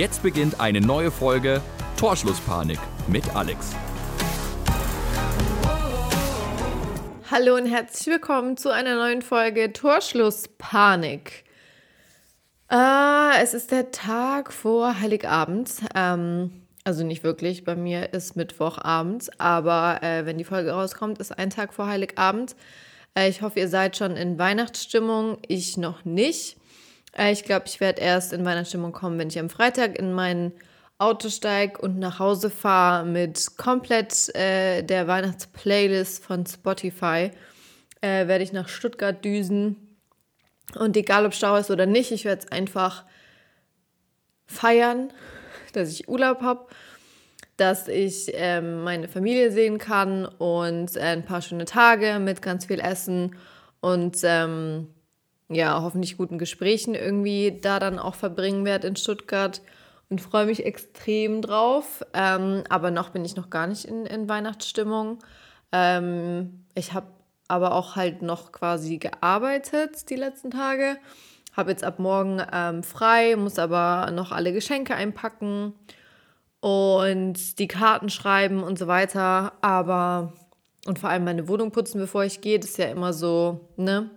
Jetzt 0.00 0.22
beginnt 0.22 0.60
eine 0.60 0.80
neue 0.80 1.10
Folge 1.10 1.60
Torschlusspanik 1.98 2.78
mit 3.06 3.36
Alex. 3.36 3.76
Hallo 7.30 7.56
und 7.56 7.66
herzlich 7.66 8.06
willkommen 8.06 8.56
zu 8.56 8.70
einer 8.70 8.94
neuen 8.94 9.20
Folge 9.20 9.74
Torschlusspanik. 9.74 11.44
Äh, 12.70 13.42
es 13.42 13.52
ist 13.52 13.72
der 13.72 13.90
Tag 13.90 14.54
vor 14.54 14.98
Heiligabend. 14.98 15.70
Ähm, 15.94 16.62
also 16.84 17.04
nicht 17.04 17.22
wirklich, 17.22 17.64
bei 17.64 17.76
mir 17.76 18.14
ist 18.14 18.36
Mittwochabend, 18.36 19.28
aber 19.38 20.02
äh, 20.02 20.24
wenn 20.24 20.38
die 20.38 20.44
Folge 20.44 20.70
rauskommt, 20.70 21.18
ist 21.18 21.38
ein 21.38 21.50
Tag 21.50 21.74
vor 21.74 21.88
Heiligabend. 21.88 22.56
Äh, 23.14 23.28
ich 23.28 23.42
hoffe, 23.42 23.60
ihr 23.60 23.68
seid 23.68 23.98
schon 23.98 24.16
in 24.16 24.38
Weihnachtsstimmung. 24.38 25.36
Ich 25.46 25.76
noch 25.76 26.06
nicht. 26.06 26.56
Äh, 27.20 27.32
ich 27.32 27.44
glaube, 27.44 27.66
ich 27.66 27.80
werde 27.80 28.00
erst 28.00 28.32
in 28.32 28.44
Weihnachtsstimmung 28.44 28.92
kommen, 28.92 29.18
wenn 29.18 29.28
ich 29.28 29.38
am 29.38 29.50
Freitag 29.50 29.98
in 29.98 30.12
mein 30.12 30.52
Auto 30.98 31.28
steige 31.28 31.80
und 31.80 31.98
nach 31.98 32.18
Hause 32.18 32.50
fahre 32.50 33.06
mit 33.06 33.56
komplett 33.56 34.34
äh, 34.34 34.82
der 34.82 35.06
Weihnachtsplaylist 35.06 36.24
von 36.24 36.46
Spotify. 36.46 37.30
Äh, 38.00 38.26
werde 38.26 38.44
ich 38.44 38.52
nach 38.52 38.68
Stuttgart 38.68 39.24
düsen. 39.24 39.98
Und 40.78 40.96
egal, 40.96 41.26
ob 41.26 41.34
Stau 41.34 41.56
ist 41.56 41.70
oder 41.70 41.86
nicht, 41.86 42.12
ich 42.12 42.24
werde 42.24 42.42
es 42.42 42.52
einfach 42.52 43.04
feiern, 44.46 45.12
dass 45.72 45.90
ich 45.90 46.08
Urlaub 46.08 46.40
habe, 46.40 46.66
dass 47.56 47.88
ich 47.88 48.30
ähm, 48.34 48.82
meine 48.82 49.08
Familie 49.08 49.50
sehen 49.52 49.78
kann 49.78 50.24
und 50.24 50.96
äh, 50.96 51.00
ein 51.00 51.24
paar 51.24 51.42
schöne 51.42 51.66
Tage 51.66 52.18
mit 52.18 52.40
ganz 52.40 52.66
viel 52.66 52.80
Essen 52.80 53.36
und 53.80 54.18
ähm, 54.22 54.88
ja, 55.50 55.82
hoffentlich 55.82 56.16
guten 56.16 56.38
Gesprächen 56.38 56.94
irgendwie 56.94 57.58
da 57.60 57.78
dann 57.80 57.98
auch 57.98 58.14
verbringen 58.14 58.64
werde 58.64 58.86
in 58.86 58.96
Stuttgart 58.96 59.60
und 60.08 60.20
freue 60.20 60.46
mich 60.46 60.64
extrem 60.64 61.42
drauf. 61.42 62.04
Ähm, 62.14 62.62
aber 62.68 62.90
noch 62.90 63.10
bin 63.10 63.24
ich 63.24 63.36
noch 63.36 63.50
gar 63.50 63.66
nicht 63.66 63.84
in, 63.84 64.06
in 64.06 64.28
Weihnachtsstimmung. 64.28 65.18
Ähm, 65.72 66.64
ich 66.74 66.92
habe 66.92 67.08
aber 67.48 67.74
auch 67.74 67.96
halt 67.96 68.22
noch 68.22 68.52
quasi 68.52 68.98
gearbeitet 68.98 70.08
die 70.08 70.16
letzten 70.16 70.52
Tage. 70.52 70.96
Habe 71.56 71.72
jetzt 71.72 71.82
ab 71.82 71.98
morgen 71.98 72.40
ähm, 72.52 72.84
frei, 72.84 73.34
muss 73.34 73.58
aber 73.58 74.12
noch 74.12 74.30
alle 74.30 74.52
Geschenke 74.52 74.94
einpacken 74.94 75.74
und 76.60 77.58
die 77.58 77.66
Karten 77.66 78.08
schreiben 78.08 78.62
und 78.62 78.78
so 78.78 78.86
weiter. 78.86 79.52
Aber 79.62 80.32
und 80.86 81.00
vor 81.00 81.10
allem 81.10 81.24
meine 81.24 81.48
Wohnung 81.48 81.72
putzen, 81.72 82.00
bevor 82.00 82.24
ich 82.24 82.40
gehe, 82.40 82.58
das 82.58 82.70
ist 82.70 82.78
ja 82.78 82.86
immer 82.86 83.12
so, 83.12 83.68
ne? 83.76 84.10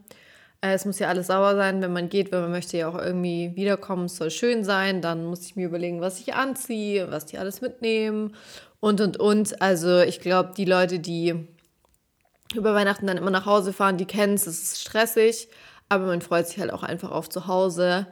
Äh, 0.64 0.74
es 0.74 0.86
muss 0.86 1.00
ja 1.00 1.10
alles 1.10 1.28
sauber 1.28 1.56
sein, 1.56 1.82
wenn 1.82 1.92
man 1.94 2.10
geht, 2.10 2.32
weil 2.32 2.42
man 2.42 2.52
möchte 2.52 2.78
ja 2.78 2.88
auch 2.88 2.98
irgendwie 2.98 3.52
wiederkommen, 3.56 4.06
es 4.06 4.16
soll 4.16 4.32
schön 4.32 4.64
sein. 4.64 5.02
Dann 5.02 5.26
muss 5.26 5.46
ich 5.46 5.56
mir 5.56 5.68
überlegen, 5.68 6.02
was 6.02 6.20
ich 6.20 6.34
anziehe, 6.36 7.12
was 7.12 7.26
die 7.26 7.38
alles 7.38 7.62
mitnehmen 7.62 8.34
und 8.80 9.02
und 9.02 9.20
und. 9.20 9.62
Also 9.62 10.00
ich 10.00 10.22
glaube, 10.22 10.54
die 10.56 10.66
Leute, 10.66 11.00
die 11.00 11.36
über 12.56 12.74
Weihnachten 12.74 13.08
dann 13.08 13.18
immer 13.18 13.32
nach 13.32 13.46
Hause 13.46 13.74
fahren, 13.74 13.98
die 13.98 14.06
kennen 14.06 14.36
es, 14.36 14.48
es 14.48 14.64
ist 14.64 14.82
stressig, 14.82 15.50
aber 15.90 16.06
man 16.06 16.22
freut 16.22 16.48
sich 16.48 16.60
halt 16.60 16.72
auch 16.72 16.84
einfach 16.84 17.12
auf 17.12 17.30
zu 17.30 17.48
Hause. 17.48 18.08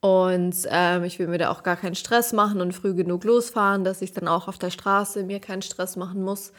Und 0.00 0.54
ähm, 0.70 1.04
ich 1.04 1.18
will 1.18 1.26
mir 1.26 1.38
da 1.38 1.50
auch 1.50 1.62
gar 1.64 1.76
keinen 1.76 1.94
Stress 1.96 2.32
machen 2.32 2.60
und 2.60 2.72
früh 2.72 2.94
genug 2.94 3.24
losfahren, 3.24 3.82
dass 3.82 4.02
ich 4.02 4.12
dann 4.12 4.28
auch 4.28 4.46
auf 4.46 4.58
der 4.58 4.70
Straße 4.70 5.24
mir 5.24 5.40
keinen 5.40 5.62
Stress 5.62 5.96
machen 5.96 6.22
muss. 6.22 6.52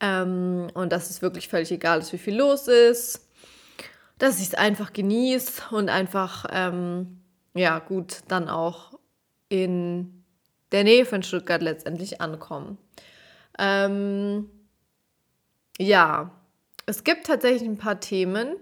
Ähm, 0.00 0.68
und 0.74 0.92
dass 0.92 1.08
es 1.08 1.22
wirklich 1.22 1.48
völlig 1.48 1.70
egal 1.72 2.00
ist, 2.00 2.12
wie 2.12 2.18
viel 2.18 2.36
los 2.36 2.68
ist 2.68 3.29
dass 4.20 4.38
ich 4.38 4.48
es 4.48 4.54
einfach 4.54 4.92
genieße 4.92 5.62
und 5.70 5.88
einfach, 5.88 6.44
ähm, 6.52 7.22
ja, 7.54 7.78
gut, 7.78 8.18
dann 8.28 8.48
auch 8.48 8.92
in 9.48 10.24
der 10.72 10.84
Nähe 10.84 11.06
von 11.06 11.22
Stuttgart 11.22 11.62
letztendlich 11.62 12.20
ankommen. 12.20 12.76
Ähm, 13.58 14.50
ja, 15.78 16.30
es 16.84 17.02
gibt 17.02 17.26
tatsächlich 17.26 17.66
ein 17.68 17.78
paar 17.78 17.98
Themen, 17.98 18.56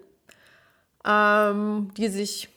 ähm, 1.04 1.90
die 1.96 2.08
sich 2.08 2.48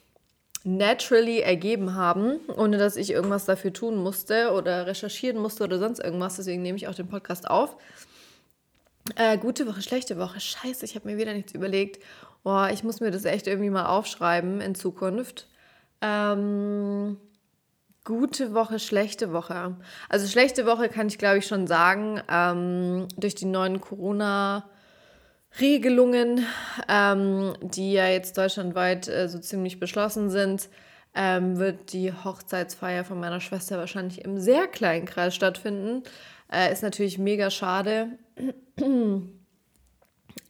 naturally 0.63 1.39
ergeben 1.39 1.95
haben, 1.95 2.39
ohne 2.55 2.77
dass 2.77 2.97
ich 2.97 3.09
irgendwas 3.09 3.45
dafür 3.45 3.73
tun 3.73 3.95
musste 3.97 4.51
oder 4.51 4.85
recherchieren 4.85 5.41
musste 5.41 5.63
oder 5.63 5.79
sonst 5.79 5.99
irgendwas. 5.99 6.35
Deswegen 6.35 6.61
nehme 6.61 6.77
ich 6.77 6.87
auch 6.87 6.93
den 6.93 7.07
Podcast 7.07 7.49
auf. 7.49 7.77
Äh, 9.15 9.39
gute 9.39 9.65
Woche, 9.65 9.81
schlechte 9.81 10.19
Woche. 10.19 10.39
Scheiße, 10.39 10.85
ich 10.85 10.93
habe 10.93 11.09
mir 11.09 11.17
wieder 11.17 11.33
nichts 11.33 11.53
überlegt. 11.53 11.99
Boah, 12.43 12.69
ich 12.71 12.83
muss 12.83 12.99
mir 12.99 13.11
das 13.11 13.25
echt 13.25 13.45
irgendwie 13.47 13.69
mal 13.69 13.85
aufschreiben 13.85 14.61
in 14.61 14.73
Zukunft. 14.73 15.47
Ähm, 16.01 17.17
gute 18.03 18.53
Woche, 18.53 18.79
schlechte 18.79 19.31
Woche. 19.31 19.77
Also 20.09 20.27
schlechte 20.27 20.65
Woche 20.65 20.89
kann 20.89 21.07
ich, 21.07 21.19
glaube 21.19 21.37
ich, 21.37 21.47
schon 21.47 21.67
sagen. 21.67 22.21
Ähm, 22.29 23.07
durch 23.15 23.35
die 23.35 23.45
neuen 23.45 23.79
Corona-Regelungen, 23.79 26.45
ähm, 26.89 27.53
die 27.61 27.93
ja 27.93 28.07
jetzt 28.07 28.37
deutschlandweit 28.37 29.07
äh, 29.07 29.29
so 29.29 29.37
ziemlich 29.37 29.79
beschlossen 29.79 30.31
sind, 30.31 30.67
ähm, 31.13 31.59
wird 31.59 31.93
die 31.93 32.11
Hochzeitsfeier 32.11 33.03
von 33.03 33.19
meiner 33.19 33.41
Schwester 33.41 33.77
wahrscheinlich 33.77 34.25
im 34.25 34.39
sehr 34.39 34.67
kleinen 34.67 35.05
Kreis 35.05 35.35
stattfinden. 35.35 36.03
Äh, 36.51 36.71
ist 36.71 36.83
natürlich 36.83 37.19
mega 37.19 37.51
schade. 37.51 38.17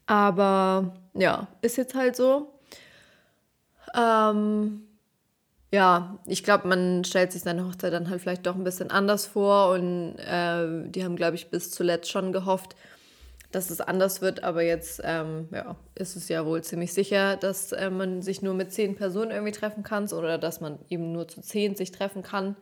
Aber 0.06 0.94
ja, 1.14 1.48
ist 1.62 1.78
jetzt 1.78 1.96
halt 1.96 2.16
so. 2.16 2.54
Ähm, 3.96 4.84
ja, 5.74 6.20
ich 6.28 6.44
glaube, 6.44 6.68
man 6.68 7.04
stellt 7.06 7.32
sich 7.32 7.44
seine 7.44 7.66
Hochzeit 7.66 7.94
dann 7.94 8.10
halt 8.10 8.22
vielleicht 8.22 8.46
doch 8.46 8.56
ein 8.56 8.64
bisschen 8.64 8.92
anders 8.92 9.26
vor 9.26 9.72
und 9.72 10.18
äh, 10.18 10.90
die 10.90 11.04
haben, 11.04 11.16
glaube 11.16 11.36
ich, 11.36 11.50
bis 11.50 11.72
zuletzt 11.72 12.12
schon 12.12 12.34
gehofft, 12.34 12.76
dass 13.52 13.70
es 13.70 13.82
anders 13.82 14.22
wird, 14.22 14.44
aber 14.44 14.64
jetzt 14.64 15.02
ähm, 15.04 15.48
ja, 15.52 15.76
ist 15.96 16.16
es 16.16 16.30
ja 16.30 16.46
wohl 16.46 16.64
ziemlich 16.64 16.94
sicher, 16.94 17.38
dass 17.38 17.72
äh, 17.72 17.90
man 17.90 18.22
sich 18.22 18.42
nur 18.42 18.54
mit 18.54 18.74
zehn 18.74 18.96
Personen 18.96 19.32
irgendwie 19.32 19.52
treffen 19.52 19.84
kann 19.84 20.08
oder 20.12 20.38
dass 20.38 20.62
man 20.62 20.80
eben 20.90 21.12
nur 21.12 21.28
zu 21.28 21.42
zehn 21.42 21.76
sich 21.76 21.92
treffen 21.92 22.22
kann. 22.22 22.56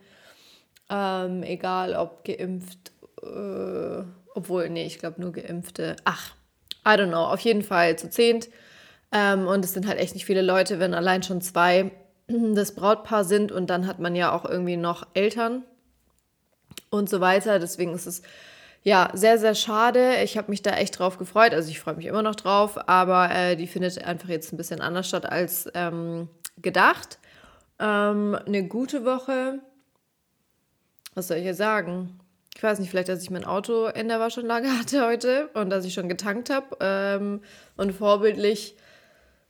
Ähm, 0.88 1.42
egal 1.44 1.94
ob 1.94 2.24
geimpft, 2.24 2.92
äh, 3.22 4.02
obwohl, 4.34 4.68
nee, 4.68 4.86
ich 4.86 4.98
glaube 4.98 5.20
nur 5.20 5.32
geimpfte. 5.32 5.96
Ach, 6.04 6.34
I 6.86 6.90
don't 6.90 7.08
know, 7.08 7.24
auf 7.24 7.40
jeden 7.40 7.62
Fall 7.62 7.98
zu 7.98 8.10
zehnt. 8.10 8.48
Ähm, 9.12 9.46
und 9.46 9.64
es 9.64 9.72
sind 9.72 9.86
halt 9.86 9.98
echt 9.98 10.14
nicht 10.14 10.24
viele 10.24 10.42
Leute, 10.42 10.78
wenn 10.78 10.94
allein 10.94 11.22
schon 11.22 11.40
zwei 11.40 11.92
das 12.28 12.74
Brautpaar 12.74 13.24
sind 13.24 13.52
und 13.52 13.68
dann 13.68 13.86
hat 13.86 13.98
man 13.98 14.14
ja 14.14 14.32
auch 14.32 14.44
irgendwie 14.44 14.76
noch 14.76 15.06
Eltern 15.14 15.64
und 16.90 17.08
so 17.08 17.20
weiter. 17.20 17.58
Deswegen 17.58 17.94
ist 17.94 18.06
es 18.06 18.22
ja 18.82 19.10
sehr, 19.14 19.38
sehr 19.38 19.54
schade. 19.54 20.22
Ich 20.22 20.38
habe 20.38 20.50
mich 20.50 20.62
da 20.62 20.70
echt 20.72 20.98
drauf 20.98 21.18
gefreut. 21.18 21.52
Also 21.52 21.70
ich 21.70 21.80
freue 21.80 21.94
mich 21.94 22.06
immer 22.06 22.22
noch 22.22 22.36
drauf, 22.36 22.78
aber 22.88 23.30
äh, 23.30 23.56
die 23.56 23.66
findet 23.66 24.02
einfach 24.04 24.28
jetzt 24.28 24.52
ein 24.52 24.56
bisschen 24.56 24.80
anders 24.80 25.08
statt 25.08 25.26
als 25.26 25.68
ähm, 25.74 26.28
gedacht. 26.56 27.18
Ähm, 27.78 28.38
eine 28.46 28.66
gute 28.66 29.04
Woche. 29.04 29.60
Was 31.14 31.28
soll 31.28 31.38
ich 31.38 31.42
hier 31.42 31.54
sagen? 31.54 32.20
Ich 32.56 32.62
weiß 32.62 32.78
nicht, 32.78 32.90
vielleicht, 32.90 33.08
dass 33.08 33.22
ich 33.22 33.30
mein 33.30 33.44
Auto 33.44 33.86
in 33.86 34.08
der 34.08 34.20
Waschanlage 34.20 34.68
hatte 34.78 35.06
heute 35.06 35.48
und 35.54 35.70
dass 35.70 35.84
ich 35.84 35.94
schon 35.94 36.08
getankt 36.08 36.50
habe 36.50 36.76
ähm, 36.80 37.40
und 37.76 37.92
vorbildlich 37.92 38.76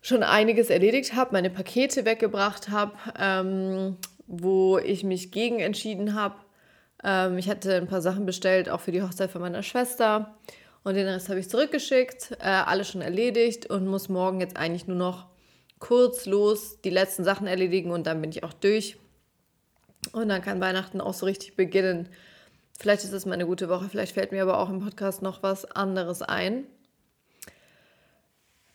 schon 0.02 0.22
einiges 0.22 0.70
erledigt 0.70 1.14
habe, 1.14 1.32
meine 1.32 1.50
Pakete 1.50 2.04
weggebracht 2.04 2.70
habe, 2.70 2.92
ähm, 3.18 3.96
wo 4.26 4.78
ich 4.78 5.04
mich 5.04 5.30
gegen 5.30 5.60
entschieden 5.60 6.14
habe. 6.14 6.36
Ähm, 7.04 7.38
ich 7.38 7.48
hatte 7.48 7.74
ein 7.74 7.86
paar 7.86 8.00
Sachen 8.00 8.26
bestellt, 8.26 8.68
auch 8.70 8.80
für 8.80 8.92
die 8.92 9.02
Hochzeit 9.02 9.30
von 9.30 9.42
meiner 9.42 9.62
Schwester. 9.62 10.38
Und 10.82 10.94
den 10.94 11.06
Rest 11.06 11.28
habe 11.28 11.40
ich 11.40 11.50
zurückgeschickt, 11.50 12.38
äh, 12.40 12.44
alles 12.44 12.88
schon 12.88 13.02
erledigt 13.02 13.66
und 13.66 13.86
muss 13.86 14.08
morgen 14.08 14.40
jetzt 14.40 14.56
eigentlich 14.56 14.86
nur 14.86 14.96
noch 14.96 15.26
kurz 15.78 16.26
los 16.26 16.80
die 16.82 16.90
letzten 16.90 17.24
Sachen 17.24 17.46
erledigen 17.46 17.90
und 17.90 18.06
dann 18.06 18.20
bin 18.20 18.30
ich 18.30 18.44
auch 18.44 18.54
durch. 18.54 18.96
Und 20.12 20.28
dann 20.30 20.40
kann 20.40 20.60
Weihnachten 20.60 21.00
auch 21.02 21.12
so 21.12 21.26
richtig 21.26 21.56
beginnen. 21.56 22.08
Vielleicht 22.80 23.04
ist 23.04 23.12
es 23.12 23.26
mal 23.26 23.34
eine 23.34 23.44
gute 23.44 23.68
Woche, 23.68 23.90
vielleicht 23.90 24.14
fällt 24.14 24.32
mir 24.32 24.40
aber 24.40 24.58
auch 24.58 24.70
im 24.70 24.80
Podcast 24.80 25.20
noch 25.20 25.42
was 25.42 25.70
anderes 25.70 26.22
ein. 26.22 26.64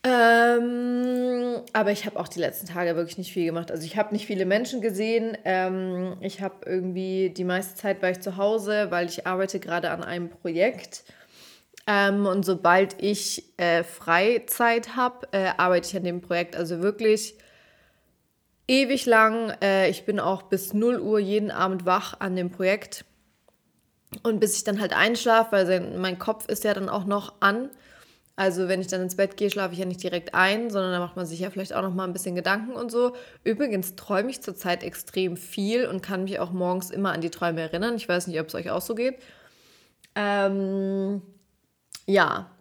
Ähm, 0.03 1.63
aber 1.73 1.91
ich 1.91 2.05
habe 2.05 2.19
auch 2.19 2.27
die 2.27 2.37
letzten 2.37 2.67
Tage 2.67 2.95
wirklich 2.95 3.17
nicht 3.17 3.33
viel 3.33 3.47
gemacht. 3.47 3.71
Also 3.71 3.83
ich 3.83 3.97
habe 3.97 4.13
nicht 4.13 4.27
viele 4.27 4.45
Menschen 4.45 4.79
gesehen. 4.79 5.35
Ähm, 5.43 6.17
ich 6.21 6.41
habe 6.41 6.57
irgendwie 6.67 7.31
die 7.31 7.43
meiste 7.43 7.73
Zeit 7.73 8.03
war 8.03 8.11
ich 8.11 8.19
zu 8.19 8.37
Hause, 8.37 8.91
weil 8.91 9.07
ich 9.07 9.25
arbeite 9.25 9.59
gerade 9.59 9.89
an 9.89 10.03
einem 10.03 10.29
Projekt. 10.29 11.03
Ähm, 11.87 12.27
und 12.27 12.45
sobald 12.45 13.01
ich 13.01 13.57
äh, 13.57 13.83
Freizeit 13.83 14.95
habe, 14.95 15.27
äh, 15.31 15.49
arbeite 15.57 15.87
ich 15.87 15.97
an 15.97 16.03
dem 16.03 16.21
Projekt. 16.21 16.55
Also 16.55 16.83
wirklich 16.83 17.39
ewig 18.67 19.07
lang. 19.07 19.51
Äh, 19.63 19.89
ich 19.89 20.05
bin 20.05 20.19
auch 20.19 20.43
bis 20.43 20.75
0 20.75 20.99
Uhr 20.99 21.17
jeden 21.17 21.49
Abend 21.49 21.87
wach 21.87 22.19
an 22.19 22.35
dem 22.35 22.51
Projekt. 22.51 23.03
Und 24.23 24.39
bis 24.39 24.55
ich 24.57 24.63
dann 24.63 24.79
halt 24.79 24.93
einschlafe, 24.93 25.51
weil 25.51 25.97
mein 25.97 26.19
Kopf 26.19 26.47
ist 26.47 26.63
ja 26.63 26.73
dann 26.73 26.89
auch 26.89 27.05
noch 27.05 27.33
an. 27.39 27.69
Also 28.37 28.67
wenn 28.67 28.81
ich 28.81 28.87
dann 28.87 29.01
ins 29.01 29.15
Bett 29.15 29.37
gehe, 29.37 29.49
schlafe 29.49 29.73
ich 29.73 29.79
ja 29.79 29.85
nicht 29.85 30.03
direkt 30.03 30.33
ein, 30.33 30.69
sondern 30.69 30.91
da 30.91 30.99
macht 30.99 31.15
man 31.15 31.25
sich 31.25 31.39
ja 31.39 31.49
vielleicht 31.49 31.73
auch 31.73 31.81
noch 31.81 31.93
mal 31.93 32.03
ein 32.03 32.11
bisschen 32.11 32.35
Gedanken 32.35 32.73
und 32.73 32.91
so. 32.91 33.15
Übrigens 33.45 33.95
träume 33.95 34.29
ich 34.29 34.41
zurzeit 34.41 34.83
extrem 34.83 35.37
viel 35.37 35.87
und 35.87 36.01
kann 36.01 36.25
mich 36.25 36.39
auch 36.39 36.51
morgens 36.51 36.91
immer 36.91 37.13
an 37.13 37.21
die 37.21 37.29
Träume 37.29 37.61
erinnern. 37.61 37.95
Ich 37.95 38.09
weiß 38.09 38.27
nicht, 38.27 38.39
ob 38.41 38.47
es 38.47 38.55
euch 38.55 38.71
auch 38.71 38.81
so 38.81 38.93
geht. 38.93 39.19
Ähm, 40.15 41.21
ja. 42.05 42.51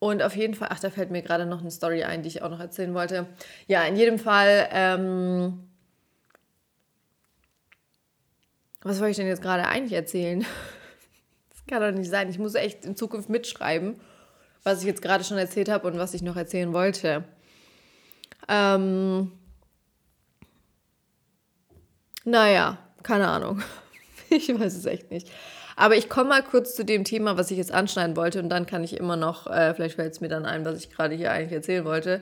Und 0.00 0.22
auf 0.22 0.36
jeden 0.36 0.54
Fall, 0.54 0.68
ach, 0.72 0.80
da 0.80 0.90
fällt 0.90 1.10
mir 1.10 1.22
gerade 1.22 1.46
noch 1.46 1.60
eine 1.60 1.70
Story 1.70 2.02
ein, 2.02 2.22
die 2.22 2.28
ich 2.28 2.42
auch 2.42 2.50
noch 2.50 2.60
erzählen 2.60 2.94
wollte. 2.94 3.26
Ja, 3.68 3.84
in 3.84 3.96
jedem 3.96 4.18
Fall, 4.18 4.68
ähm, 4.72 5.65
was 8.86 8.98
wollte 9.00 9.12
ich 9.12 9.16
denn 9.16 9.26
jetzt 9.26 9.42
gerade 9.42 9.66
eigentlich 9.66 9.92
erzählen? 9.92 10.44
Das 11.50 11.80
kann 11.80 11.82
doch 11.82 11.98
nicht 11.98 12.08
sein. 12.08 12.30
Ich 12.30 12.38
muss 12.38 12.54
echt 12.54 12.84
in 12.84 12.94
Zukunft 12.94 13.28
mitschreiben 13.28 13.96
was 14.66 14.80
ich 14.80 14.86
jetzt 14.86 15.00
gerade 15.00 15.22
schon 15.22 15.38
erzählt 15.38 15.68
habe 15.68 15.86
und 15.86 15.96
was 15.96 16.12
ich 16.12 16.22
noch 16.22 16.36
erzählen 16.36 16.72
wollte. 16.72 17.22
Ähm, 18.48 19.30
naja, 22.24 22.76
keine 23.04 23.28
Ahnung. 23.28 23.62
ich 24.28 24.48
weiß 24.48 24.74
es 24.74 24.84
echt 24.86 25.12
nicht. 25.12 25.30
Aber 25.76 25.94
ich 25.94 26.08
komme 26.08 26.30
mal 26.30 26.42
kurz 26.42 26.74
zu 26.74 26.84
dem 26.84 27.04
Thema, 27.04 27.38
was 27.38 27.52
ich 27.52 27.58
jetzt 27.58 27.70
anschneiden 27.70 28.16
wollte 28.16 28.40
und 28.40 28.48
dann 28.48 28.66
kann 28.66 28.82
ich 28.82 28.96
immer 28.96 29.14
noch, 29.14 29.46
äh, 29.46 29.72
vielleicht 29.72 29.94
fällt 29.94 30.14
es 30.14 30.20
mir 30.20 30.28
dann 30.28 30.44
ein, 30.44 30.64
was 30.64 30.80
ich 30.80 30.90
gerade 30.90 31.14
hier 31.14 31.30
eigentlich 31.30 31.52
erzählen 31.52 31.84
wollte. 31.84 32.20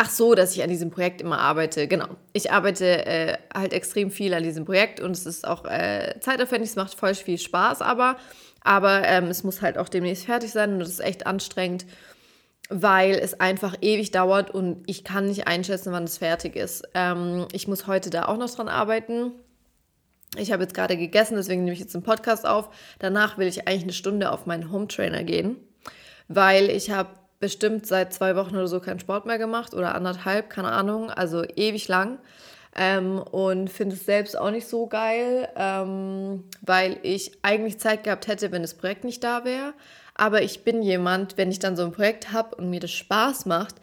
Ach 0.00 0.10
so, 0.10 0.36
dass 0.36 0.54
ich 0.54 0.62
an 0.62 0.68
diesem 0.68 0.90
Projekt 0.90 1.20
immer 1.20 1.40
arbeite. 1.40 1.88
Genau. 1.88 2.06
Ich 2.32 2.52
arbeite 2.52 3.04
äh, 3.04 3.36
halt 3.52 3.72
extrem 3.72 4.12
viel 4.12 4.32
an 4.32 4.44
diesem 4.44 4.64
Projekt 4.64 5.00
und 5.00 5.10
es 5.10 5.26
ist 5.26 5.46
auch 5.46 5.64
äh, 5.64 6.14
zeitaufwendig, 6.20 6.70
es 6.70 6.76
macht 6.76 6.94
voll 6.94 7.14
viel 7.14 7.38
Spaß, 7.38 7.82
aber 7.82 8.16
aber 8.60 9.02
ähm, 9.04 9.24
es 9.24 9.42
muss 9.42 9.60
halt 9.60 9.76
auch 9.76 9.88
demnächst 9.88 10.26
fertig 10.26 10.52
sein 10.52 10.74
und 10.74 10.80
das 10.80 10.88
ist 10.88 11.00
echt 11.00 11.26
anstrengend, 11.26 11.84
weil 12.68 13.14
es 13.14 13.40
einfach 13.40 13.76
ewig 13.80 14.12
dauert 14.12 14.50
und 14.52 14.82
ich 14.86 15.02
kann 15.02 15.26
nicht 15.26 15.48
einschätzen, 15.48 15.92
wann 15.92 16.04
es 16.04 16.18
fertig 16.18 16.54
ist. 16.54 16.84
Ähm, 16.94 17.48
ich 17.52 17.66
muss 17.66 17.88
heute 17.88 18.10
da 18.10 18.26
auch 18.26 18.36
noch 18.36 18.50
dran 18.50 18.68
arbeiten. 18.68 19.32
Ich 20.36 20.52
habe 20.52 20.62
jetzt 20.62 20.74
gerade 20.74 20.96
gegessen, 20.96 21.36
deswegen 21.36 21.64
nehme 21.64 21.74
ich 21.74 21.80
jetzt 21.80 21.96
einen 21.96 22.04
Podcast 22.04 22.46
auf. 22.46 22.68
Danach 23.00 23.38
will 23.38 23.48
ich 23.48 23.66
eigentlich 23.66 23.84
eine 23.84 23.92
Stunde 23.92 24.30
auf 24.30 24.46
meinen 24.46 24.70
Home 24.70 24.86
Trainer 24.86 25.24
gehen, 25.24 25.56
weil 26.28 26.70
ich 26.70 26.90
habe 26.90 27.10
bestimmt 27.40 27.86
seit 27.86 28.12
zwei 28.12 28.36
Wochen 28.36 28.56
oder 28.56 28.68
so 28.68 28.80
keinen 28.80 29.00
Sport 29.00 29.26
mehr 29.26 29.38
gemacht 29.38 29.74
oder 29.74 29.94
anderthalb, 29.94 30.50
keine 30.50 30.72
Ahnung, 30.72 31.10
also 31.10 31.44
ewig 31.44 31.88
lang. 31.88 32.18
Ähm, 32.76 33.18
und 33.18 33.70
finde 33.70 33.96
es 33.96 34.04
selbst 34.04 34.38
auch 34.38 34.50
nicht 34.50 34.68
so 34.68 34.86
geil, 34.86 35.48
ähm, 35.56 36.44
weil 36.60 36.98
ich 37.02 37.32
eigentlich 37.42 37.78
Zeit 37.78 38.04
gehabt 38.04 38.28
hätte, 38.28 38.52
wenn 38.52 38.62
das 38.62 38.74
Projekt 38.74 39.04
nicht 39.04 39.24
da 39.24 39.44
wäre. 39.44 39.74
Aber 40.14 40.42
ich 40.42 40.64
bin 40.64 40.82
jemand, 40.82 41.36
wenn 41.36 41.50
ich 41.50 41.58
dann 41.58 41.76
so 41.76 41.84
ein 41.84 41.92
Projekt 41.92 42.32
habe 42.32 42.56
und 42.56 42.70
mir 42.70 42.80
das 42.80 42.90
Spaß 42.90 43.46
macht, 43.46 43.76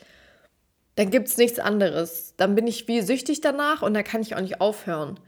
dann 0.96 1.10
gibt 1.10 1.28
es 1.28 1.38
nichts 1.38 1.60
anderes. 1.60 2.36
Dann 2.38 2.56
bin 2.56 2.68
ich 2.68 2.88
wie 2.88 3.02
süchtig 3.02 3.42
danach 3.42 3.82
und 3.82 3.94
dann 3.94 4.04
kann 4.04 4.22
ich 4.22 4.36
auch 4.36 4.42
nicht 4.42 4.62
aufhören. 4.62 5.20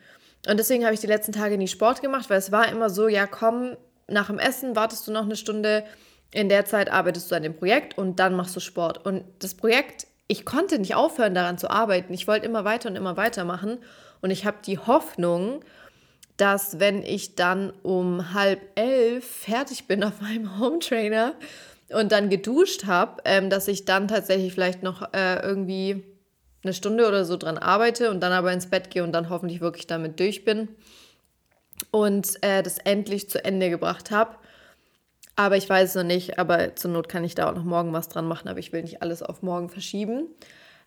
Und 0.48 0.58
deswegen 0.58 0.86
habe 0.86 0.94
ich 0.94 1.02
die 1.02 1.08
letzten 1.08 1.34
Tage 1.34 1.58
nie 1.58 1.68
Sport 1.68 2.02
gemacht, 2.02 2.30
weil 2.30 2.38
es 2.38 2.52
war 2.52 2.70
immer 2.70 2.90
so, 2.90 3.08
ja 3.08 3.28
komm, 3.28 3.76
nach 4.08 4.28
dem 4.28 4.40
Essen 4.40 4.76
wartest 4.76 5.08
du 5.08 5.12
noch 5.12 5.24
eine 5.24 5.36
Stunde, 5.36 5.84
in 6.32 6.50
der 6.50 6.66
Zeit 6.66 6.92
arbeitest 6.92 7.32
du 7.32 7.36
an 7.36 7.44
dem 7.44 7.56
Projekt 7.56 7.98
und 7.98 8.20
dann 8.20 8.36
machst 8.36 8.56
du 8.56 8.60
Sport. 8.60 9.06
Und 9.06 9.24
das 9.40 9.56
Projekt 9.56 10.08
ich 10.28 10.46
konnte 10.46 10.78
nicht 10.78 10.96
aufhören, 10.96 11.34
daran 11.34 11.58
zu 11.58 11.70
arbeiten. 11.70 12.14
Ich 12.14 12.28
wollte 12.28 12.46
immer 12.46 12.66
weiter 12.66 12.90
und 12.90 12.96
immer 12.96 13.18
weiter 13.18 13.46
machen. 13.46 13.80
Und 14.22 14.32
ich 14.32 14.46
habe 14.46 14.58
die 14.66 14.78
Hoffnung, 14.78 15.62
dass 16.36 16.80
wenn 16.80 17.02
ich 17.02 17.36
dann 17.36 17.72
um 17.82 18.34
halb 18.34 18.60
elf 18.76 19.26
fertig 19.26 19.88
bin 19.88 20.04
auf 20.04 20.22
meinem 20.22 20.60
Home 20.60 20.80
Trainer 20.80 21.34
und 21.90 22.12
dann 22.12 22.30
geduscht 22.30 22.86
habe, 22.86 23.22
ähm, 23.26 23.50
dass 23.50 23.68
ich 23.68 23.86
dann 23.86 24.08
tatsächlich 24.08 24.54
vielleicht 24.54 24.84
noch 24.84 25.14
äh, 25.14 25.40
irgendwie 25.42 26.04
eine 26.64 26.74
Stunde 26.74 27.08
oder 27.08 27.24
so 27.24 27.38
dran 27.38 27.58
arbeite 27.58 28.12
und 28.12 28.20
dann 28.20 28.34
aber 28.34 28.52
ins 28.52 28.70
Bett 28.70 28.92
gehe 28.92 29.04
und 29.04 29.14
dann 29.14 29.30
hoffentlich 29.30 29.62
wirklich 29.62 29.88
damit 29.88 30.20
durch 30.20 30.44
bin 30.44 30.68
und 31.92 32.44
äh, 32.44 32.62
das 32.62 32.80
endlich 32.80 33.30
zu 33.30 33.44
Ende 33.44 33.70
gebracht 33.70 34.12
habe. 34.12 34.36
Aber 35.40 35.56
ich 35.56 35.70
weiß 35.70 35.90
es 35.90 35.96
noch 35.96 36.04
nicht, 36.04 36.40
aber 36.40 36.76
zur 36.76 36.90
Not 36.90 37.10
kann 37.10 37.24
ich 37.24 37.36
da 37.36 37.48
auch 37.48 37.56
noch 37.56 37.64
morgen 37.64 37.94
was 37.94 38.10
dran 38.10 38.28
machen, 38.28 38.48
aber 38.48 38.58
ich 38.58 38.74
will 38.74 38.82
nicht 38.82 39.04
alles 39.04 39.22
auf 39.22 39.44
morgen 39.44 39.70
verschieben. 39.70 40.26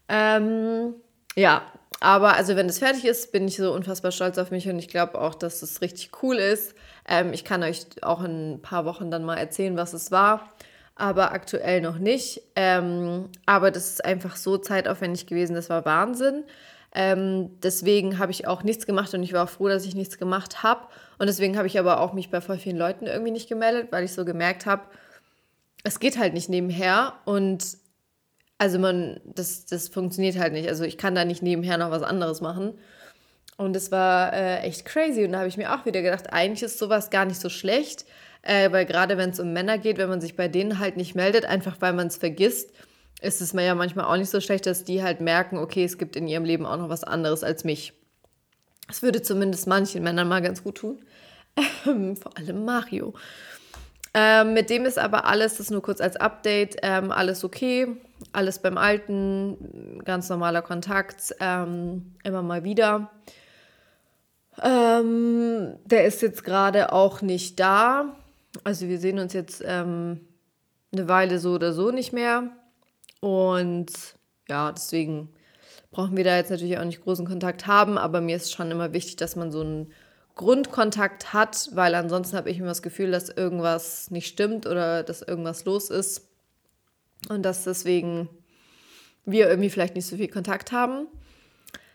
Ähm, 0.09 0.95
ja, 1.37 1.63
aber 2.01 2.35
also 2.35 2.57
wenn 2.57 2.69
es 2.69 2.81
fertig 2.81 3.05
ist, 3.05 3.31
bin 3.31 3.47
ich 3.47 3.57
so 3.57 3.73
unfassbar 3.73 4.11
stolz 4.11 4.39
auf 4.39 4.51
mich 4.51 4.69
und 4.69 4.81
ich 4.81 4.89
glaube 4.89 5.21
auch, 5.21 5.37
dass 5.37 5.63
es 5.63 5.81
richtig 5.83 6.11
cool 6.23 6.35
ist. 6.37 6.75
Ähm, 7.09 7.33
ich 7.33 7.45
kann 7.45 7.63
euch 7.63 7.87
auch 8.03 8.25
in 8.25 8.55
ein 8.55 8.63
paar 8.63 8.85
Wochen 8.85 9.13
dann 9.13 9.23
mal 9.25 9.37
erzählen, 9.37 9.77
was 9.77 9.93
es 9.93 10.11
war, 10.11 10.53
aber 10.97 11.31
aktuell 11.31 11.81
noch 11.81 11.99
nicht. 11.99 12.43
Ähm, 12.57 13.29
aber 13.47 13.71
das 13.71 13.89
ist 13.91 14.05
einfach 14.05 14.35
so 14.35 14.59
zeitaufwendig 14.59 15.27
gewesen, 15.29 15.55
das 15.55 15.71
war 15.71 15.85
Wahnsinn. 15.85 16.43
Ähm, 16.93 17.61
deswegen 17.63 18.19
habe 18.19 18.33
ich 18.33 18.47
auch 18.47 18.63
nichts 18.63 18.87
gemacht 18.87 19.15
und 19.15 19.23
ich 19.23 19.33
war 19.33 19.45
auch 19.45 19.49
froh, 19.49 19.69
dass 19.69 19.85
ich 19.85 19.95
nichts 19.95 20.19
gemacht 20.19 20.63
habe. 20.63 20.87
Und 21.19 21.29
deswegen 21.29 21.57
habe 21.57 21.67
ich 21.67 21.79
aber 21.79 22.01
auch 22.01 22.13
mich 22.13 22.31
bei 22.31 22.41
voll 22.41 22.59
vielen 22.59 22.77
Leuten 22.77 23.07
irgendwie 23.07 23.31
nicht 23.31 23.49
gemeldet, 23.49 23.89
weil 23.91 24.05
ich 24.05 24.13
so 24.13 24.25
gemerkt 24.25 24.67
habe, 24.67 24.83
es 25.85 26.01
geht 26.01 26.19
halt 26.19 26.35
nicht 26.35 26.49
nebenher 26.49 27.15
und 27.25 27.79
also 28.59 28.79
man, 28.79 29.21
das, 29.25 29.65
das 29.65 29.89
funktioniert 29.89 30.39
halt 30.39 30.53
nicht. 30.53 30.69
Also 30.69 30.85
ich 30.85 30.99
kann 30.99 31.15
da 31.15 31.25
nicht 31.25 31.43
nebenher 31.43 31.79
noch 31.79 31.91
was 31.91 32.03
anderes 32.03 32.43
machen. 32.43 32.75
Und 33.57 33.75
es 33.75 33.91
war 33.91 34.35
äh, 34.35 34.61
echt 34.61 34.85
crazy. 34.85 35.25
Und 35.25 35.33
da 35.33 35.39
habe 35.39 35.49
ich 35.49 35.57
mir 35.57 35.75
auch 35.75 35.87
wieder 35.87 36.03
gedacht, 36.03 36.33
eigentlich 36.33 36.63
ist 36.63 36.79
sowas 36.79 37.09
gar 37.09 37.25
nicht 37.25 37.41
so 37.41 37.49
schlecht, 37.49 38.05
äh, 38.43 38.71
weil 38.71 38.85
gerade 38.85 39.17
wenn 39.17 39.31
es 39.31 39.41
um 39.41 39.55
Männer 39.55 39.79
geht, 39.79 39.97
wenn 39.97 40.11
man 40.11 40.21
sich 40.21 40.37
bei 40.37 40.49
denen 40.49 40.79
halt 40.79 40.99
nicht 40.99 41.15
meldet, 41.15 41.47
einfach 41.47 41.77
weil 41.81 41.95
man 41.95 42.09
es 42.09 42.17
vergisst, 42.17 42.71
ist 43.21 43.41
es 43.41 43.53
mir 43.53 43.65
ja 43.65 43.75
manchmal 43.75 44.07
auch 44.07 44.17
nicht 44.17 44.31
so 44.31 44.41
schlecht, 44.41 44.67
dass 44.67 44.85
die 44.85 45.03
halt 45.03 45.21
merken, 45.21 45.59
okay, 45.59 45.85
es 45.85 45.99
gibt 45.99 46.17
in 46.17 46.27
ihrem 46.27 46.45
Leben 46.45 46.67
auch 46.67 46.77
noch 46.77 46.89
was 46.89 47.05
anderes 47.05 47.45
als 47.45 47.65
mich. 47.65 47.93
Das 48.87 49.03
würde 49.03 49.23
zumindest 49.23 49.67
manchen 49.67 50.03
Männern 50.03 50.29
mal 50.29 50.43
ganz 50.43 50.65
gut 50.65 50.79
tun. 50.79 51.01
Ähm, 51.87 52.17
vor 52.17 52.37
allem 52.39 52.65
Mario. 52.65 53.13
Ähm, 54.15 54.55
mit 54.55 54.71
dem 54.71 54.87
ist 54.87 54.99
aber 54.99 55.27
alles, 55.27 55.59
das 55.59 55.71
nur 55.71 55.83
kurz 55.83 56.01
als 56.01 56.17
Update, 56.17 56.77
ähm, 56.83 57.13
alles 57.13 57.45
okay, 57.45 57.89
alles 58.33 58.61
beim 58.61 58.77
Alten, 58.77 60.01
ganz 60.05 60.29
normaler 60.29 60.63
Kontakt, 60.63 61.35
ähm, 61.41 62.15
immer 62.25 62.43
mal 62.43 62.65
wieder. 62.65 63.11
Ähm, 64.63 65.77
der 65.85 66.05
ist 66.07 66.23
jetzt 66.23 66.45
gerade 66.45 66.93
auch 66.93 67.23
nicht 67.23 67.61
da. 67.61 68.17
Also 68.65 68.89
wir 68.89 68.99
sehen 68.99 69.19
uns 69.19 69.33
jetzt 69.33 69.63
ähm, 69.65 70.21
eine 70.93 71.09
Weile 71.09 71.39
so 71.39 71.53
oder 71.53 71.73
so 71.73 71.91
nicht 71.91 72.13
mehr. 72.13 72.51
Und 73.21 73.93
ja, 74.49 74.73
deswegen 74.73 75.29
brauchen 75.91 76.17
wir 76.17 76.25
da 76.25 76.37
jetzt 76.37 76.51
natürlich 76.51 76.79
auch 76.79 76.85
nicht 76.85 77.03
großen 77.03 77.27
Kontakt 77.27 77.67
haben, 77.67 77.99
aber 77.99 78.21
mir 78.21 78.37
ist 78.37 78.53
schon 78.53 78.71
immer 78.71 78.93
wichtig, 78.93 79.17
dass 79.17 79.37
man 79.37 79.51
so 79.51 79.61
einen 79.61 79.93
Grundkontakt 80.35 81.33
hat, 81.33 81.69
weil 81.73 81.95
ansonsten 81.95 82.37
habe 82.37 82.51
ich 82.51 82.59
immer 82.59 82.69
das 82.69 82.83
Gefühl, 82.83 83.11
dass 83.11 83.29
irgendwas 83.29 84.11
nicht 84.11 84.27
stimmt 84.27 84.67
oder 84.67 85.03
dass 85.03 85.23
irgendwas 85.23 85.65
los 85.65 85.91
ist 85.91 86.29
und 87.29 87.43
dass 87.43 87.65
deswegen 87.65 88.29
wir 89.27 89.49
irgendwie 89.49 89.71
vielleicht 89.71 89.97
nicht 89.97 90.07
so 90.07 90.17
viel 90.17 90.29
Kontakt 90.29 90.73
haben. 90.73 91.07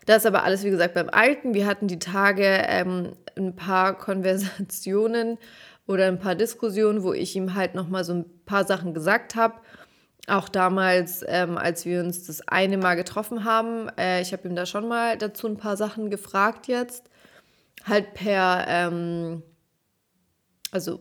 Das 0.04 0.18
ist 0.18 0.26
aber 0.26 0.44
alles, 0.44 0.62
wie 0.62 0.70
gesagt, 0.70 0.94
beim 0.94 1.08
Alten. 1.08 1.54
Wir 1.54 1.66
hatten 1.66 1.88
die 1.88 1.98
Tage 1.98 2.44
ähm, 2.44 3.16
ein 3.36 3.56
paar 3.56 3.98
Konversationen 3.98 5.38
oder 5.88 6.06
ein 6.06 6.20
paar 6.20 6.36
Diskussionen, 6.36 7.02
wo 7.02 7.12
ich 7.12 7.34
ihm 7.34 7.54
halt 7.54 7.74
nochmal 7.74 8.04
so 8.04 8.12
ein 8.12 8.24
paar 8.44 8.64
Sachen 8.64 8.94
gesagt 8.94 9.34
habe 9.34 9.54
auch 10.26 10.48
damals, 10.48 11.24
ähm, 11.26 11.56
als 11.56 11.84
wir 11.84 12.00
uns 12.00 12.26
das 12.26 12.46
eine 12.48 12.78
Mal 12.78 12.94
getroffen 12.94 13.44
haben, 13.44 13.88
äh, 13.96 14.20
ich 14.22 14.32
habe 14.32 14.48
ihm 14.48 14.56
da 14.56 14.66
schon 14.66 14.88
mal 14.88 15.16
dazu 15.16 15.46
ein 15.46 15.56
paar 15.56 15.76
Sachen 15.76 16.10
gefragt 16.10 16.66
jetzt. 16.66 17.08
Halt 17.84 18.14
per, 18.14 18.64
ähm, 18.68 19.42
also 20.72 21.00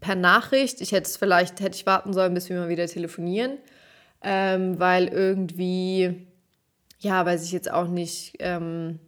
per 0.00 0.16
Nachricht. 0.16 0.80
Ich 0.80 0.92
hätte 0.92 1.08
es 1.08 1.16
vielleicht, 1.16 1.60
hätte 1.60 1.76
ich 1.76 1.86
warten 1.86 2.12
sollen, 2.12 2.34
bis 2.34 2.48
wir 2.48 2.58
mal 2.58 2.68
wieder 2.68 2.86
telefonieren. 2.86 3.58
Ähm, 4.22 4.80
weil 4.80 5.06
irgendwie, 5.08 6.26
ja, 6.98 7.24
weiß 7.24 7.44
ich 7.44 7.52
jetzt 7.52 7.70
auch 7.70 7.86
nicht, 7.86 8.34
ähm, 8.40 8.98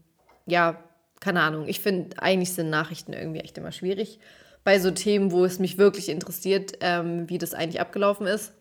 ja, 0.46 0.82
keine 1.20 1.40
Ahnung. 1.40 1.66
Ich 1.66 1.80
finde, 1.80 2.22
eigentlich 2.22 2.52
sind 2.52 2.70
Nachrichten 2.70 3.12
irgendwie 3.12 3.40
echt 3.40 3.58
immer 3.58 3.72
schwierig. 3.72 4.20
Bei 4.62 4.78
so 4.78 4.92
Themen, 4.92 5.32
wo 5.32 5.44
es 5.44 5.58
mich 5.58 5.78
wirklich 5.78 6.08
interessiert, 6.08 6.74
ähm, 6.80 7.28
wie 7.28 7.38
das 7.38 7.54
eigentlich 7.54 7.80
abgelaufen 7.80 8.28
ist. 8.28 8.52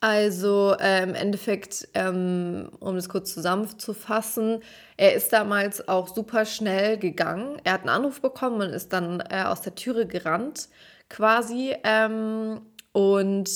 Also 0.00 0.76
äh, 0.78 1.02
im 1.02 1.14
Endeffekt, 1.14 1.88
ähm, 1.94 2.70
um 2.78 2.94
das 2.94 3.08
kurz 3.08 3.34
zusammenzufassen, 3.34 4.62
er 4.96 5.14
ist 5.14 5.32
damals 5.32 5.88
auch 5.88 6.06
super 6.14 6.44
schnell 6.44 6.98
gegangen. 6.98 7.60
Er 7.64 7.72
hat 7.72 7.80
einen 7.80 7.88
Anruf 7.88 8.20
bekommen 8.20 8.60
und 8.60 8.72
ist 8.72 8.92
dann 8.92 9.20
äh, 9.28 9.42
aus 9.42 9.62
der 9.62 9.74
Türe 9.74 10.06
gerannt, 10.06 10.68
quasi. 11.08 11.74
Ähm, 11.82 12.60
und 12.92 13.50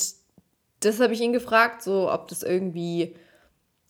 das 0.80 0.98
habe 0.98 1.14
ich 1.14 1.20
ihn 1.20 1.32
gefragt, 1.32 1.82
so 1.82 2.10
ob 2.10 2.26
das 2.26 2.42
irgendwie, 2.42 3.14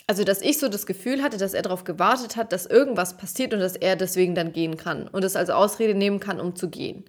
also 0.06 0.22
dass 0.22 0.42
ich 0.42 0.58
so 0.58 0.68
das 0.68 0.84
Gefühl 0.84 1.22
hatte, 1.22 1.38
dass 1.38 1.54
er 1.54 1.62
darauf 1.62 1.84
gewartet 1.84 2.36
hat, 2.36 2.52
dass 2.52 2.66
irgendwas 2.66 3.16
passiert 3.16 3.54
und 3.54 3.60
dass 3.60 3.76
er 3.76 3.96
deswegen 3.96 4.34
dann 4.34 4.52
gehen 4.52 4.76
kann 4.76 5.08
und 5.08 5.24
es 5.24 5.36
als 5.36 5.48
Ausrede 5.48 5.94
nehmen 5.94 6.20
kann, 6.20 6.38
um 6.38 6.54
zu 6.54 6.68
gehen. 6.68 7.04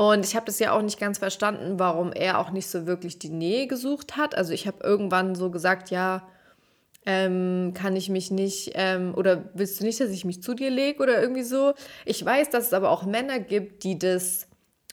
Und 0.00 0.24
ich 0.24 0.34
habe 0.34 0.46
das 0.46 0.58
ja 0.58 0.72
auch 0.72 0.80
nicht 0.80 0.98
ganz 0.98 1.18
verstanden, 1.18 1.78
warum 1.78 2.10
er 2.14 2.38
auch 2.38 2.52
nicht 2.52 2.68
so 2.68 2.86
wirklich 2.86 3.18
die 3.18 3.28
Nähe 3.28 3.66
gesucht 3.66 4.16
hat. 4.16 4.34
Also 4.34 4.54
ich 4.54 4.66
habe 4.66 4.82
irgendwann 4.82 5.34
so 5.34 5.50
gesagt, 5.50 5.90
ja, 5.90 6.26
ähm, 7.04 7.74
kann 7.74 7.94
ich 7.96 8.08
mich 8.08 8.30
nicht, 8.30 8.70
ähm, 8.76 9.12
oder 9.14 9.50
willst 9.52 9.78
du 9.78 9.84
nicht, 9.84 10.00
dass 10.00 10.08
ich 10.08 10.24
mich 10.24 10.42
zu 10.42 10.54
dir 10.54 10.70
lege 10.70 11.02
oder 11.02 11.20
irgendwie 11.20 11.42
so. 11.42 11.74
Ich 12.06 12.24
weiß, 12.24 12.48
dass 12.48 12.68
es 12.68 12.72
aber 12.72 12.88
auch 12.88 13.04
Männer 13.04 13.40
gibt, 13.40 13.84
die 13.84 13.98
das 13.98 14.46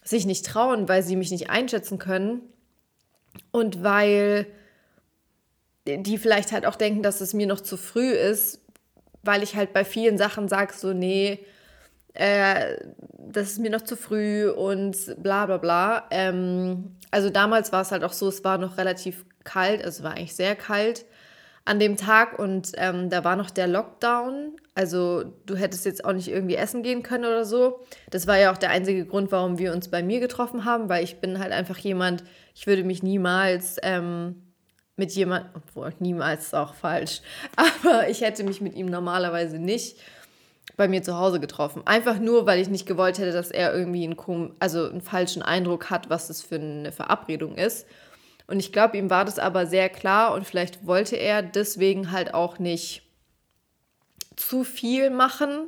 sich 0.03 0.25
nicht 0.25 0.45
trauen, 0.45 0.89
weil 0.89 1.03
sie 1.03 1.15
mich 1.15 1.31
nicht 1.31 1.49
einschätzen 1.49 1.99
können 1.99 2.41
und 3.51 3.85
weil 3.85 4.45
die 5.85 6.17
vielleicht 6.17 6.51
halt 6.51 6.65
auch 6.65 6.75
denken, 6.75 7.01
dass 7.01 7.21
es 7.21 7.33
mir 7.33 7.47
noch 7.47 7.61
zu 7.61 7.77
früh 7.77 8.09
ist, 8.09 8.59
weil 9.23 9.41
ich 9.41 9.55
halt 9.55 9.71
bei 9.71 9.85
vielen 9.85 10.17
Sachen 10.17 10.49
sage, 10.49 10.73
so, 10.73 10.91
nee, 10.91 11.39
äh, 12.17 12.77
das 13.17 13.51
ist 13.51 13.59
mir 13.59 13.69
noch 13.69 13.81
zu 13.81 13.95
früh 13.95 14.49
und 14.49 14.95
bla 15.21 15.45
bla 15.45 15.57
bla. 15.57 16.07
Ähm, 16.11 16.95
also 17.11 17.29
damals 17.29 17.71
war 17.71 17.81
es 17.81 17.91
halt 17.91 18.03
auch 18.03 18.13
so, 18.13 18.27
es 18.27 18.43
war 18.43 18.57
noch 18.57 18.77
relativ 18.77 19.25
kalt, 19.43 19.83
also 19.83 19.99
es 19.99 20.03
war 20.03 20.11
eigentlich 20.11 20.35
sehr 20.35 20.55
kalt 20.55 21.05
an 21.65 21.79
dem 21.79 21.97
Tag 21.97 22.39
und 22.39 22.71
ähm, 22.75 23.09
da 23.09 23.23
war 23.23 23.35
noch 23.35 23.49
der 23.49 23.67
Lockdown. 23.67 24.55
Also 24.73 25.25
du 25.45 25.55
hättest 25.55 25.85
jetzt 25.85 26.05
auch 26.05 26.13
nicht 26.13 26.29
irgendwie 26.29 26.55
essen 26.55 26.81
gehen 26.81 27.03
können 27.03 27.25
oder 27.25 27.45
so. 27.45 27.81
Das 28.09 28.25
war 28.25 28.37
ja 28.37 28.51
auch 28.51 28.57
der 28.57 28.69
einzige 28.69 29.05
Grund, 29.05 29.31
warum 29.31 29.57
wir 29.59 29.73
uns 29.73 29.89
bei 29.89 30.01
mir 30.01 30.19
getroffen 30.19 30.65
haben, 30.65 30.87
weil 30.89 31.03
ich 31.03 31.19
bin 31.19 31.39
halt 31.39 31.51
einfach 31.51 31.77
jemand, 31.77 32.23
ich 32.55 32.67
würde 32.67 32.83
mich 32.83 33.03
niemals 33.03 33.77
ähm, 33.83 34.53
mit 34.95 35.11
jemand, 35.11 35.47
obwohl 35.55 35.93
niemals 35.99 36.45
ist 36.45 36.55
auch 36.55 36.73
falsch, 36.73 37.21
aber 37.55 38.09
ich 38.09 38.21
hätte 38.21 38.43
mich 38.43 38.61
mit 38.61 38.73
ihm 38.75 38.87
normalerweise 38.87 39.59
nicht 39.59 39.97
bei 40.75 40.87
mir 40.87 41.01
zu 41.01 41.17
Hause 41.17 41.39
getroffen. 41.39 41.81
Einfach 41.85 42.19
nur, 42.19 42.45
weil 42.45 42.59
ich 42.59 42.69
nicht 42.69 42.85
gewollt 42.85 43.17
hätte, 43.17 43.31
dass 43.31 43.51
er 43.51 43.73
irgendwie 43.73 44.03
einen, 44.03 44.55
also 44.59 44.87
einen 44.87 45.01
falschen 45.01 45.41
Eindruck 45.41 45.89
hat, 45.89 46.09
was 46.09 46.27
das 46.27 46.41
für 46.41 46.55
eine 46.55 46.91
Verabredung 46.91 47.55
ist. 47.55 47.87
Und 48.47 48.59
ich 48.59 48.71
glaube, 48.71 48.97
ihm 48.97 49.09
war 49.09 49.25
das 49.25 49.39
aber 49.39 49.65
sehr 49.65 49.89
klar 49.89 50.33
und 50.33 50.45
vielleicht 50.45 50.85
wollte 50.85 51.17
er 51.17 51.41
deswegen 51.41 52.11
halt 52.11 52.33
auch 52.33 52.59
nicht 52.59 53.03
zu 54.35 54.63
viel 54.63 55.09
machen, 55.09 55.67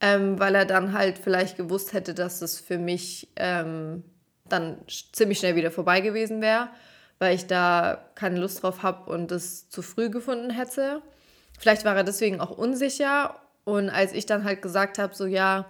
ähm, 0.00 0.38
weil 0.38 0.54
er 0.54 0.64
dann 0.64 0.92
halt 0.92 1.18
vielleicht 1.18 1.56
gewusst 1.56 1.92
hätte, 1.92 2.14
dass 2.14 2.42
es 2.42 2.58
für 2.58 2.78
mich 2.78 3.28
ähm, 3.36 4.02
dann 4.48 4.78
ziemlich 5.12 5.38
schnell 5.38 5.56
wieder 5.56 5.70
vorbei 5.70 6.00
gewesen 6.00 6.40
wäre, 6.40 6.70
weil 7.18 7.34
ich 7.34 7.46
da 7.46 8.10
keine 8.14 8.40
Lust 8.40 8.62
drauf 8.62 8.82
habe 8.82 9.10
und 9.10 9.30
es 9.30 9.68
zu 9.68 9.82
früh 9.82 10.08
gefunden 10.10 10.50
hätte. 10.50 11.02
Vielleicht 11.58 11.84
war 11.84 11.96
er 11.96 12.04
deswegen 12.04 12.40
auch 12.40 12.50
unsicher 12.50 13.40
und 13.68 13.90
als 13.90 14.14
ich 14.14 14.24
dann 14.24 14.44
halt 14.44 14.62
gesagt 14.62 14.98
habe, 14.98 15.14
so 15.14 15.26
ja, 15.26 15.66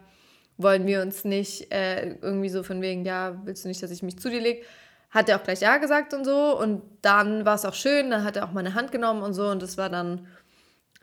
wollen 0.57 0.87
wir 0.87 1.02
uns 1.02 1.25
nicht 1.25 1.73
äh, 1.73 2.14
irgendwie 2.23 2.49
so 2.49 2.62
von 2.62 2.81
wegen, 2.81 3.05
ja, 3.05 3.40
willst 3.45 3.64
du 3.64 3.69
nicht, 3.69 3.83
dass 3.83 3.90
ich 3.90 4.05
mich 4.05 4.19
zu 4.19 4.31
dir 4.31 4.40
lege, 4.40 4.62
hat 5.11 5.28
er 5.28 5.37
auch 5.37 5.43
gleich 5.43 5.61
ja 5.61 5.78
gesagt 5.78 6.14
und 6.14 6.25
so. 6.25 6.57
Und 6.57 6.83
dann 7.02 7.45
war 7.45 7.57
es 7.57 7.64
auch 7.64 7.75
schön, 7.75 8.11
dann 8.11 8.23
hat 8.23 8.37
er 8.37 8.45
auch 8.45 8.52
meine 8.52 8.75
Hand 8.75 8.93
genommen 8.93 9.23
und 9.23 9.35
so. 9.35 9.49
Und 9.49 9.62
das 9.62 9.78
war 9.78 9.88
dann 9.88 10.28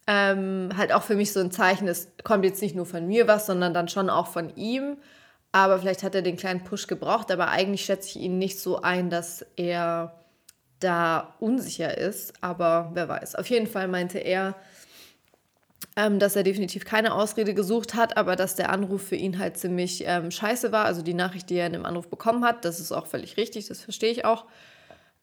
ähm, 0.07 0.69
halt 0.77 0.93
auch 0.93 1.03
für 1.03 1.15
mich 1.15 1.33
so 1.33 1.41
ein 1.41 1.51
Zeichen, 1.51 1.87
es 1.89 2.07
kommt 2.23 2.45
jetzt 2.45 2.61
nicht 2.61 2.75
nur 2.75 2.85
von 2.85 3.05
mir 3.07 3.27
was, 3.27 3.45
sondern 3.45 3.73
dann 3.73 3.89
schon 3.89 4.09
auch 4.09 4.27
von 4.27 4.55
ihm. 4.55 4.97
Aber 5.51 5.79
vielleicht 5.79 6.03
hat 6.03 6.15
er 6.15 6.21
den 6.21 6.37
kleinen 6.37 6.63
Push 6.63 6.87
gebraucht, 6.87 7.29
aber 7.29 7.49
eigentlich 7.49 7.83
schätze 7.83 8.09
ich 8.09 8.23
ihn 8.23 8.37
nicht 8.37 8.59
so 8.59 8.81
ein, 8.81 9.09
dass 9.09 9.45
er 9.57 10.19
da 10.79 11.35
unsicher 11.39 11.97
ist. 11.97 12.33
Aber 12.41 12.91
wer 12.93 13.09
weiß. 13.09 13.35
Auf 13.35 13.49
jeden 13.49 13.67
Fall 13.67 13.89
meinte 13.89 14.19
er, 14.19 14.55
ähm, 15.95 16.19
dass 16.19 16.35
er 16.35 16.43
definitiv 16.43 16.85
keine 16.85 17.13
Ausrede 17.13 17.53
gesucht 17.53 17.95
hat, 17.95 18.17
aber 18.17 18.35
dass 18.35 18.55
der 18.55 18.69
Anruf 18.69 19.01
für 19.07 19.15
ihn 19.15 19.39
halt 19.39 19.57
ziemlich 19.57 20.03
ähm, 20.05 20.29
scheiße 20.29 20.71
war. 20.71 20.85
Also 20.85 21.01
die 21.01 21.13
Nachricht, 21.13 21.49
die 21.49 21.55
er 21.55 21.67
in 21.67 21.73
dem 21.73 21.85
Anruf 21.85 22.09
bekommen 22.09 22.43
hat, 22.43 22.65
das 22.65 22.79
ist 22.79 22.91
auch 22.91 23.07
völlig 23.07 23.37
richtig, 23.37 23.67
das 23.67 23.81
verstehe 23.81 24.11
ich 24.11 24.25
auch. 24.25 24.45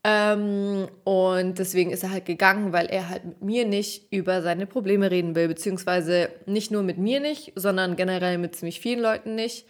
Ähm, 0.05 0.89
und 1.05 1.59
deswegen 1.59 1.91
ist 1.93 2.03
er 2.03 2.11
halt 2.11 2.25
gegangen, 2.25 2.73
weil 2.73 2.87
er 2.87 3.09
halt 3.09 3.25
mit 3.25 3.43
mir 3.43 3.65
nicht 3.67 4.13
über 4.13 4.43
seine 4.43 4.67
Probleme 4.67 5.11
reden 5.11 5.37
will, 5.37 5.47
beziehungsweise 5.47 6.29
nicht 6.47 6.71
nur 6.73 6.83
mit 6.83 6.99
mir 6.99 7.21
nicht, 7.21 7.53
sondern 7.55 7.95
generell 7.95 8.39
mit 8.39 8.57
ziemlich 8.57 8.81
vielen 8.81 9.01
Leuten 9.01 9.35
nicht. 9.35 9.67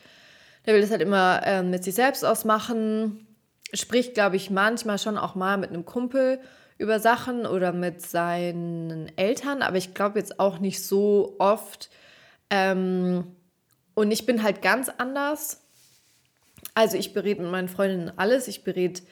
Der 0.64 0.74
will 0.74 0.80
das 0.80 0.90
halt 0.90 1.02
immer 1.02 1.42
äh, 1.44 1.62
mit 1.62 1.84
sich 1.84 1.94
selbst 1.94 2.24
ausmachen, 2.24 3.26
spricht, 3.74 4.14
glaube 4.14 4.36
ich, 4.36 4.50
manchmal 4.50 4.98
schon 4.98 5.18
auch 5.18 5.34
mal 5.34 5.58
mit 5.58 5.70
einem 5.70 5.84
Kumpel 5.84 6.38
über 6.78 7.00
Sachen 7.00 7.46
oder 7.46 7.72
mit 7.72 8.02
seinen 8.02 9.10
Eltern, 9.16 9.62
aber 9.62 9.76
ich 9.76 9.94
glaube 9.94 10.18
jetzt 10.18 10.40
auch 10.40 10.58
nicht 10.58 10.84
so 10.84 11.36
oft. 11.38 11.90
Ähm, 12.50 13.24
und 13.94 14.10
ich 14.10 14.26
bin 14.26 14.42
halt 14.42 14.62
ganz 14.62 14.88
anders. 14.88 15.60
Also 16.74 16.96
ich 16.96 17.12
berät 17.12 17.38
mit 17.38 17.50
meinen 17.50 17.68
Freundinnen 17.68 18.12
alles. 18.16 18.48
Ich 18.48 18.64
berät 18.64 19.02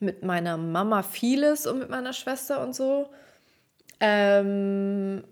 mit 0.00 0.22
meiner 0.22 0.56
Mama 0.56 1.02
vieles 1.02 1.66
und 1.66 1.78
mit 1.78 1.90
meiner 1.90 2.12
Schwester 2.12 2.62
und 2.62 2.74
so. 2.74 3.08
Ähm, 4.00 5.24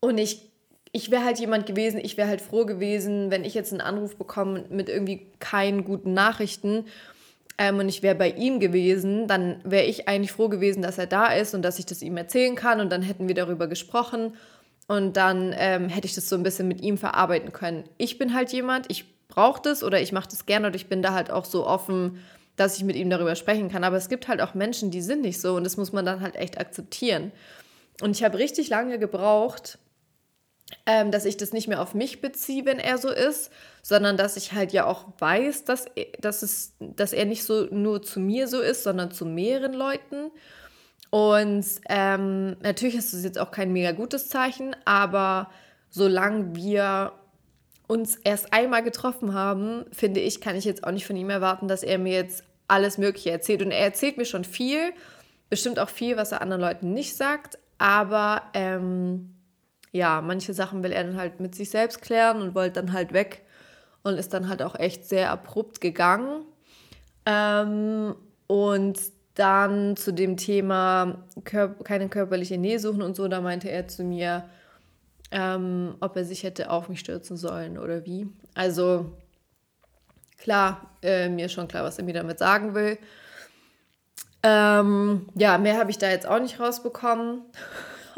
und 0.00 0.18
ich, 0.18 0.50
ich 0.92 1.10
wäre 1.10 1.24
halt 1.24 1.38
jemand 1.38 1.66
gewesen, 1.66 2.00
ich 2.02 2.16
wäre 2.16 2.28
halt 2.28 2.40
froh 2.40 2.64
gewesen, 2.66 3.30
wenn 3.30 3.44
ich 3.44 3.54
jetzt 3.54 3.72
einen 3.72 3.80
Anruf 3.80 4.16
bekomme 4.16 4.64
mit 4.70 4.88
irgendwie 4.88 5.32
keinen 5.38 5.84
guten 5.84 6.14
Nachrichten 6.14 6.84
ähm, 7.60 7.78
und 7.78 7.90
ich 7.90 8.02
wäre 8.02 8.14
bei 8.14 8.30
ihm 8.30 8.58
gewesen, 8.58 9.28
dann 9.28 9.60
wäre 9.64 9.84
ich 9.84 10.08
eigentlich 10.08 10.32
froh 10.32 10.48
gewesen, 10.48 10.80
dass 10.80 10.96
er 10.96 11.06
da 11.06 11.26
ist 11.26 11.54
und 11.54 11.60
dass 11.60 11.78
ich 11.78 11.84
das 11.84 12.00
ihm 12.00 12.16
erzählen 12.16 12.54
kann 12.54 12.80
und 12.80 12.90
dann 12.90 13.02
hätten 13.02 13.28
wir 13.28 13.34
darüber 13.34 13.66
gesprochen 13.66 14.34
und 14.88 15.18
dann 15.18 15.54
ähm, 15.58 15.90
hätte 15.90 16.06
ich 16.06 16.14
das 16.14 16.30
so 16.30 16.36
ein 16.36 16.42
bisschen 16.42 16.68
mit 16.68 16.80
ihm 16.80 16.96
verarbeiten 16.96 17.52
können. 17.52 17.84
Ich 17.98 18.16
bin 18.16 18.34
halt 18.34 18.50
jemand, 18.50 18.86
ich 18.90 19.04
brauche 19.28 19.60
das 19.60 19.84
oder 19.84 20.00
ich 20.00 20.10
mache 20.10 20.30
das 20.30 20.46
gerne 20.46 20.68
und 20.68 20.74
ich 20.74 20.88
bin 20.88 21.02
da 21.02 21.12
halt 21.12 21.30
auch 21.30 21.44
so 21.44 21.66
offen, 21.66 22.20
dass 22.56 22.78
ich 22.78 22.84
mit 22.84 22.96
ihm 22.96 23.10
darüber 23.10 23.36
sprechen 23.36 23.70
kann. 23.70 23.84
Aber 23.84 23.98
es 23.98 24.08
gibt 24.08 24.26
halt 24.28 24.40
auch 24.40 24.54
Menschen, 24.54 24.90
die 24.90 25.02
sind 25.02 25.20
nicht 25.20 25.38
so 25.38 25.54
und 25.54 25.64
das 25.64 25.76
muss 25.76 25.92
man 25.92 26.06
dann 26.06 26.22
halt 26.22 26.36
echt 26.36 26.58
akzeptieren. 26.58 27.30
Und 28.00 28.16
ich 28.16 28.24
habe 28.24 28.38
richtig 28.38 28.70
lange 28.70 28.98
gebraucht, 28.98 29.78
ähm, 30.86 31.10
dass 31.10 31.24
ich 31.24 31.36
das 31.36 31.52
nicht 31.52 31.68
mehr 31.68 31.80
auf 31.80 31.94
mich 31.94 32.20
beziehe, 32.20 32.64
wenn 32.64 32.78
er 32.78 32.98
so 32.98 33.10
ist, 33.10 33.50
sondern 33.82 34.16
dass 34.16 34.36
ich 34.36 34.52
halt 34.52 34.72
ja 34.72 34.86
auch 34.86 35.06
weiß, 35.18 35.64
dass, 35.64 35.86
dass, 36.20 36.42
es, 36.42 36.74
dass 36.78 37.12
er 37.12 37.24
nicht 37.24 37.44
so 37.44 37.66
nur 37.70 38.02
zu 38.02 38.20
mir 38.20 38.48
so 38.48 38.60
ist, 38.60 38.82
sondern 38.82 39.10
zu 39.10 39.24
mehreren 39.24 39.72
Leuten. 39.72 40.30
Und 41.10 41.66
ähm, 41.88 42.56
natürlich 42.62 42.94
ist 42.94 43.12
es 43.12 43.24
jetzt 43.24 43.38
auch 43.38 43.50
kein 43.50 43.72
mega 43.72 43.92
gutes 43.92 44.28
Zeichen, 44.28 44.76
aber 44.84 45.50
solange 45.90 46.54
wir 46.54 47.12
uns 47.88 48.14
erst 48.22 48.52
einmal 48.52 48.84
getroffen 48.84 49.34
haben, 49.34 49.84
finde 49.90 50.20
ich, 50.20 50.40
kann 50.40 50.54
ich 50.54 50.64
jetzt 50.64 50.84
auch 50.84 50.92
nicht 50.92 51.06
von 51.06 51.16
ihm 51.16 51.30
erwarten, 51.30 51.66
dass 51.66 51.82
er 51.82 51.98
mir 51.98 52.14
jetzt 52.14 52.44
alles 52.68 52.98
Mögliche 52.98 53.32
erzählt. 53.32 53.62
Und 53.62 53.72
er 53.72 53.80
erzählt 53.80 54.16
mir 54.16 54.24
schon 54.24 54.44
viel, 54.44 54.92
bestimmt 55.48 55.80
auch 55.80 55.88
viel, 55.88 56.16
was 56.16 56.30
er 56.30 56.40
anderen 56.40 56.62
Leuten 56.62 56.92
nicht 56.92 57.16
sagt, 57.16 57.58
aber 57.78 58.42
ähm, 58.54 59.34
ja, 59.92 60.20
manche 60.20 60.54
Sachen 60.54 60.82
will 60.82 60.92
er 60.92 61.04
dann 61.04 61.16
halt 61.16 61.40
mit 61.40 61.54
sich 61.54 61.70
selbst 61.70 62.02
klären 62.02 62.40
und 62.42 62.54
wollte 62.54 62.80
dann 62.80 62.92
halt 62.92 63.12
weg 63.12 63.42
und 64.02 64.14
ist 64.14 64.32
dann 64.32 64.48
halt 64.48 64.62
auch 64.62 64.78
echt 64.78 65.04
sehr 65.04 65.30
abrupt 65.30 65.80
gegangen. 65.80 66.44
Ähm, 67.26 68.14
und 68.46 68.98
dann 69.34 69.96
zu 69.96 70.12
dem 70.12 70.36
Thema 70.36 71.24
Kör 71.44 71.74
keine 71.84 72.08
körperliche 72.08 72.58
Nähe 72.58 72.78
suchen 72.78 73.02
und 73.02 73.16
so, 73.16 73.28
da 73.28 73.40
meinte 73.40 73.70
er 73.70 73.88
zu 73.88 74.04
mir, 74.04 74.44
ähm, 75.30 75.94
ob 76.00 76.16
er 76.16 76.24
sich 76.24 76.42
hätte 76.42 76.70
auf 76.70 76.88
mich 76.88 77.00
stürzen 77.00 77.36
sollen 77.36 77.78
oder 77.78 78.04
wie. 78.04 78.28
Also 78.54 79.12
klar, 80.38 80.90
äh, 81.02 81.28
mir 81.28 81.46
ist 81.46 81.52
schon 81.52 81.68
klar, 81.68 81.84
was 81.84 81.98
er 81.98 82.04
mir 82.04 82.14
damit 82.14 82.38
sagen 82.38 82.74
will. 82.74 82.98
Ähm, 84.42 85.28
ja, 85.34 85.58
mehr 85.58 85.78
habe 85.78 85.90
ich 85.90 85.98
da 85.98 86.08
jetzt 86.10 86.26
auch 86.26 86.40
nicht 86.40 86.60
rausbekommen. 86.60 87.42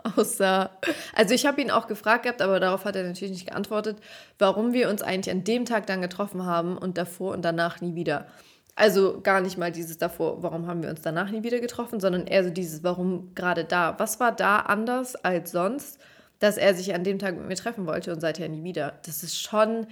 Außer, 0.17 0.71
also 1.15 1.35
ich 1.35 1.47
habe 1.47 1.61
ihn 1.61 1.71
auch 1.71 1.87
gefragt 1.87 2.25
gehabt, 2.25 2.43
aber 2.43 2.61
darauf 2.61 2.85
hat 2.85 2.97
er 2.97 3.05
natürlich 3.05 3.33
nicht 3.33 3.49
geantwortet, 3.49 3.99
warum 4.39 4.73
wir 4.73 4.89
uns 4.89 5.03
eigentlich 5.03 5.35
an 5.35 5.45
dem 5.45 5.65
Tag 5.65 5.87
dann 5.87 6.03
getroffen 6.03 6.45
haben 6.45 6.77
und 6.77 6.99
davor 6.99 7.33
und 7.33 7.45
danach 7.45 7.81
nie 7.81 7.95
wieder. 7.95 8.27
Also 8.75 9.21
gar 9.21 9.41
nicht 9.41 9.59
mal 9.59 9.71
dieses 9.71 9.99
davor, 9.99 10.43
warum 10.43 10.67
haben 10.67 10.83
wir 10.83 10.91
uns 10.91 11.03
danach 11.03 11.31
nie 11.31 11.43
wieder 11.43 11.61
getroffen, 11.61 12.01
sondern 12.01 12.27
eher 12.27 12.43
so 12.43 12.51
dieses, 12.51 12.83
warum 12.83 13.35
gerade 13.35 13.65
da. 13.65 13.99
Was 13.99 14.19
war 14.19 14.33
da 14.33 14.61
anders 14.61 15.15
als 15.15 15.53
sonst, 15.53 15.99
dass 16.39 16.57
er 16.57 16.75
sich 16.75 16.95
an 16.95 17.05
dem 17.05 17.19
Tag 17.19 17.37
mit 17.37 17.47
mir 17.47 17.57
treffen 17.57 17.87
wollte 17.87 18.13
und 18.13 18.21
seither 18.21 18.49
nie 18.49 18.65
wieder? 18.65 18.95
Das 19.05 19.23
ist 19.23 19.41
schon 19.41 19.87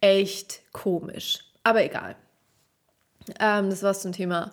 echt 0.00 0.62
komisch. 0.72 1.40
Aber 1.64 1.84
egal. 1.84 2.16
Ähm, 3.38 3.70
das 3.70 3.82
war's 3.82 4.02
zum 4.02 4.12
Thema 4.12 4.52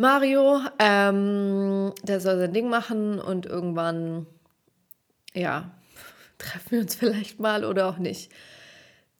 Mario, 0.00 0.62
ähm, 0.78 1.92
der 2.02 2.20
soll 2.20 2.38
sein 2.38 2.54
Ding 2.54 2.70
machen 2.70 3.20
und 3.20 3.44
irgendwann, 3.44 4.26
ja, 5.34 5.72
treffen 6.38 6.70
wir 6.70 6.80
uns 6.80 6.94
vielleicht 6.96 7.38
mal 7.38 7.66
oder 7.66 7.86
auch 7.86 7.98
nicht. 7.98 8.32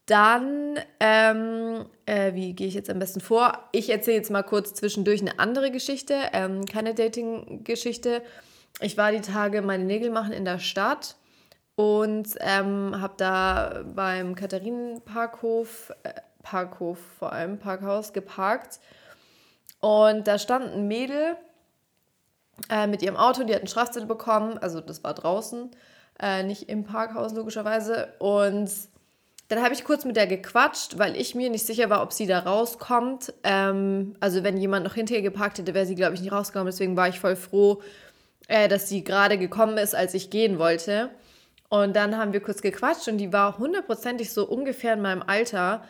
Dann, 0.06 0.78
ähm, 0.98 1.84
äh, 2.06 2.32
wie 2.32 2.54
gehe 2.54 2.66
ich 2.66 2.72
jetzt 2.72 2.88
am 2.88 2.98
besten 2.98 3.20
vor? 3.20 3.68
Ich 3.72 3.90
erzähle 3.90 4.16
jetzt 4.16 4.30
mal 4.30 4.42
kurz 4.42 4.72
zwischendurch 4.72 5.20
eine 5.20 5.38
andere 5.38 5.70
Geschichte, 5.70 6.14
ähm, 6.32 6.64
keine 6.64 6.94
Dating-Geschichte. 6.94 8.22
Ich 8.80 8.96
war 8.96 9.12
die 9.12 9.20
Tage 9.20 9.60
meine 9.60 9.84
Nägel 9.84 10.08
machen 10.08 10.32
in 10.32 10.46
der 10.46 10.60
Stadt 10.60 11.16
und 11.74 12.36
ähm, 12.40 12.98
habe 12.98 13.14
da 13.18 13.84
beim 13.94 14.34
Katharinenparkhof 14.34 15.92
äh, 16.04 16.14
Parkhof, 16.42 16.98
vor 17.18 17.34
allem 17.34 17.58
Parkhaus, 17.58 18.14
geparkt. 18.14 18.80
Und 19.80 20.26
da 20.26 20.38
stand 20.38 20.74
ein 20.74 20.88
Mädel 20.88 21.36
äh, 22.68 22.86
mit 22.86 23.02
ihrem 23.02 23.16
Auto, 23.16 23.44
die 23.44 23.54
hat 23.54 23.60
einen 23.60 23.68
Strafzettel 23.68 24.06
bekommen, 24.06 24.58
also 24.58 24.80
das 24.80 25.02
war 25.02 25.14
draußen, 25.14 25.70
äh, 26.20 26.42
nicht 26.42 26.68
im 26.68 26.84
Parkhaus 26.84 27.32
logischerweise. 27.32 28.12
Und 28.18 28.70
dann 29.48 29.62
habe 29.62 29.74
ich 29.74 29.84
kurz 29.84 30.04
mit 30.04 30.16
der 30.16 30.26
gequatscht, 30.26 30.98
weil 30.98 31.16
ich 31.16 31.34
mir 31.34 31.50
nicht 31.50 31.66
sicher 31.66 31.90
war, 31.90 32.02
ob 32.02 32.12
sie 32.12 32.26
da 32.26 32.40
rauskommt. 32.40 33.32
Ähm, 33.42 34.14
also 34.20 34.44
wenn 34.44 34.56
jemand 34.56 34.84
noch 34.84 34.94
hinter 34.94 35.14
ihr 35.14 35.22
geparkt 35.22 35.58
hätte, 35.58 35.74
wäre 35.74 35.86
sie, 35.86 35.96
glaube 35.96 36.14
ich, 36.14 36.20
nicht 36.20 36.32
rausgekommen. 36.32 36.70
Deswegen 36.70 36.96
war 36.96 37.08
ich 37.08 37.18
voll 37.18 37.34
froh, 37.36 37.82
äh, 38.48 38.68
dass 38.68 38.88
sie 38.88 39.02
gerade 39.02 39.38
gekommen 39.38 39.78
ist, 39.78 39.94
als 39.94 40.14
ich 40.14 40.30
gehen 40.30 40.58
wollte. 40.58 41.10
Und 41.68 41.96
dann 41.96 42.16
haben 42.16 42.32
wir 42.32 42.40
kurz 42.40 42.62
gequatscht 42.62 43.08
und 43.08 43.18
die 43.18 43.32
war 43.32 43.58
hundertprozentig 43.58 44.32
so 44.32 44.46
ungefähr 44.46 44.94
in 44.94 45.02
meinem 45.02 45.22
Alter. 45.22 45.82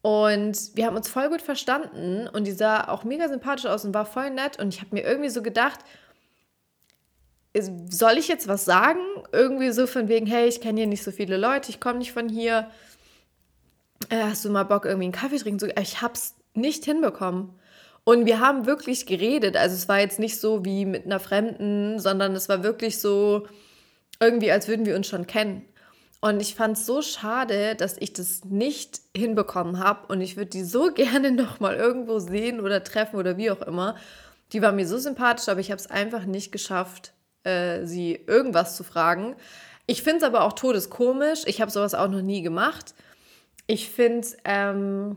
Und 0.00 0.70
wir 0.74 0.86
haben 0.86 0.96
uns 0.96 1.08
voll 1.08 1.28
gut 1.28 1.42
verstanden 1.42 2.28
und 2.28 2.46
die 2.46 2.52
sah 2.52 2.88
auch 2.88 3.04
mega 3.04 3.28
sympathisch 3.28 3.66
aus 3.66 3.84
und 3.84 3.94
war 3.94 4.06
voll 4.06 4.30
nett. 4.30 4.58
Und 4.58 4.72
ich 4.72 4.80
habe 4.80 4.94
mir 4.94 5.02
irgendwie 5.02 5.30
so 5.30 5.42
gedacht, 5.42 5.80
soll 7.90 8.18
ich 8.18 8.28
jetzt 8.28 8.46
was 8.46 8.64
sagen? 8.64 9.00
Irgendwie 9.32 9.70
so 9.70 9.86
von 9.86 10.08
wegen, 10.08 10.26
hey, 10.26 10.46
ich 10.46 10.60
kenne 10.60 10.80
hier 10.80 10.86
nicht 10.86 11.02
so 11.02 11.10
viele 11.10 11.36
Leute, 11.36 11.70
ich 11.70 11.80
komme 11.80 11.98
nicht 11.98 12.12
von 12.12 12.28
hier. 12.28 12.70
Äh, 14.10 14.22
hast 14.22 14.44
du 14.44 14.50
mal 14.50 14.64
Bock, 14.64 14.84
irgendwie 14.84 15.06
einen 15.06 15.12
Kaffee 15.12 15.38
trinken? 15.38 15.58
So, 15.58 15.66
ich 15.66 16.02
es 16.14 16.34
nicht 16.54 16.84
hinbekommen. 16.84 17.50
Und 18.04 18.24
wir 18.24 18.40
haben 18.40 18.66
wirklich 18.66 19.06
geredet. 19.06 19.56
Also 19.56 19.74
es 19.74 19.88
war 19.88 20.00
jetzt 20.00 20.18
nicht 20.18 20.40
so 20.40 20.64
wie 20.64 20.84
mit 20.84 21.04
einer 21.04 21.20
Fremden, 21.20 21.98
sondern 21.98 22.34
es 22.34 22.48
war 22.48 22.62
wirklich 22.62 23.00
so 23.00 23.46
irgendwie, 24.20 24.50
als 24.50 24.68
würden 24.68 24.86
wir 24.86 24.96
uns 24.96 25.08
schon 25.08 25.26
kennen. 25.26 25.64
Und 26.20 26.40
ich 26.40 26.56
fand 26.56 26.76
es 26.76 26.84
so 26.84 27.00
schade, 27.00 27.76
dass 27.76 27.96
ich 27.98 28.12
das 28.12 28.44
nicht 28.44 29.00
hinbekommen 29.16 29.78
habe. 29.78 30.06
Und 30.08 30.20
ich 30.20 30.36
würde 30.36 30.50
die 30.50 30.64
so 30.64 30.90
gerne 30.94 31.30
nochmal 31.30 31.76
irgendwo 31.76 32.18
sehen 32.18 32.60
oder 32.60 32.82
treffen 32.82 33.16
oder 33.16 33.36
wie 33.36 33.50
auch 33.50 33.62
immer. 33.62 33.96
Die 34.52 34.62
war 34.62 34.72
mir 34.72 34.86
so 34.86 34.98
sympathisch, 34.98 35.48
aber 35.48 35.60
ich 35.60 35.70
habe 35.70 35.80
es 35.80 35.90
einfach 35.90 36.24
nicht 36.24 36.52
geschafft, 36.52 37.12
äh, 37.44 37.84
sie 37.84 38.14
irgendwas 38.14 38.76
zu 38.76 38.82
fragen. 38.82 39.36
Ich 39.86 40.02
finde 40.02 40.18
es 40.18 40.24
aber 40.24 40.42
auch 40.42 40.54
todeskomisch. 40.54 41.42
Ich 41.46 41.60
habe 41.60 41.70
sowas 41.70 41.94
auch 41.94 42.08
noch 42.08 42.22
nie 42.22 42.42
gemacht. 42.42 42.94
Ich 43.66 43.90
finde, 43.90 44.26
ähm, 44.44 45.16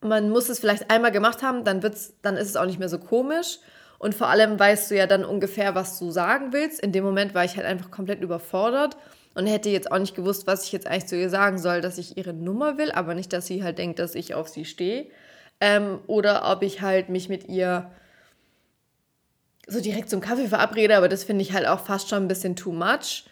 man 0.00 0.30
muss 0.30 0.48
es 0.48 0.58
vielleicht 0.58 0.90
einmal 0.90 1.12
gemacht 1.12 1.42
haben, 1.42 1.64
dann, 1.64 1.82
wird's, 1.82 2.14
dann 2.22 2.36
ist 2.36 2.48
es 2.48 2.56
auch 2.56 2.66
nicht 2.66 2.78
mehr 2.78 2.88
so 2.88 2.98
komisch. 2.98 3.58
Und 3.98 4.14
vor 4.16 4.26
allem 4.26 4.58
weißt 4.58 4.90
du 4.90 4.96
ja 4.96 5.06
dann 5.06 5.24
ungefähr, 5.24 5.76
was 5.76 5.98
du 5.98 6.10
sagen 6.10 6.52
willst. 6.52 6.80
In 6.80 6.90
dem 6.90 7.04
Moment 7.04 7.34
war 7.34 7.44
ich 7.44 7.56
halt 7.56 7.66
einfach 7.66 7.90
komplett 7.90 8.20
überfordert 8.20 8.96
und 9.34 9.46
hätte 9.46 9.70
jetzt 9.70 9.90
auch 9.90 9.98
nicht 9.98 10.14
gewusst, 10.14 10.46
was 10.46 10.64
ich 10.64 10.72
jetzt 10.72 10.86
eigentlich 10.86 11.06
zu 11.06 11.16
ihr 11.16 11.30
sagen 11.30 11.58
soll, 11.58 11.80
dass 11.80 11.98
ich 11.98 12.16
ihre 12.16 12.32
Nummer 12.32 12.78
will, 12.78 12.92
aber 12.92 13.14
nicht, 13.14 13.32
dass 13.32 13.46
sie 13.46 13.62
halt 13.62 13.78
denkt, 13.78 13.98
dass 13.98 14.14
ich 14.14 14.34
auf 14.34 14.48
sie 14.48 14.64
stehe. 14.64 15.06
Ähm, 15.60 16.00
oder 16.06 16.50
ob 16.50 16.62
ich 16.62 16.80
halt 16.80 17.08
mich 17.08 17.28
mit 17.28 17.48
ihr 17.48 17.90
so 19.66 19.80
direkt 19.80 20.10
zum 20.10 20.20
Kaffee 20.20 20.48
verabrede, 20.48 20.96
aber 20.96 21.08
das 21.08 21.24
finde 21.24 21.42
ich 21.42 21.52
halt 21.52 21.66
auch 21.66 21.80
fast 21.80 22.08
schon 22.08 22.24
ein 22.24 22.28
bisschen 22.28 22.56
too 22.56 22.72
much. 22.72 23.24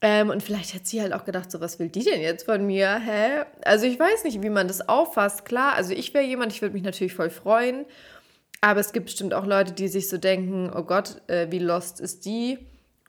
Ähm, 0.00 0.30
und 0.30 0.42
vielleicht 0.42 0.74
hat 0.74 0.86
sie 0.86 1.02
halt 1.02 1.12
auch 1.12 1.24
gedacht, 1.24 1.50
so, 1.50 1.60
was 1.60 1.80
will 1.80 1.88
die 1.88 2.04
denn 2.04 2.20
jetzt 2.20 2.44
von 2.44 2.64
mir? 2.64 3.00
Hä? 3.00 3.44
Also 3.64 3.86
ich 3.86 3.98
weiß 3.98 4.24
nicht, 4.24 4.42
wie 4.42 4.50
man 4.50 4.68
das 4.68 4.88
auffasst. 4.88 5.44
Klar, 5.44 5.74
also 5.74 5.92
ich 5.92 6.14
wäre 6.14 6.24
jemand, 6.24 6.52
ich 6.52 6.62
würde 6.62 6.74
mich 6.74 6.84
natürlich 6.84 7.14
voll 7.14 7.30
freuen. 7.30 7.84
Aber 8.60 8.80
es 8.80 8.92
gibt 8.92 9.06
bestimmt 9.06 9.34
auch 9.34 9.46
Leute, 9.46 9.72
die 9.72 9.88
sich 9.88 10.08
so 10.08 10.18
denken, 10.18 10.70
oh 10.74 10.82
Gott, 10.82 11.22
äh, 11.28 11.48
wie 11.50 11.58
lost 11.58 12.00
ist 12.00 12.24
die, 12.24 12.58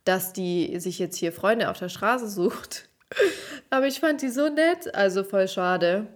dass 0.10 0.34
die 0.34 0.80
sich 0.80 0.98
jetzt 0.98 1.18
hier 1.18 1.32
Freunde 1.32 1.70
auf 1.70 1.78
der 1.78 1.88
Straße 1.88 2.28
sucht. 2.28 2.90
aber 3.70 3.86
ich 3.86 4.00
fand 4.00 4.24
die 4.24 4.30
so 4.30 4.50
nett, 4.50 4.96
also 4.96 5.24
voll 5.24 5.48
schade. 5.48 6.08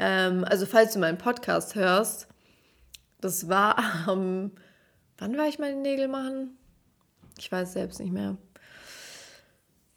Ähm, 0.00 0.44
also 0.44 0.66
falls 0.66 0.92
du 0.92 0.98
meinen 0.98 1.16
Podcast 1.16 1.76
hörst, 1.76 2.26
das 3.20 3.48
war 3.48 3.78
am... 4.08 4.18
Ähm, 4.18 4.52
wann 5.18 5.38
war 5.38 5.46
ich 5.46 5.60
meine 5.60 5.76
Nägel 5.76 6.08
machen? 6.08 6.58
Ich 7.38 7.52
weiß 7.52 7.72
selbst 7.72 8.00
nicht 8.00 8.12
mehr. 8.12 8.36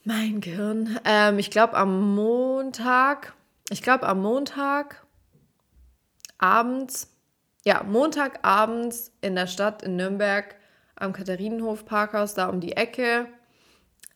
Mein 0.04 0.40
Gehirn. 0.40 1.00
Ähm, 1.06 1.40
ich 1.40 1.50
glaube 1.50 1.74
am 1.74 2.14
Montag, 2.14 3.34
ich 3.72 3.82
glaube 3.82 4.06
am 4.06 4.22
Montag 4.22 5.08
abends, 6.38 7.10
ja, 7.66 7.82
Montagabends 7.82 9.12
in 9.22 9.34
der 9.34 9.48
Stadt 9.48 9.82
in 9.82 9.96
Nürnberg 9.96 10.56
am 10.96 11.14
Katharinenhof 11.14 11.86
Parkhaus, 11.86 12.34
da 12.34 12.48
um 12.48 12.60
die 12.60 12.74
Ecke. 12.74 13.28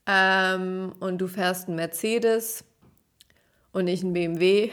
Ähm, 0.06 0.94
und 1.00 1.20
du 1.20 1.28
fährst 1.28 1.68
einen 1.68 1.76
Mercedes 1.76 2.63
und 3.72 3.88
ich 3.88 4.04
einen 4.04 4.13
BMW. 4.13 4.72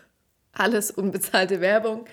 Alles 0.52 0.90
unbezahlte 0.90 1.60
Werbung. 1.60 2.06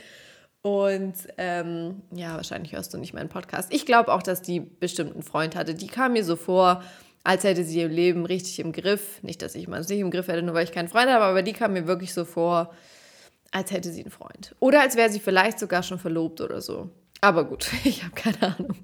Und 0.62 1.16
ähm, 1.38 2.04
ja, 2.12 2.36
wahrscheinlich 2.36 2.74
hörst 2.74 2.94
du 2.94 2.98
nicht 2.98 3.14
meinen 3.14 3.30
Podcast. 3.30 3.74
Ich 3.74 3.86
glaube 3.86 4.14
auch, 4.14 4.22
dass 4.22 4.42
die 4.42 4.60
bestimmt 4.60 5.14
einen 5.14 5.24
Freund 5.24 5.56
hatte. 5.56 5.74
Die 5.74 5.88
kam 5.88 6.14
mir 6.14 6.24
so 6.24 6.36
vor, 6.36 6.84
als 7.24 7.44
hätte 7.44 7.64
sie 7.64 7.80
ihr 7.80 7.88
Leben 7.88 8.26
richtig 8.26 8.60
im 8.60 8.72
Griff. 8.72 9.22
Nicht, 9.24 9.42
dass 9.42 9.56
ich 9.56 9.68
mal 9.68 9.82
nicht 9.82 9.92
im 9.92 10.12
Griff 10.12 10.28
hätte, 10.28 10.44
nur 10.44 10.54
weil 10.54 10.64
ich 10.64 10.72
keinen 10.72 10.88
Freund 10.88 11.10
habe, 11.10 11.26
aber 11.26 11.42
die 11.42 11.54
kam 11.54 11.74
mir 11.74 11.88
wirklich 11.88 12.14
so 12.14 12.26
vor, 12.26 12.74
als 13.52 13.72
hätte 13.72 13.92
sie 13.92 14.02
einen 14.02 14.12
Freund. 14.12 14.56
Oder 14.60 14.82
als 14.82 14.96
wäre 14.96 15.10
sie 15.10 15.20
vielleicht 15.20 15.60
sogar 15.60 15.84
schon 15.84 16.00
verlobt 16.00 16.42
oder 16.42 16.62
so. 16.62 16.90
Aber 17.22 17.46
gut, 17.46 17.70
ich 17.84 18.04
habe 18.04 18.16
keine 18.16 18.56
Ahnung. 18.56 18.76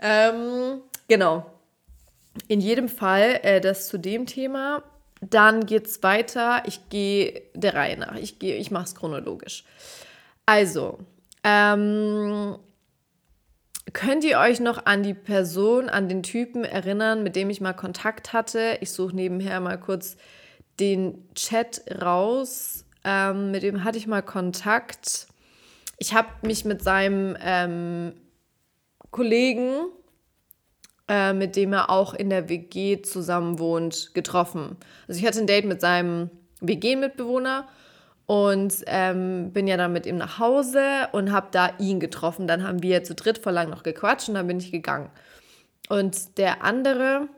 ähm, 0.00 0.82
genau. 1.08 1.50
In 2.48 2.60
jedem 2.60 2.88
Fall 2.88 3.40
äh, 3.42 3.60
das 3.60 3.88
zu 3.88 3.98
dem 3.98 4.26
Thema. 4.26 4.82
Dann 5.22 5.64
geht 5.64 5.86
es 5.86 6.02
weiter. 6.02 6.62
Ich 6.66 6.90
gehe 6.90 7.42
der 7.54 7.74
Reihe 7.74 7.96
nach. 7.96 8.16
Ich, 8.16 8.42
ich 8.42 8.70
mache 8.70 8.84
es 8.84 8.94
chronologisch. 8.94 9.64
Also, 10.44 10.98
ähm, 11.42 12.58
Könnt 13.92 14.24
ihr 14.24 14.38
euch 14.40 14.58
noch 14.60 14.84
an 14.84 15.02
die 15.02 15.14
Person, 15.14 15.88
an 15.88 16.08
den 16.08 16.22
Typen 16.22 16.64
erinnern, 16.64 17.22
mit 17.22 17.36
dem 17.36 17.48
ich 17.50 17.60
mal 17.60 17.72
Kontakt 17.72 18.32
hatte? 18.32 18.78
Ich 18.80 18.90
suche 18.90 19.14
nebenher 19.14 19.60
mal 19.60 19.78
kurz 19.78 20.16
den 20.80 21.24
Chat 21.34 21.82
raus. 22.02 22.84
Ähm, 23.04 23.52
mit 23.52 23.62
dem 23.62 23.84
hatte 23.84 23.96
ich 23.96 24.06
mal 24.06 24.22
Kontakt. 24.22 25.28
Ich 25.98 26.14
habe 26.14 26.28
mich 26.42 26.64
mit 26.64 26.82
seinem 26.82 27.36
ähm, 27.40 28.12
Kollegen, 29.10 29.86
äh, 31.08 31.32
mit 31.32 31.56
dem 31.56 31.72
er 31.72 31.90
auch 31.90 32.12
in 32.14 32.30
der 32.30 32.48
WG 32.48 33.02
zusammen 33.02 33.58
wohnt, 33.58 34.12
getroffen. 34.14 34.76
Also 35.08 35.20
ich 35.20 35.26
hatte 35.26 35.38
ein 35.38 35.46
Date 35.46 35.64
mit 35.64 35.80
seinem 35.80 36.30
WG-Mitbewohner 36.60 37.66
und 38.26 38.74
ähm, 38.86 39.52
bin 39.52 39.68
ja 39.68 39.76
dann 39.76 39.92
mit 39.92 40.04
ihm 40.04 40.16
nach 40.16 40.38
Hause 40.38 41.08
und 41.12 41.32
habe 41.32 41.48
da 41.50 41.70
ihn 41.78 42.00
getroffen. 42.00 42.46
Dann 42.46 42.66
haben 42.66 42.82
wir 42.82 43.04
zu 43.04 43.14
dritt 43.14 43.38
vor 43.38 43.52
lang 43.52 43.70
noch 43.70 43.82
gequatscht 43.82 44.28
und 44.28 44.34
dann 44.34 44.48
bin 44.48 44.58
ich 44.58 44.72
gegangen. 44.72 45.10
Und 45.88 46.36
der 46.36 46.64
andere, 46.64 47.28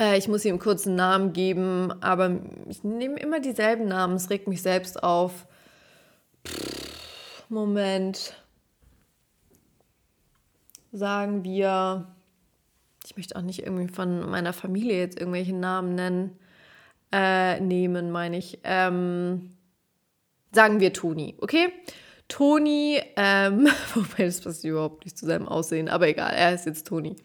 äh, 0.00 0.16
ich 0.16 0.26
muss 0.26 0.44
ihm 0.44 0.58
kurz 0.58 0.86
einen 0.86 0.96
Namen 0.96 1.32
geben, 1.34 1.92
aber 2.02 2.40
ich 2.68 2.82
nehme 2.82 3.20
immer 3.20 3.40
dieselben 3.40 3.86
Namen. 3.86 4.16
Es 4.16 4.30
regt 4.30 4.48
mich 4.48 4.62
selbst 4.62 5.02
auf. 5.02 5.46
Pff, 6.46 6.83
Moment. 7.54 8.34
Sagen 10.92 11.42
wir, 11.42 12.14
ich 13.06 13.16
möchte 13.16 13.36
auch 13.36 13.42
nicht 13.42 13.60
irgendwie 13.62 13.88
von 13.88 14.28
meiner 14.30 14.52
Familie 14.52 14.98
jetzt 14.98 15.18
irgendwelche 15.18 15.54
Namen 15.54 15.94
nennen, 15.94 16.38
äh, 17.12 17.58
nehmen, 17.60 18.10
meine 18.10 18.36
ich. 18.36 18.60
Ähm, 18.64 19.54
Sagen 20.54 20.78
wir 20.78 20.92
Toni, 20.92 21.34
okay? 21.40 21.72
Toni, 22.28 23.00
ähm, 23.16 23.66
wobei 23.94 24.24
das 24.24 24.40
passt 24.40 24.64
überhaupt 24.64 25.04
nicht 25.04 25.18
zu 25.18 25.26
seinem 25.26 25.48
Aussehen, 25.48 25.88
aber 25.88 26.06
egal, 26.06 26.32
er 26.32 26.54
ist 26.54 26.64
jetzt 26.64 26.86
Toni. 26.86 27.16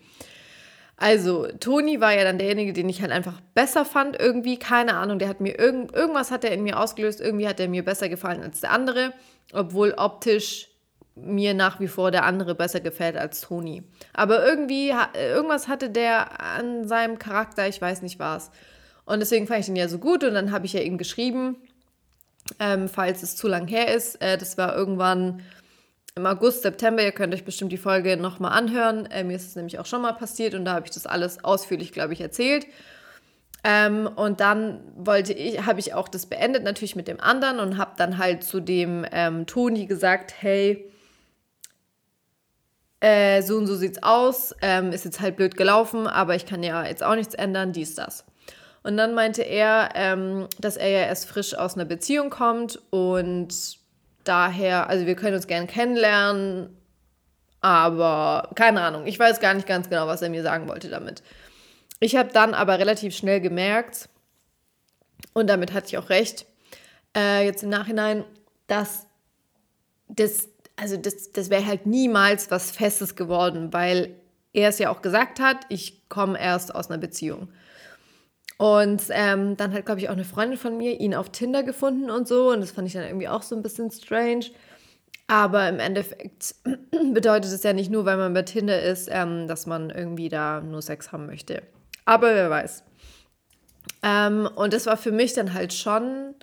Also, 1.02 1.48
Toni 1.60 2.02
war 2.02 2.14
ja 2.14 2.24
dann 2.26 2.38
derjenige, 2.38 2.74
den 2.74 2.90
ich 2.90 3.02
halt 3.02 3.12
einfach 3.12 3.40
besser 3.54 3.86
fand, 3.86 4.20
irgendwie. 4.20 4.58
Keine 4.58 4.96
Ahnung, 4.96 5.18
der 5.18 5.30
hat 5.30 5.40
mir 5.40 5.58
irgend, 5.58 5.94
irgendwas 5.94 6.30
hat 6.30 6.44
er 6.44 6.52
in 6.52 6.64
mir 6.64 6.80
ausgelöst, 6.80 7.22
irgendwie 7.22 7.48
hat 7.48 7.60
er 7.60 7.70
mir 7.70 7.86
besser 7.86 8.10
gefallen 8.10 8.44
als 8.44 8.62
der 8.62 8.72
andere, 8.72 9.14
obwohl 9.54 9.94
optisch 9.96 10.68
mir 11.16 11.54
nach 11.54 11.80
wie 11.80 11.88
vor 11.88 12.12
der 12.12 12.26
andere 12.26 12.54
besser 12.54 12.82
gefällt 12.82 13.18
als 13.18 13.42
Toni. 13.42 13.84
Aber 14.14 14.46
irgendwie, 14.46 14.94
irgendwas 15.16 15.68
hatte 15.68 15.90
der 15.90 16.42
an 16.42 16.88
seinem 16.88 17.18
Charakter, 17.18 17.68
ich 17.68 17.82
weiß 17.82 18.02
nicht 18.02 18.20
was. 18.20 18.52
Und 19.06 19.20
deswegen 19.20 19.48
fand 19.48 19.62
ich 19.62 19.70
ihn 19.70 19.76
ja 19.76 19.88
so 19.88 20.00
gut 20.00 20.24
und 20.24 20.34
dann 20.34 20.52
habe 20.52 20.66
ich 20.66 20.74
ja 20.74 20.82
ihm 20.82 20.98
geschrieben 20.98 21.58
ähm, 22.60 22.88
falls 22.88 23.24
es 23.24 23.36
zu 23.36 23.48
lang 23.48 23.68
her 23.68 23.94
ist. 23.94 24.22
Äh, 24.22 24.38
das 24.38 24.58
war 24.58 24.76
irgendwann 24.76 25.42
im 26.16 26.26
August, 26.26 26.64
September. 26.64 27.04
Ihr 27.04 27.12
könnt 27.12 27.34
euch 27.34 27.46
bestimmt 27.46 27.72
die 27.72 27.78
Folge 27.78 28.18
nochmal 28.18 28.52
anhören. 28.52 29.06
Äh, 29.08 29.24
mir 29.24 29.36
ist 29.36 29.48
es 29.48 29.56
nämlich 29.56 29.80
auch 29.80 29.86
schon 29.86 30.02
mal 30.02 30.14
passiert 30.14 30.54
und 30.54 30.66
da 30.66 30.74
habe 30.74 30.86
ich 30.86 30.92
das 30.92 31.06
alles 31.06 31.44
ausführlich, 31.44 31.92
glaube 31.92 32.14
ich, 32.14 32.22
erzählt. 32.22 32.66
Ähm, 33.64 34.08
und 34.16 34.40
dann 34.40 34.80
wollte 34.96 35.34
ich, 35.34 35.66
habe 35.66 35.80
ich 35.80 35.94
auch 35.94 36.08
das 36.08 36.26
beendet, 36.26 36.64
natürlich 36.64 36.96
mit 36.96 37.08
dem 37.08 37.20
anderen 37.20 37.60
und 37.60 37.78
habe 37.78 37.92
dann 37.98 38.18
halt 38.18 38.44
zu 38.44 38.62
dem 38.62 39.06
ähm, 39.12 39.46
Toni 39.48 39.86
gesagt, 39.86 40.34
hey, 40.40 40.90
äh, 43.02 43.42
so 43.42 43.58
und 43.58 43.68
so 43.68 43.76
sieht's 43.76 44.02
aus, 44.02 44.56
ähm, 44.62 44.92
ist 44.92 45.06
jetzt 45.06 45.22
halt 45.22 45.36
blöd 45.36 45.58
gelaufen, 45.58 46.08
aber 46.08 46.36
ich 46.36 46.46
kann 46.46 46.64
ja 46.64 46.86
jetzt 46.86 47.04
auch 47.04 47.16
nichts 47.16 47.34
ändern, 47.34 47.74
dies, 47.74 47.96
das. 47.96 48.26
Und 48.84 48.96
dann 48.98 49.14
meinte 49.14 49.42
er, 49.42 49.90
ähm, 49.96 50.48
dass 50.60 50.78
er 50.78 50.90
ja 50.90 51.00
erst 51.00 51.28
frisch 51.28 51.54
aus 51.54 51.76
einer 51.76 51.86
Beziehung 51.86 52.30
kommt 52.30 52.80
und 52.92 53.79
daher, 54.24 54.90
also 54.90 55.06
wir 55.06 55.16
können 55.16 55.36
uns 55.36 55.48
gern 55.48 55.68
kennenlernen, 55.68 56.76
aber 57.62 58.52
keine 58.56 58.82
Ahnung, 58.82 59.06
ich 59.06 59.20
weiß 59.20 59.40
gar 59.40 59.54
nicht 59.54 59.68
ganz 59.68 59.90
genau, 59.90 60.08
was 60.08 60.22
er 60.22 60.30
mir 60.30 60.44
sagen 60.44 60.68
wollte 60.68 60.90
damit. 60.90 61.24
Ich 62.00 62.16
habe 62.16 62.32
dann 62.32 62.54
aber 62.54 62.80
relativ 62.80 63.16
schnell 63.16 63.42
gemerkt, 63.42 64.10
und 65.34 65.48
damit 65.48 65.74
hatte 65.74 65.88
ich 65.88 65.98
auch 65.98 66.10
recht, 66.10 66.46
äh, 67.16 67.46
jetzt 67.46 67.64
im 67.64 67.70
Nachhinein, 67.70 68.24
dass 68.68 69.08
das, 70.08 70.50
also 70.76 70.98
das, 70.98 71.32
das 71.32 71.50
wäre 71.50 71.66
halt 71.66 71.86
niemals 71.86 72.52
was 72.52 72.72
Festes 72.72 73.16
geworden, 73.16 73.74
weil 73.74 74.16
er 74.54 74.70
es 74.70 74.80
ja 74.80 74.90
auch 74.90 75.02
gesagt 75.02 75.40
hat, 75.40 75.58
ich 75.70 76.08
komme 76.10 76.40
erst 76.40 76.74
aus 76.74 76.90
einer 76.90 76.98
Beziehung. 76.98 77.50
Und 78.60 79.04
ähm, 79.12 79.56
dann 79.56 79.72
hat, 79.72 79.86
glaube 79.86 80.02
ich, 80.02 80.10
auch 80.10 80.14
eine 80.14 80.26
Freundin 80.26 80.58
von 80.58 80.76
mir 80.76 81.00
ihn 81.00 81.16
auf 81.16 81.30
Tinder 81.30 81.64
gefunden 81.64 82.12
und 82.12 82.28
so. 82.28 82.52
Und 82.52 82.60
das 82.60 82.72
fand 82.72 82.90
ich 82.90 82.94
dann 82.94 83.06
irgendwie 83.06 83.30
auch 83.30 83.42
so 83.42 83.56
ein 83.56 83.64
bisschen 83.64 83.90
strange. 83.90 84.48
Aber 85.28 85.70
im 85.70 85.80
Endeffekt 85.80 86.56
bedeutet 87.14 87.54
es 87.54 87.64
ja 87.64 87.72
nicht 87.72 87.90
nur, 87.90 88.04
weil 88.04 88.18
man 88.18 88.34
bei 88.34 88.42
Tinder 88.42 88.82
ist, 88.82 89.08
ähm, 89.10 89.48
dass 89.48 89.66
man 89.66 89.90
irgendwie 89.90 90.28
da 90.28 90.60
nur 90.60 90.82
Sex 90.82 91.14
haben 91.14 91.26
möchte. 91.26 91.64
Aber 92.04 92.36
wer 92.36 92.50
weiß. 92.50 92.84
Ähm, 94.04 94.50
und 94.54 94.74
das 94.74 94.88
war 94.88 94.98
für 94.98 95.14
mich 95.14 95.32
dann 95.34 95.54
halt 95.54 95.72
schon 95.72 96.36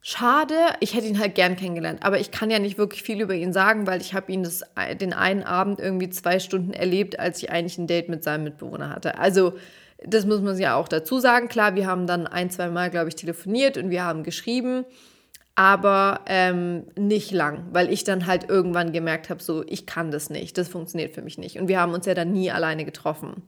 schade. 0.00 0.54
Ich 0.80 0.94
hätte 0.94 1.06
ihn 1.06 1.18
halt 1.18 1.34
gern 1.34 1.56
kennengelernt, 1.56 2.02
aber 2.02 2.18
ich 2.18 2.30
kann 2.30 2.50
ja 2.50 2.58
nicht 2.58 2.78
wirklich 2.78 3.02
viel 3.02 3.20
über 3.20 3.34
ihn 3.34 3.52
sagen, 3.52 3.86
weil 3.86 4.00
ich 4.00 4.14
habe 4.14 4.32
ihn 4.32 4.42
das, 4.42 4.62
den 4.98 5.12
einen 5.12 5.42
Abend 5.42 5.80
irgendwie 5.80 6.08
zwei 6.08 6.38
Stunden 6.38 6.72
erlebt, 6.72 7.18
als 7.18 7.42
ich 7.42 7.50
eigentlich 7.50 7.76
ein 7.76 7.88
Date 7.88 8.08
mit 8.08 8.24
seinem 8.24 8.44
Mitbewohner 8.44 8.88
hatte. 8.88 9.18
Also 9.18 9.52
das 10.02 10.26
muss 10.26 10.40
man 10.40 10.58
ja 10.58 10.76
auch 10.76 10.88
dazu 10.88 11.18
sagen. 11.18 11.48
Klar, 11.48 11.74
wir 11.74 11.86
haben 11.86 12.06
dann 12.06 12.26
ein, 12.26 12.50
zwei 12.50 12.68
Mal, 12.68 12.90
glaube 12.90 13.08
ich, 13.08 13.16
telefoniert 13.16 13.76
und 13.76 13.90
wir 13.90 14.04
haben 14.04 14.22
geschrieben, 14.22 14.84
aber 15.54 16.20
ähm, 16.26 16.84
nicht 16.96 17.30
lang, 17.30 17.66
weil 17.72 17.92
ich 17.92 18.04
dann 18.04 18.26
halt 18.26 18.48
irgendwann 18.48 18.92
gemerkt 18.92 19.30
habe, 19.30 19.42
so, 19.42 19.64
ich 19.66 19.86
kann 19.86 20.10
das 20.10 20.30
nicht, 20.30 20.58
das 20.58 20.68
funktioniert 20.68 21.14
für 21.14 21.22
mich 21.22 21.38
nicht. 21.38 21.58
Und 21.58 21.68
wir 21.68 21.80
haben 21.80 21.94
uns 21.94 22.06
ja 22.06 22.14
dann 22.14 22.32
nie 22.32 22.50
alleine 22.50 22.84
getroffen. 22.84 23.42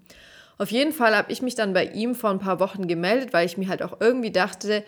Auf 0.58 0.70
jeden 0.70 0.92
Fall 0.92 1.16
habe 1.16 1.32
ich 1.32 1.42
mich 1.42 1.54
dann 1.54 1.72
bei 1.72 1.84
ihm 1.84 2.14
vor 2.14 2.30
ein 2.30 2.38
paar 2.38 2.60
Wochen 2.60 2.86
gemeldet, 2.86 3.32
weil 3.32 3.44
ich 3.44 3.58
mir 3.58 3.68
halt 3.68 3.82
auch 3.82 4.00
irgendwie 4.00 4.30
dachte, 4.30 4.84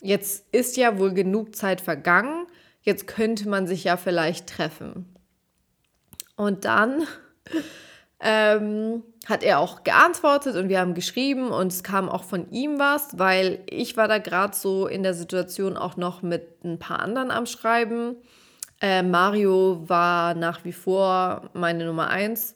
jetzt 0.00 0.44
ist 0.52 0.76
ja 0.76 0.98
wohl 0.98 1.14
genug 1.14 1.56
Zeit 1.56 1.80
vergangen, 1.80 2.46
jetzt 2.82 3.06
könnte 3.06 3.48
man 3.48 3.66
sich 3.66 3.84
ja 3.84 3.96
vielleicht 3.96 4.48
treffen. 4.48 5.06
Und 6.36 6.64
dann 6.64 7.06
ähm, 8.20 9.02
hat 9.26 9.42
er 9.42 9.58
auch 9.58 9.82
geantwortet 9.82 10.54
und 10.54 10.68
wir 10.68 10.78
haben 10.78 10.94
geschrieben 10.94 11.48
und 11.48 11.72
es 11.72 11.82
kam 11.82 12.08
auch 12.08 12.22
von 12.22 12.50
ihm 12.52 12.78
was, 12.78 13.18
weil 13.18 13.58
ich 13.68 13.96
war 13.96 14.06
da 14.06 14.18
gerade 14.18 14.54
so 14.54 14.86
in 14.86 15.02
der 15.02 15.14
Situation 15.14 15.76
auch 15.76 15.96
noch 15.96 16.22
mit 16.22 16.64
ein 16.64 16.78
paar 16.78 17.00
anderen 17.00 17.32
am 17.32 17.44
Schreiben. 17.46 18.16
Äh, 18.80 19.02
Mario 19.02 19.82
war 19.88 20.34
nach 20.34 20.64
wie 20.64 20.72
vor 20.72 21.50
meine 21.54 21.86
Nummer 21.86 22.08
eins. 22.08 22.54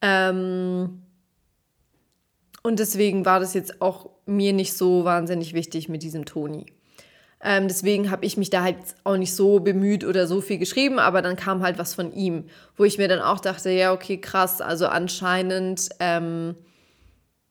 Ähm, 0.00 1.02
und 2.62 2.78
deswegen 2.78 3.24
war 3.24 3.40
das 3.40 3.54
jetzt 3.54 3.82
auch 3.82 4.10
mir 4.26 4.52
nicht 4.52 4.74
so 4.74 5.04
wahnsinnig 5.04 5.54
wichtig 5.54 5.88
mit 5.88 6.02
diesem 6.04 6.24
Toni. 6.24 6.66
Ähm, 7.48 7.68
deswegen 7.68 8.10
habe 8.10 8.26
ich 8.26 8.36
mich 8.36 8.50
da 8.50 8.64
halt 8.64 8.76
auch 9.04 9.16
nicht 9.16 9.32
so 9.32 9.60
bemüht 9.60 10.04
oder 10.04 10.26
so 10.26 10.40
viel 10.40 10.58
geschrieben, 10.58 10.98
aber 10.98 11.22
dann 11.22 11.36
kam 11.36 11.62
halt 11.62 11.78
was 11.78 11.94
von 11.94 12.12
ihm, 12.12 12.46
wo 12.76 12.82
ich 12.82 12.98
mir 12.98 13.06
dann 13.06 13.20
auch 13.20 13.38
dachte, 13.38 13.70
ja, 13.70 13.92
okay, 13.92 14.20
krass, 14.20 14.60
also 14.60 14.88
anscheinend 14.88 15.90
ähm, 16.00 16.56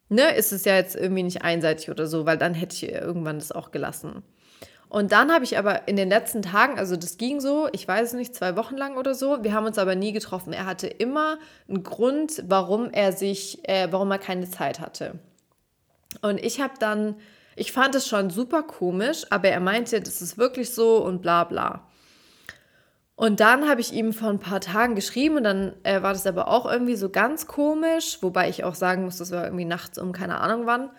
ne, 0.10 0.36
ist 0.36 0.52
es 0.52 0.66
ja 0.66 0.76
jetzt 0.76 0.98
irgendwie 0.98 1.24
nicht 1.24 1.44
einseitig 1.44 1.90
oder 1.90 2.08
so, 2.08 2.26
weil 2.26 2.38
dann 2.38 2.54
hätte 2.54 2.76
ich 2.76 2.92
irgendwann 2.92 3.40
das 3.40 3.54
auch 3.54 3.72
gelassen. 3.72 4.22
Und 4.90 5.14
dann 5.14 5.32
habe 5.32 5.46
ich 5.46 5.58
aber 5.58 5.88
in 5.88 5.96
den 5.96 6.10
letzten 6.10 6.42
Tagen, 6.42 6.78
also 6.78 6.98
das 6.98 7.18
ging 7.18 7.40
so, 7.40 7.70
ich 7.72 7.88
weiß 7.88 8.14
nicht, 8.16 8.36
zwei 8.36 8.58
Wochen 8.58 8.76
lang 8.76 8.98
oder 8.98 9.16
so, 9.16 9.46
wir 9.46 9.54
haben 9.54 9.66
uns 9.66 9.78
aber 9.78 9.96
nie 9.96 10.12
getroffen. 10.12 10.52
Er 10.52 10.66
hatte 10.66 10.88
immer 10.88 11.38
einen 11.70 11.84
Grund, 11.84 12.44
warum 12.48 12.92
er 12.92 13.14
sich, 13.14 13.66
äh, 13.70 13.88
warum 13.92 14.12
er 14.12 14.20
keine 14.20 14.50
Zeit 14.50 14.82
hatte. 14.82 15.20
Und 16.22 16.44
ich 16.44 16.60
habe 16.60 16.74
dann 16.80 17.16
ich 17.56 17.72
fand 17.72 17.96
es 17.96 18.08
schon 18.08 18.30
super 18.30 18.64
komisch, 18.64 19.26
aber 19.30 19.50
er 19.50 19.60
meinte, 19.60 20.02
das 20.02 20.22
ist 20.22 20.38
wirklich 20.38 20.72
so 20.72 21.04
und 21.04 21.22
bla 21.22 21.44
bla. 21.46 21.88
Und 23.16 23.40
dann 23.40 23.70
habe 23.70 23.80
ich 23.80 23.94
ihm 23.94 24.12
vor 24.12 24.30
ein 24.30 24.40
paar 24.40 24.60
Tagen 24.60 24.94
geschrieben 24.96 25.38
und 25.38 25.46
dann 25.46 25.74
äh, 25.84 26.02
war 26.02 26.12
das 26.12 26.28
aber 26.28 26.50
auch 26.50 26.70
irgendwie 26.70 26.96
so 26.96 27.10
ganz 27.10 27.48
komisch, 27.48 28.18
wobei 28.22 28.50
ich 28.50 28.66
auch 28.66 28.76
sagen 28.76 29.06
muss, 29.06 29.18
das 29.18 29.32
war 29.32 29.46
irgendwie 29.46 29.64
nachts 29.64 29.98
um 29.98 30.12
keine 30.12 30.42
Ahnung 30.42 30.66
wann. 30.66 30.90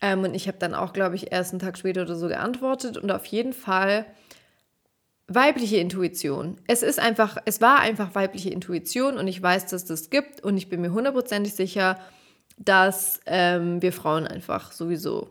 Ähm, 0.00 0.22
und 0.22 0.34
ich 0.34 0.48
habe 0.48 0.58
dann 0.58 0.74
auch, 0.74 0.94
glaube 0.94 1.16
ich, 1.16 1.32
erst 1.32 1.52
einen 1.52 1.60
Tag 1.60 1.76
später 1.76 2.02
oder 2.02 2.16
so 2.16 2.28
geantwortet 2.28 2.96
und 2.96 3.10
auf 3.12 3.26
jeden 3.26 3.52
Fall 3.52 4.06
weibliche 5.26 5.76
Intuition. 5.76 6.60
Es 6.66 6.82
ist 6.82 6.98
einfach, 6.98 7.36
es 7.44 7.60
war 7.60 7.80
einfach 7.80 8.14
weibliche 8.14 8.50
Intuition 8.50 9.18
und 9.18 9.28
ich 9.28 9.42
weiß, 9.42 9.66
dass 9.66 9.84
das 9.84 10.08
gibt 10.08 10.42
und 10.42 10.56
ich 10.56 10.70
bin 10.70 10.80
mir 10.80 10.92
hundertprozentig 10.92 11.54
sicher, 11.54 11.98
dass 12.56 13.20
ähm, 13.26 13.82
wir 13.82 13.92
Frauen 13.92 14.26
einfach 14.26 14.72
sowieso 14.72 15.28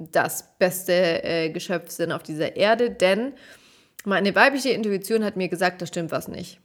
das 0.00 0.56
beste 0.58 1.22
äh, 1.22 1.50
Geschöpf 1.50 1.90
sind 1.90 2.12
auf 2.12 2.22
dieser 2.22 2.56
Erde, 2.56 2.90
denn 2.90 3.34
meine 4.04 4.34
weibliche 4.34 4.70
Intuition 4.70 5.24
hat 5.24 5.36
mir 5.36 5.48
gesagt, 5.48 5.82
da 5.82 5.86
stimmt 5.86 6.10
was 6.10 6.26
nicht. 6.26 6.58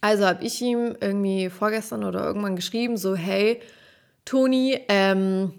Also 0.00 0.26
habe 0.26 0.44
ich 0.44 0.60
ihm 0.60 0.96
irgendwie 1.00 1.50
vorgestern 1.50 2.04
oder 2.04 2.24
irgendwann 2.24 2.56
geschrieben, 2.56 2.96
so, 2.96 3.14
hey, 3.14 3.60
Toni, 4.24 4.80
ähm, 4.88 5.52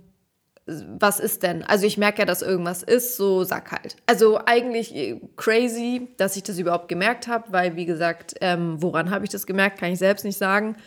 was 0.66 1.20
ist 1.20 1.44
denn? 1.44 1.64
Also 1.64 1.86
ich 1.86 1.98
merke 1.98 2.20
ja, 2.20 2.26
dass 2.26 2.42
irgendwas 2.42 2.84
ist, 2.84 3.18
so 3.18 3.44
sag 3.44 3.72
halt. 3.72 3.98
Also 4.06 4.40
eigentlich 4.46 4.96
äh, 4.96 5.20
crazy, 5.36 6.10
dass 6.18 6.38
ich 6.38 6.44
das 6.44 6.58
überhaupt 6.58 6.88
gemerkt 6.88 7.28
habe, 7.28 7.52
weil 7.52 7.76
wie 7.76 7.86
gesagt, 7.86 8.36
ähm, 8.42 8.82
woran 8.82 9.12
habe 9.12 9.26
ich 9.26 9.32
das 9.32 9.46
gemerkt, 9.46 9.80
kann 9.80 9.92
ich 9.92 10.00
selbst 10.00 10.24
nicht 10.24 10.38
sagen. 10.38 10.78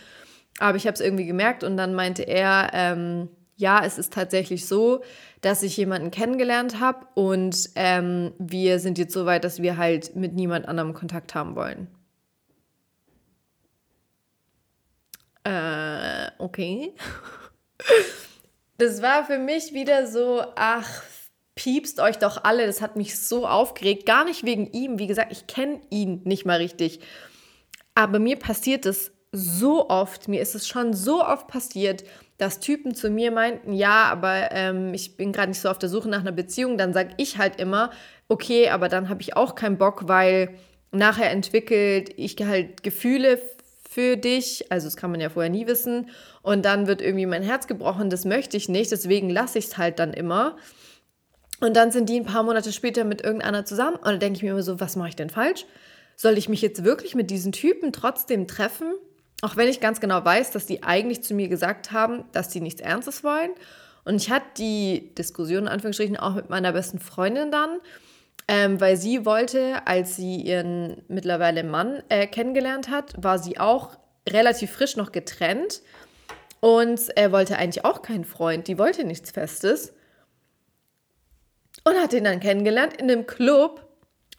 Aber 0.59 0.77
ich 0.77 0.87
habe 0.87 0.95
es 0.95 1.01
irgendwie 1.01 1.27
gemerkt 1.27 1.63
und 1.63 1.77
dann 1.77 1.95
meinte 1.95 2.23
er, 2.23 2.71
ähm, 2.73 3.29
ja, 3.57 3.85
es 3.85 3.99
ist 3.99 4.13
tatsächlich 4.13 4.67
so, 4.67 5.03
dass 5.41 5.63
ich 5.63 5.77
jemanden 5.77 6.11
kennengelernt 6.11 6.81
habe 6.81 7.07
und 7.15 7.71
ähm, 7.75 8.33
wir 8.39 8.79
sind 8.79 8.99
jetzt 8.99 9.15
so 9.15 9.27
weit, 9.27 9.45
dass 9.45 9.63
wir 9.63 9.77
halt 9.77 10.15
mit 10.15 10.35
niemand 10.35 10.69
anderem 10.69 10.95
Kontakt 10.95 11.35
haben 11.35 11.57
wollen. 11.57 11.89
Äh, 15.45 16.31
okay. 16.39 16.93
Das 18.79 19.01
war 19.01 19.25
für 19.25 19.39
mich 19.39 19.73
wieder 19.73 20.07
so, 20.07 20.45
ach, 20.55 21.03
piepst 21.55 21.99
euch 21.99 22.19
doch 22.19 22.45
alle. 22.45 22.67
Das 22.67 22.83
hat 22.83 22.95
mich 22.95 23.19
so 23.19 23.47
aufgeregt. 23.47 24.05
Gar 24.05 24.27
nicht 24.27 24.45
wegen 24.45 24.71
ihm. 24.73 24.99
Wie 24.99 25.07
gesagt, 25.07 25.33
ich 25.33 25.47
kenne 25.47 25.81
ihn 25.89 26.21
nicht 26.25 26.45
mal 26.45 26.59
richtig. 26.59 27.01
Aber 27.95 28.19
mir 28.19 28.39
passiert 28.39 28.85
es 28.85 29.13
so 29.33 29.89
oft, 29.89 30.29
mir 30.29 30.41
ist 30.41 30.55
es 30.55 30.69
schon 30.69 30.93
so 30.93 31.25
oft 31.25 31.49
passiert, 31.49 32.05
dass 32.39 32.61
Typen 32.61 32.95
zu 32.95 33.11
mir 33.11 33.31
meinten, 33.31 33.73
ja, 33.73 34.05
aber 34.05 34.53
ähm, 34.53 34.93
ich 34.93 35.17
bin 35.17 35.33
gerade 35.33 35.49
nicht 35.49 35.61
so 35.61 35.71
auf 35.71 35.79
der 35.79 35.89
Suche 35.89 36.09
nach 36.09 36.21
einer 36.21 36.33
Beziehung, 36.33 36.77
dann 36.77 36.93
sage 36.93 37.11
ich 37.17 37.39
halt 37.39 37.59
immer, 37.61 37.91
okay, 38.29 38.69
aber 38.69 38.89
dann 38.89 39.09
habe 39.09 39.23
ich 39.23 39.37
auch 39.37 39.55
keinen 39.55 39.79
Bock, 39.79 40.09
weil 40.09 40.51
nachher 40.91 41.31
entwickelt 41.31 42.11
ich 42.17 42.37
halt 42.37 42.83
Gefühle 42.83 43.41
für 43.89 44.17
dich, 44.17 44.71
also 44.71 44.87
das 44.87 44.97
kann 44.97 45.11
man 45.11 45.21
ja 45.21 45.31
vorher 45.31 45.51
nie 45.51 45.67
wissen, 45.67 46.11
und 46.43 46.65
dann 46.65 46.87
wird 46.87 47.01
irgendwie 47.01 47.27
mein 47.27 47.43
Herz 47.43 47.67
gebrochen, 47.67 48.11
das 48.11 48.25
möchte 48.25 48.57
ich 48.57 48.69
nicht, 48.69 48.93
deswegen 48.93 49.31
lasse 49.31 49.59
ich 49.59 49.67
es 49.67 49.79
halt 49.79 49.99
dann 49.99 50.13
immer. 50.13 50.57
Und 51.61 51.75
dann 51.75 51.91
sind 51.91 52.11
die 52.11 52.21
ein 52.21 52.27
paar 52.27 52.43
Monate 52.43 52.71
später 52.71 53.05
mit 53.05 53.23
irgendeiner 53.25 53.65
zusammen 53.65 53.97
und 53.97 54.05
dann 54.05 54.21
denke 54.21 54.37
ich 54.37 54.43
mir 54.43 54.51
immer 54.51 54.63
so, 54.63 54.79
was 54.79 54.97
mache 54.97 55.09
ich 55.09 55.17
denn 55.17 55.31
falsch? 55.31 55.65
Soll 56.15 56.37
ich 56.37 56.51
mich 56.51 56.61
jetzt 56.61 56.85
wirklich 56.85 57.15
mit 57.15 57.31
diesen 57.31 57.53
Typen 57.53 57.93
trotzdem 57.93 58.47
treffen? 58.47 58.93
Auch 59.43 59.57
wenn 59.57 59.69
ich 59.69 59.81
ganz 59.81 60.01
genau 60.01 60.25
weiß, 60.25 60.51
dass 60.53 60.67
die 60.67 60.83
eigentlich 60.83 61.23
zu 61.23 61.35
mir 61.35 61.49
gesagt 61.49 61.93
haben, 61.93 62.25
dass 62.33 62.53
sie 62.53 62.61
nichts 62.61 62.81
Ernstes 62.81 63.23
wollen. 63.23 63.51
Und 64.05 64.17
ich 64.17 64.31
hatte 64.31 64.47
die 64.59 65.15
Diskussion 65.15 65.65
in 65.65 65.69
Anführungsstrichen 65.69 66.17
auch 66.17 66.35
mit 66.35 66.49
meiner 66.49 66.73
besten 66.73 66.99
Freundin 66.99 67.51
dann, 67.51 67.79
ähm, 68.49 68.81
weil 68.81 68.97
sie 68.97 69.27
wollte, 69.27 69.87
als 69.87 70.17
sie 70.17 70.37
ihren 70.37 71.03
mittlerweile 71.09 71.65
Mann 71.65 72.03
äh, 72.09 72.27
kennengelernt 72.27 72.89
hat, 72.89 73.15
war 73.23 73.39
sie 73.39 73.59
auch 73.59 73.99
relativ 74.29 74.71
frisch 74.71 74.97
noch 74.97 75.13
getrennt 75.13 75.83
und 76.61 77.01
er 77.17 77.33
wollte 77.33 77.59
eigentlich 77.59 77.85
auch 77.85 78.03
keinen 78.03 78.25
Freund, 78.25 78.69
die 78.69 78.79
wollte 78.79 79.05
nichts 79.05 79.33
Festes 79.33 79.93
und 81.85 81.97
hat 81.97 82.13
ihn 82.13 82.25
dann 82.25 82.41
kennengelernt 82.41 82.95
in 82.95 83.11
einem 83.11 83.27
Club 83.27 83.87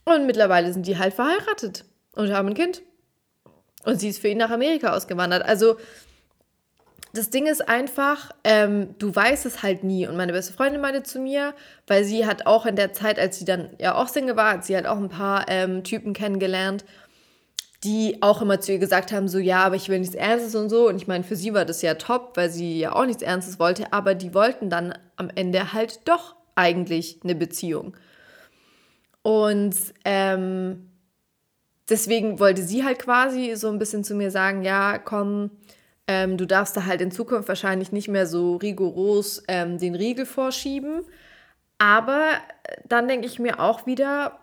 und 0.05 0.25
mittlerweile 0.25 0.71
sind 0.71 0.88
die 0.88 0.97
halt 0.97 1.13
verheiratet 1.13 1.86
und 2.13 2.31
haben 2.31 2.49
ein 2.49 2.53
Kind. 2.53 2.81
Und 3.88 4.02
sie 4.02 4.10
ist 4.10 4.19
für 4.19 4.28
ihn 4.28 4.38
nach 4.38 4.52
Amerika 4.52 4.93
ausgewandert. 4.93 5.43
Also 5.45 5.78
das 7.13 7.30
Ding 7.30 7.45
ist 7.47 7.69
einfach, 7.69 8.32
ähm, 8.43 8.95
du 9.00 9.15
weißt 9.15 9.45
es 9.45 9.63
halt 9.63 9.86
nie. 9.86 10.06
Und 10.06 10.17
meine 10.17 10.34
beste 10.34 10.52
Freundin 10.52 10.82
meinte 10.82 11.04
zu 11.04 11.19
mir, 11.19 11.54
weil 11.88 12.04
sie 12.04 12.26
hat 12.26 12.47
auch 12.47 12.65
in 12.65 12.76
der 12.76 12.91
Zeit, 12.91 13.17
als 13.17 13.39
sie 13.39 13.45
dann 13.45 13.69
ja 13.80 13.95
auch 13.95 14.10
Single 14.10 14.36
war, 14.36 14.52
hat 14.52 14.65
sie 14.65 14.76
halt 14.76 14.88
auch 14.88 14.97
ein 14.97 15.08
paar 15.08 15.45
ähm, 15.47 15.86
Typen 15.86 16.12
kennengelernt. 16.12 16.84
die 17.84 18.17
auch 18.21 18.41
immer 18.41 18.60
zu 18.60 18.73
ihr 18.73 18.80
gesagt 18.80 19.12
haben, 19.13 19.28
so 19.28 19.38
ja, 19.38 19.63
aber 19.63 19.76
ich 19.76 19.88
will 19.88 20.00
nichts 20.00 20.15
Ernstes 20.15 20.56
und 20.56 20.69
so. 20.69 20.89
Und 20.89 20.97
ich 20.97 21.08
meine, 21.08 21.23
für 21.23 21.36
sie 21.36 21.54
war 21.54 21.63
das 21.63 21.82
ja 21.82 21.93
top, 21.93 22.36
weil 22.36 22.50
sie 22.50 22.80
ja 22.80 22.93
auch 22.93 23.06
nichts 23.06 23.21
Ernstes 23.21 23.60
wollte, 23.60 23.93
aber 23.93 24.15
die 24.15 24.34
wollten 24.34 24.69
dann 24.69 24.97
am 25.15 25.30
Ende 25.34 25.73
halt 25.73 26.02
doch 26.08 26.36
eigentlich 26.56 27.19
eine 27.23 27.36
Beziehung. 27.36 27.95
Und 29.21 29.76
ähm, 30.06 30.89
deswegen 31.89 32.39
wollte 32.39 32.63
sie 32.63 32.84
halt 32.84 33.00
quasi 33.00 33.56
so 33.56 33.69
ein 33.69 33.80
bisschen 33.80 34.04
zu 34.04 34.15
mir 34.15 34.32
sagen, 34.32 34.63
ja, 34.63 34.97
komm, 34.97 35.52
ähm, 36.08 36.38
du 36.38 36.45
darfst 36.45 36.76
da 36.78 36.86
halt 36.86 37.02
in 37.02 37.12
Zukunft 37.12 37.47
wahrscheinlich 37.47 37.91
nicht 37.91 38.08
mehr 38.08 38.26
so 38.28 38.56
rigoros 38.56 39.43
ähm, 39.47 39.78
den 39.78 39.95
Riegel 39.95 40.26
vorschieben. 40.26 41.02
Aber 41.78 42.30
dann 42.86 43.08
denke 43.08 43.28
ich 43.28 43.39
mir 43.39 43.60
auch 43.60 43.86
wieder, 43.86 44.39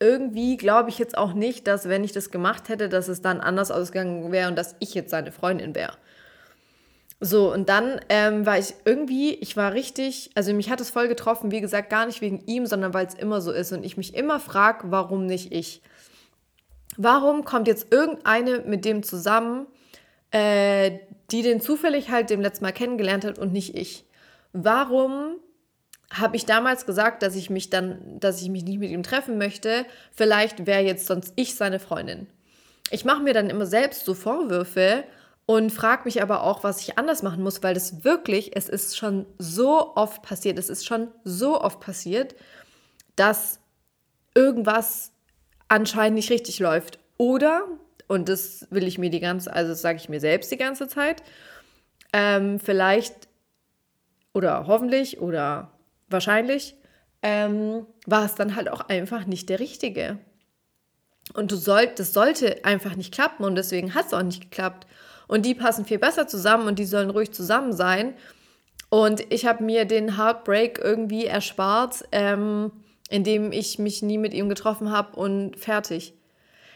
irgendwie 0.00 0.56
glaube 0.56 0.90
ich 0.90 0.98
jetzt 0.98 1.18
auch 1.18 1.32
nicht, 1.34 1.66
dass 1.66 1.88
wenn 1.88 2.04
ich 2.04 2.12
das 2.12 2.30
gemacht 2.30 2.68
hätte, 2.68 2.88
dass 2.88 3.08
es 3.08 3.20
dann 3.20 3.40
anders 3.40 3.70
ausgegangen 3.70 4.30
wäre 4.32 4.48
und 4.48 4.56
dass 4.56 4.76
ich 4.78 4.94
jetzt 4.94 5.10
seine 5.10 5.32
Freundin 5.32 5.74
wäre. 5.74 5.96
So, 7.20 7.52
und 7.52 7.68
dann 7.68 8.00
ähm, 8.08 8.46
war 8.46 8.58
ich 8.58 8.74
irgendwie, 8.84 9.34
ich 9.34 9.56
war 9.56 9.72
richtig, 9.72 10.30
also 10.36 10.54
mich 10.54 10.70
hat 10.70 10.80
es 10.80 10.90
voll 10.90 11.08
getroffen, 11.08 11.50
wie 11.50 11.60
gesagt, 11.60 11.90
gar 11.90 12.06
nicht 12.06 12.20
wegen 12.20 12.44
ihm, 12.46 12.64
sondern 12.66 12.94
weil 12.94 13.06
es 13.06 13.14
immer 13.14 13.40
so 13.40 13.50
ist 13.50 13.72
und 13.72 13.84
ich 13.84 13.96
mich 13.96 14.14
immer 14.14 14.38
frage, 14.38 14.92
warum 14.92 15.26
nicht 15.26 15.52
ich? 15.52 15.82
Warum 16.98 17.44
kommt 17.44 17.68
jetzt 17.68 17.92
irgendeine 17.92 18.60
mit 18.60 18.84
dem 18.84 19.02
zusammen, 19.02 19.66
äh, 20.32 20.98
die 21.30 21.42
den 21.42 21.60
zufällig 21.60 22.10
halt 22.10 22.28
dem 22.28 22.40
letzten 22.40 22.64
Mal 22.64 22.72
kennengelernt 22.72 23.24
hat 23.24 23.38
und 23.38 23.52
nicht 23.52 23.74
ich? 23.76 24.04
Warum 24.52 25.36
habe 26.12 26.36
ich 26.36 26.46
damals 26.46 26.86
gesagt, 26.86 27.22
dass 27.22 27.36
ich 27.36 27.50
mich 27.50 27.70
dann, 27.70 28.18
dass 28.18 28.40
ich 28.40 28.48
mich 28.48 28.64
nicht 28.64 28.78
mit 28.78 28.90
ihm 28.90 29.02
treffen 29.02 29.38
möchte. 29.38 29.84
Vielleicht 30.14 30.66
wäre 30.66 30.82
jetzt 30.82 31.06
sonst 31.06 31.32
ich 31.36 31.54
seine 31.54 31.78
Freundin. 31.78 32.26
Ich 32.90 33.04
mache 33.04 33.22
mir 33.22 33.34
dann 33.34 33.50
immer 33.50 33.66
selbst 33.66 34.06
so 34.06 34.14
Vorwürfe 34.14 35.04
und 35.44 35.70
frage 35.70 36.02
mich 36.06 36.22
aber 36.22 36.42
auch, 36.42 36.64
was 36.64 36.80
ich 36.80 36.98
anders 36.98 37.22
machen 37.22 37.42
muss, 37.42 37.62
weil 37.62 37.74
das 37.74 38.04
wirklich, 38.04 38.56
es 38.56 38.68
ist 38.68 38.96
schon 38.96 39.26
so 39.38 39.94
oft 39.96 40.22
passiert, 40.22 40.58
es 40.58 40.70
ist 40.70 40.86
schon 40.86 41.08
so 41.24 41.60
oft 41.60 41.80
passiert, 41.80 42.34
dass 43.16 43.60
irgendwas 44.34 45.12
anscheinend 45.68 46.16
nicht 46.16 46.30
richtig 46.30 46.58
läuft. 46.58 46.98
Oder, 47.16 47.64
und 48.06 48.28
das 48.28 48.66
will 48.70 48.86
ich 48.86 48.98
mir 48.98 49.10
die 49.10 49.20
ganze, 49.20 49.52
also 49.52 49.70
das 49.70 49.82
sage 49.82 49.98
ich 49.98 50.08
mir 50.08 50.20
selbst 50.20 50.50
die 50.50 50.56
ganze 50.56 50.88
Zeit, 50.88 51.22
ähm, 52.12 52.58
vielleicht 52.58 53.28
oder 54.32 54.66
hoffentlich 54.66 55.20
oder 55.20 55.72
wahrscheinlich, 56.08 56.76
ähm, 57.22 57.86
war 58.06 58.24
es 58.24 58.34
dann 58.34 58.56
halt 58.56 58.68
auch 58.68 58.88
einfach 58.88 59.26
nicht 59.26 59.48
der 59.48 59.60
Richtige. 59.60 60.18
Und 61.34 61.52
du 61.52 61.56
sollt, 61.56 61.98
das 61.98 62.12
sollte 62.12 62.64
einfach 62.64 62.96
nicht 62.96 63.12
klappen 63.12 63.44
und 63.44 63.56
deswegen 63.56 63.94
hat 63.94 64.06
es 64.06 64.14
auch 64.14 64.22
nicht 64.22 64.40
geklappt. 64.40 64.86
Und 65.26 65.44
die 65.44 65.54
passen 65.54 65.84
viel 65.84 65.98
besser 65.98 66.26
zusammen 66.26 66.66
und 66.66 66.78
die 66.78 66.86
sollen 66.86 67.10
ruhig 67.10 67.32
zusammen 67.32 67.72
sein. 67.72 68.14
Und 68.88 69.30
ich 69.30 69.44
habe 69.44 69.62
mir 69.62 69.84
den 69.84 70.16
Heartbreak 70.16 70.78
irgendwie 70.82 71.26
erspart, 71.26 72.04
ähm, 72.12 72.72
indem 73.08 73.52
ich 73.52 73.78
mich 73.78 74.02
nie 74.02 74.18
mit 74.18 74.34
ihm 74.34 74.48
getroffen 74.48 74.90
habe 74.90 75.16
und 75.16 75.58
fertig. 75.58 76.14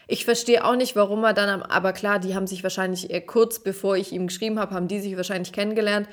Ich 0.07 0.25
verstehe 0.25 0.65
auch 0.65 0.75
nicht, 0.75 0.95
warum 0.95 1.23
er 1.23 1.33
dann, 1.33 1.61
aber 1.61 1.93
klar, 1.93 2.19
die 2.19 2.35
haben 2.35 2.47
sich 2.47 2.63
wahrscheinlich 2.63 3.09
kurz 3.25 3.59
bevor 3.59 3.95
ich 3.95 4.11
ihm 4.11 4.27
geschrieben 4.27 4.59
habe, 4.59 4.75
haben 4.75 4.87
die 4.87 4.99
sich 4.99 5.15
wahrscheinlich 5.15 5.53
kennengelernt. 5.53 6.07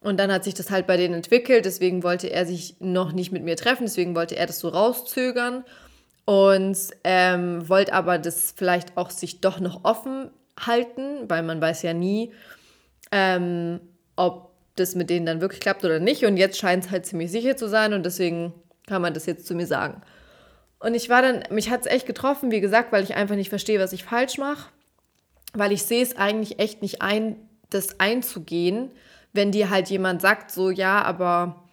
Und 0.00 0.18
dann 0.18 0.32
hat 0.32 0.44
sich 0.44 0.54
das 0.54 0.70
halt 0.70 0.86
bei 0.86 0.96
denen 0.96 1.14
entwickelt, 1.14 1.64
deswegen 1.64 2.02
wollte 2.02 2.28
er 2.28 2.44
sich 2.44 2.76
noch 2.80 3.12
nicht 3.12 3.30
mit 3.30 3.44
mir 3.44 3.56
treffen, 3.56 3.84
deswegen 3.84 4.16
wollte 4.16 4.36
er 4.36 4.46
das 4.46 4.58
so 4.58 4.68
rauszögern. 4.68 5.64
Und 6.24 6.78
ähm, 7.02 7.68
wollte 7.68 7.92
aber 7.94 8.18
das 8.18 8.54
vielleicht 8.56 8.96
auch 8.96 9.10
sich 9.10 9.40
doch 9.40 9.58
noch 9.58 9.84
offen 9.84 10.30
halten, 10.58 11.28
weil 11.28 11.42
man 11.42 11.60
weiß 11.60 11.82
ja 11.82 11.94
nie, 11.94 12.32
ähm, 13.10 13.80
ob 14.14 14.52
das 14.76 14.94
mit 14.94 15.10
denen 15.10 15.26
dann 15.26 15.40
wirklich 15.40 15.60
klappt 15.60 15.84
oder 15.84 15.98
nicht. 15.98 16.24
Und 16.24 16.36
jetzt 16.36 16.58
scheint 16.58 16.84
es 16.84 16.90
halt 16.90 17.06
ziemlich 17.06 17.30
sicher 17.30 17.56
zu 17.56 17.68
sein. 17.68 17.92
Und 17.92 18.06
deswegen 18.06 18.52
kann 18.86 19.02
man 19.02 19.14
das 19.14 19.26
jetzt 19.26 19.46
zu 19.46 19.54
mir 19.54 19.66
sagen. 19.66 20.02
Und 20.78 20.94
ich 20.94 21.08
war 21.08 21.22
dann, 21.22 21.44
mich 21.50 21.70
hat 21.70 21.82
es 21.82 21.86
echt 21.86 22.06
getroffen, 22.06 22.50
wie 22.50 22.60
gesagt, 22.60 22.92
weil 22.92 23.04
ich 23.04 23.14
einfach 23.14 23.36
nicht 23.36 23.50
verstehe, 23.50 23.78
was 23.78 23.92
ich 23.92 24.04
falsch 24.04 24.38
mache, 24.38 24.68
weil 25.52 25.72
ich 25.72 25.84
sehe 25.84 26.02
es 26.02 26.16
eigentlich 26.16 26.58
echt 26.58 26.82
nicht 26.82 27.02
ein, 27.02 27.36
das 27.70 28.00
einzugehen, 28.00 28.90
wenn 29.32 29.52
dir 29.52 29.70
halt 29.70 29.88
jemand 29.90 30.20
sagt, 30.20 30.50
so 30.50 30.70
ja, 30.70 31.02
aber 31.02 31.64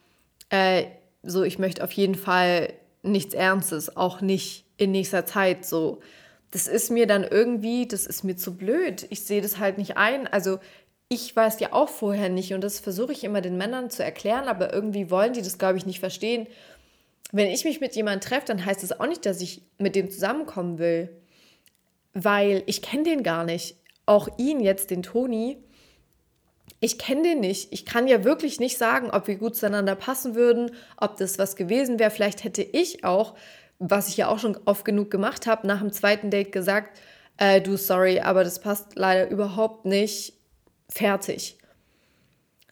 äh, 0.50 0.86
so, 1.24 1.43
ich 1.43 1.60
möchte 1.60 1.84
auf 1.84 1.91
jeden 1.91 2.15
Fall 2.15 2.74
nichts 3.02 3.34
Ernstes, 3.34 3.98
auch 3.98 4.22
nicht 4.22 4.65
in 4.78 4.91
nächster 4.91 5.26
Zeit 5.26 5.65
so. 5.65 6.02
Das 6.52 6.67
ist 6.67 6.89
mir 6.89 7.06
dann 7.06 7.24
irgendwie, 7.24 7.88
das 7.88 8.06
ist 8.06 8.24
mir 8.24 8.36
zu 8.36 8.56
blöd. 8.56 9.06
Ich 9.10 9.24
sehe 9.24 9.41
das 9.41 9.60
halt 9.60 9.78
nicht 9.78 9.98
ein. 9.98 10.28
Also 10.28 10.60
ich 11.08 11.36
weiß 11.36 11.60
ja 11.60 11.74
auch 11.74 11.89
vorher 11.89 12.30
nicht 12.30 12.54
und 12.54 12.63
das 12.63 12.80
versuche 12.80 13.12
ich 13.12 13.24
immer 13.24 13.41
den 13.41 13.58
Männern 13.58 13.89
zu 13.89 14.04
erklären, 14.04 14.48
aber 14.48 14.74
irgendwie 14.74 15.12
wollen 15.12 15.34
die 15.34 15.41
das, 15.41 15.58
glaube 15.58 15.78
ich, 15.78 15.86
nicht 15.86 16.00
verstehen. 16.00 16.48
Wenn 17.32 17.48
ich 17.48 17.63
mich 17.63 17.80
mit 17.80 17.96
jemandem 17.96 18.22
treffe, 18.22 18.48
dann 18.48 18.65
heißt 18.65 18.82
das 18.84 19.00
auch 19.00 19.08
nicht, 19.08 19.26
dass 19.26 19.42
ich 19.42 19.62
mit 19.78 19.96
dem 19.96 20.10
zusammenkommen 20.10 20.80
will, 20.80 21.10
weil 22.13 22.63
ich 22.65 22.82
kenne 22.82 23.04
den 23.04 23.24
gar 23.24 23.44
nicht. 23.44 23.76
Auch 24.06 24.28
ihn 24.38 24.60
jetzt, 24.60 24.89
den 24.89 25.04
Toni, 25.04 25.58
ich 26.80 26.98
kenne 26.98 27.24
den 27.24 27.39
nicht. 27.42 27.72
Ich 27.72 27.86
kann 27.86 28.08
ja 28.08 28.24
wirklich 28.24 28.60
nicht 28.60 28.78
sagen, 28.78 29.12
ob 29.12 29.28
wir 29.28 29.36
gut 29.36 29.56
zueinander 29.56 29.96
passen 29.96 30.36
würden, 30.36 30.72
ob 30.98 31.18
das 31.18 31.38
was 31.38 31.56
gewesen 31.56 32.00
wäre. 32.00 32.12
Vielleicht 32.12 32.44
hätte 32.44 32.63
ich 32.63 33.04
auch, 33.04 33.36
was 33.80 34.08
ich 34.08 34.18
ja 34.18 34.28
auch 34.28 34.39
schon 34.39 34.58
oft 34.65 34.86
genug 34.86 35.12
gemacht 35.12 35.46
habe, 35.46 35.68
nach 35.68 35.80
dem 35.80 35.92
zweiten 35.92 36.30
Date 36.30 36.52
gesagt, 36.52 37.00
äh, 37.38 37.62
du, 37.62 37.78
sorry, 37.78 38.20
aber 38.22 38.44
das 38.44 38.60
passt 38.60 38.96
leider 38.96 39.30
überhaupt 39.30 39.86
nicht. 39.86 40.34
Fertig. 40.89 41.58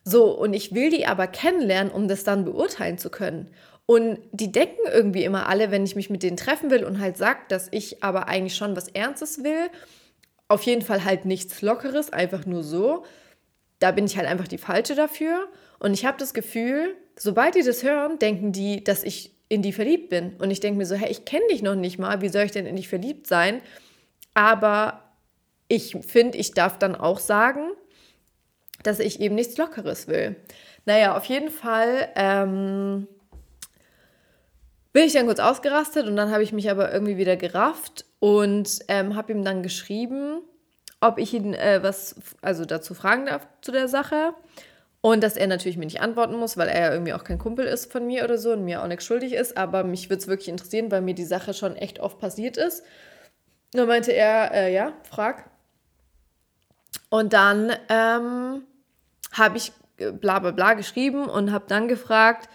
So, 0.04 0.32
und 0.32 0.54
ich 0.54 0.74
will 0.74 0.89
die 0.89 1.06
aber 1.06 1.28
kennenlernen, 1.28 1.91
um 1.91 2.08
das 2.08 2.24
dann 2.24 2.46
beurteilen 2.46 2.98
zu 2.98 3.10
können. 3.10 3.52
Und 3.88 4.19
die 4.32 4.52
denken 4.52 4.82
irgendwie 4.91 5.23
immer 5.23 5.47
alle, 5.47 5.71
wenn 5.71 5.86
ich 5.86 5.95
mich 5.95 6.10
mit 6.10 6.21
denen 6.21 6.38
treffen 6.38 6.69
will 6.69 6.84
und 6.84 7.00
halt 7.00 7.17
sagt, 7.17 7.52
dass 7.54 7.69
ich 7.71 8.04
aber 8.04 8.28
eigentlich 8.28 8.56
schon 8.56 8.76
was 8.76 8.89
Ernstes 8.89 9.43
will, 9.43 9.69
auf 10.50 10.62
jeden 10.63 10.82
Fall 10.82 11.06
halt 11.06 11.23
nichts 11.26 11.62
Lockeres, 11.62 12.12
einfach 12.12 12.45
nur 12.45 12.63
so, 12.63 13.06
da 13.80 13.91
bin 13.91 14.06
ich 14.06 14.17
halt 14.17 14.28
einfach 14.28 14.47
die 14.47 14.58
Falsche 14.58 14.93
dafür. 14.93 15.47
Und 15.80 15.93
ich 15.93 16.06
habe 16.06 16.17
das 16.17 16.34
Gefühl, 16.34 16.95
sobald 17.17 17.56
die 17.56 17.63
das 17.63 17.82
hören, 17.82 18.19
denken 18.19 18.52
die, 18.52 18.84
dass 18.84 19.04
ich 19.04 19.32
in 19.47 19.62
die 19.62 19.71
verliebt 19.71 20.10
bin. 20.10 20.34
Und 20.38 20.52
ich 20.52 20.60
denke 20.60 20.78
mir 20.78 20.86
so, 20.86 20.95
hey, 20.95 21.10
ich 21.10 21.23
kenne 21.23 21.47
dich 21.50 21.62
noch 21.62 21.76
nicht 21.76 21.97
mal, 21.97 22.21
wie 22.21 22.30
soll 22.30 22.43
ich 22.43 22.52
denn 22.52 22.65
in 22.65 22.76
dich 22.76 22.89
verliebt 22.89 23.28
sein? 23.28 23.62
Aber 24.34 25.02
ich 25.69 25.95
finde, 26.06 26.38
ich 26.38 26.52
darf 26.52 26.78
dann 26.78 26.95
auch 26.95 27.19
sagen, 27.19 27.71
dass 28.84 29.00
ich 29.00 29.21
eben 29.21 29.36
nichts 29.36 29.58
Lockeres 29.58 30.08
will. 30.08 30.36
Naja, 30.86 31.15
auf 31.15 31.26
jeden 31.26 31.50
Fall 31.50 32.10
ähm, 32.15 33.08
bin 34.97 35.05
ich 35.05 35.13
dann 35.13 35.27
kurz 35.27 35.39
ausgerastet 35.39 36.07
und 36.07 36.15
dann 36.15 36.31
habe 36.31 36.41
ich 36.41 36.53
mich 36.53 36.71
aber 36.71 36.91
irgendwie 36.91 37.17
wieder 37.17 37.38
gerafft 37.38 38.03
und 38.17 38.79
ähm, 38.88 39.15
habe 39.15 39.31
ihm 39.31 39.43
dann 39.43 39.62
geschrieben, 39.62 40.41
ob 41.01 41.19
ich 41.19 41.36
ihn 41.36 41.53
äh, 41.53 41.83
was 41.83 42.15
also 42.41 42.65
dazu 42.65 42.95
fragen 42.95 43.27
darf 43.27 43.47
zu 43.62 43.71
der 43.71 43.89
Sache. 43.89 44.33
Und 45.01 45.23
dass 45.23 45.38
er 45.38 45.45
natürlich 45.45 45.77
mir 45.77 45.86
nicht 45.86 46.01
antworten 46.01 46.36
muss, 46.36 46.57
weil 46.57 46.67
er 46.67 46.81
ja 46.81 46.91
irgendwie 46.93 47.13
auch 47.13 47.23
kein 47.23 47.38
Kumpel 47.38 47.67
ist 47.67 47.91
von 47.91 48.07
mir 48.07 48.23
oder 48.23 48.39
so 48.39 48.53
und 48.53 48.65
mir 48.65 48.81
auch 48.81 48.88
nichts 48.88 49.05
schuldig 49.05 49.33
ist. 49.33 49.55
Aber 49.55 49.83
mich 49.83 50.10
würde 50.10 50.21
es 50.21 50.27
wirklich 50.27 50.49
interessieren, 50.49 50.89
weil 50.89 51.01
mir 51.01 51.13
die 51.13 51.25
Sache 51.25 51.53
schon 51.53 51.75
echt 51.75 51.99
oft 51.99 52.17
passiert 52.17 52.57
ist. 52.57 52.83
Dann 53.73 53.88
meinte 53.88 54.13
er, 54.13 54.51
äh, 54.51 54.73
ja, 54.73 54.93
frag. 55.03 55.47
Und 57.12 57.33
dann 57.33 57.71
ähm, 57.89 58.63
habe 59.31 59.57
ich 59.57 59.71
äh, 59.99 60.12
bla 60.12 60.39
bla 60.39 60.49
bla 60.49 60.73
geschrieben 60.73 61.29
und 61.29 61.51
habe 61.51 61.65
dann 61.67 61.88
gefragt, 61.88 62.49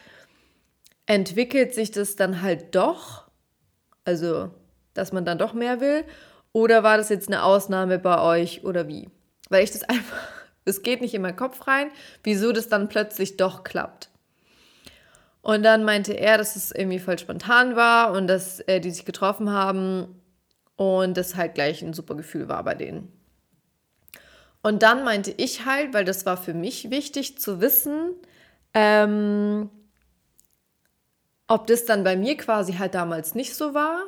entwickelt 1.07 1.75
sich 1.75 1.91
das 1.91 2.17
dann 2.17 2.43
halt 2.43 2.75
doch? 2.75 3.31
Also, 4.05 4.51
dass 4.95 5.13
man 5.13 5.25
dann 5.25 5.39
doch 5.39 5.53
mehr 5.53 5.81
will? 5.81 6.05
Oder 6.53 6.83
war 6.83 6.99
das 6.99 7.09
jetzt 7.09 7.29
eine 7.29 7.45
Ausnahme 7.45 7.99
bei 7.99 8.21
euch 8.21 8.65
oder 8.65 8.89
wie? 8.89 9.09
Weil 9.49 9.65
ich 9.65 9.71
das 9.71 9.85
einfach, 9.89 10.29
es 10.65 10.83
geht 10.83 11.01
nicht 11.01 11.15
in 11.15 11.23
meinen 11.23 11.37
Kopf 11.37 11.67
rein, 11.67 11.91
wieso 12.23 12.53
das 12.53 12.69
dann 12.69 12.89
plötzlich 12.89 13.37
doch 13.37 13.65
klappt. 13.65 14.11
Und 15.41 15.65
dann 15.65 15.85
meinte 15.85 16.13
er, 16.13 16.39
dass 16.39 16.55
es 16.55 16.71
irgendwie 16.71 17.01
voll 17.01 17.19
spontan 17.19 17.75
war 17.75 18.13
und 18.13 18.29
dass 18.29 18.61
äh, 18.61 18.79
die 18.81 18.91
sich 18.91 19.05
getroffen 19.05 19.51
haben 19.51 20.23
und 20.77 21.17
das 21.17 21.35
halt 21.35 21.55
gleich 21.55 21.83
ein 21.83 21.95
super 21.95 22.15
Gefühl 22.15 22.49
war 22.49 22.63
bei 22.63 22.75
denen. 22.75 23.13
Und 24.63 24.85
dann 24.85 25.03
meinte 25.03 25.35
ich 25.37 25.67
halt, 25.67 25.93
weil 25.93 26.05
das 26.05 26.25
war 26.25 26.37
für 26.37 26.55
mich 26.55 26.91
wichtig 26.91 27.39
zu 27.39 27.61
wissen, 27.61 28.15
ähm, 28.73 29.69
ob 31.53 31.67
das 31.67 31.85
dann 31.85 32.03
bei 32.03 32.17
mir 32.17 32.37
quasi 32.37 32.75
halt 32.75 32.95
damals 32.95 33.35
nicht 33.35 33.55
so 33.55 33.75
war 33.75 34.05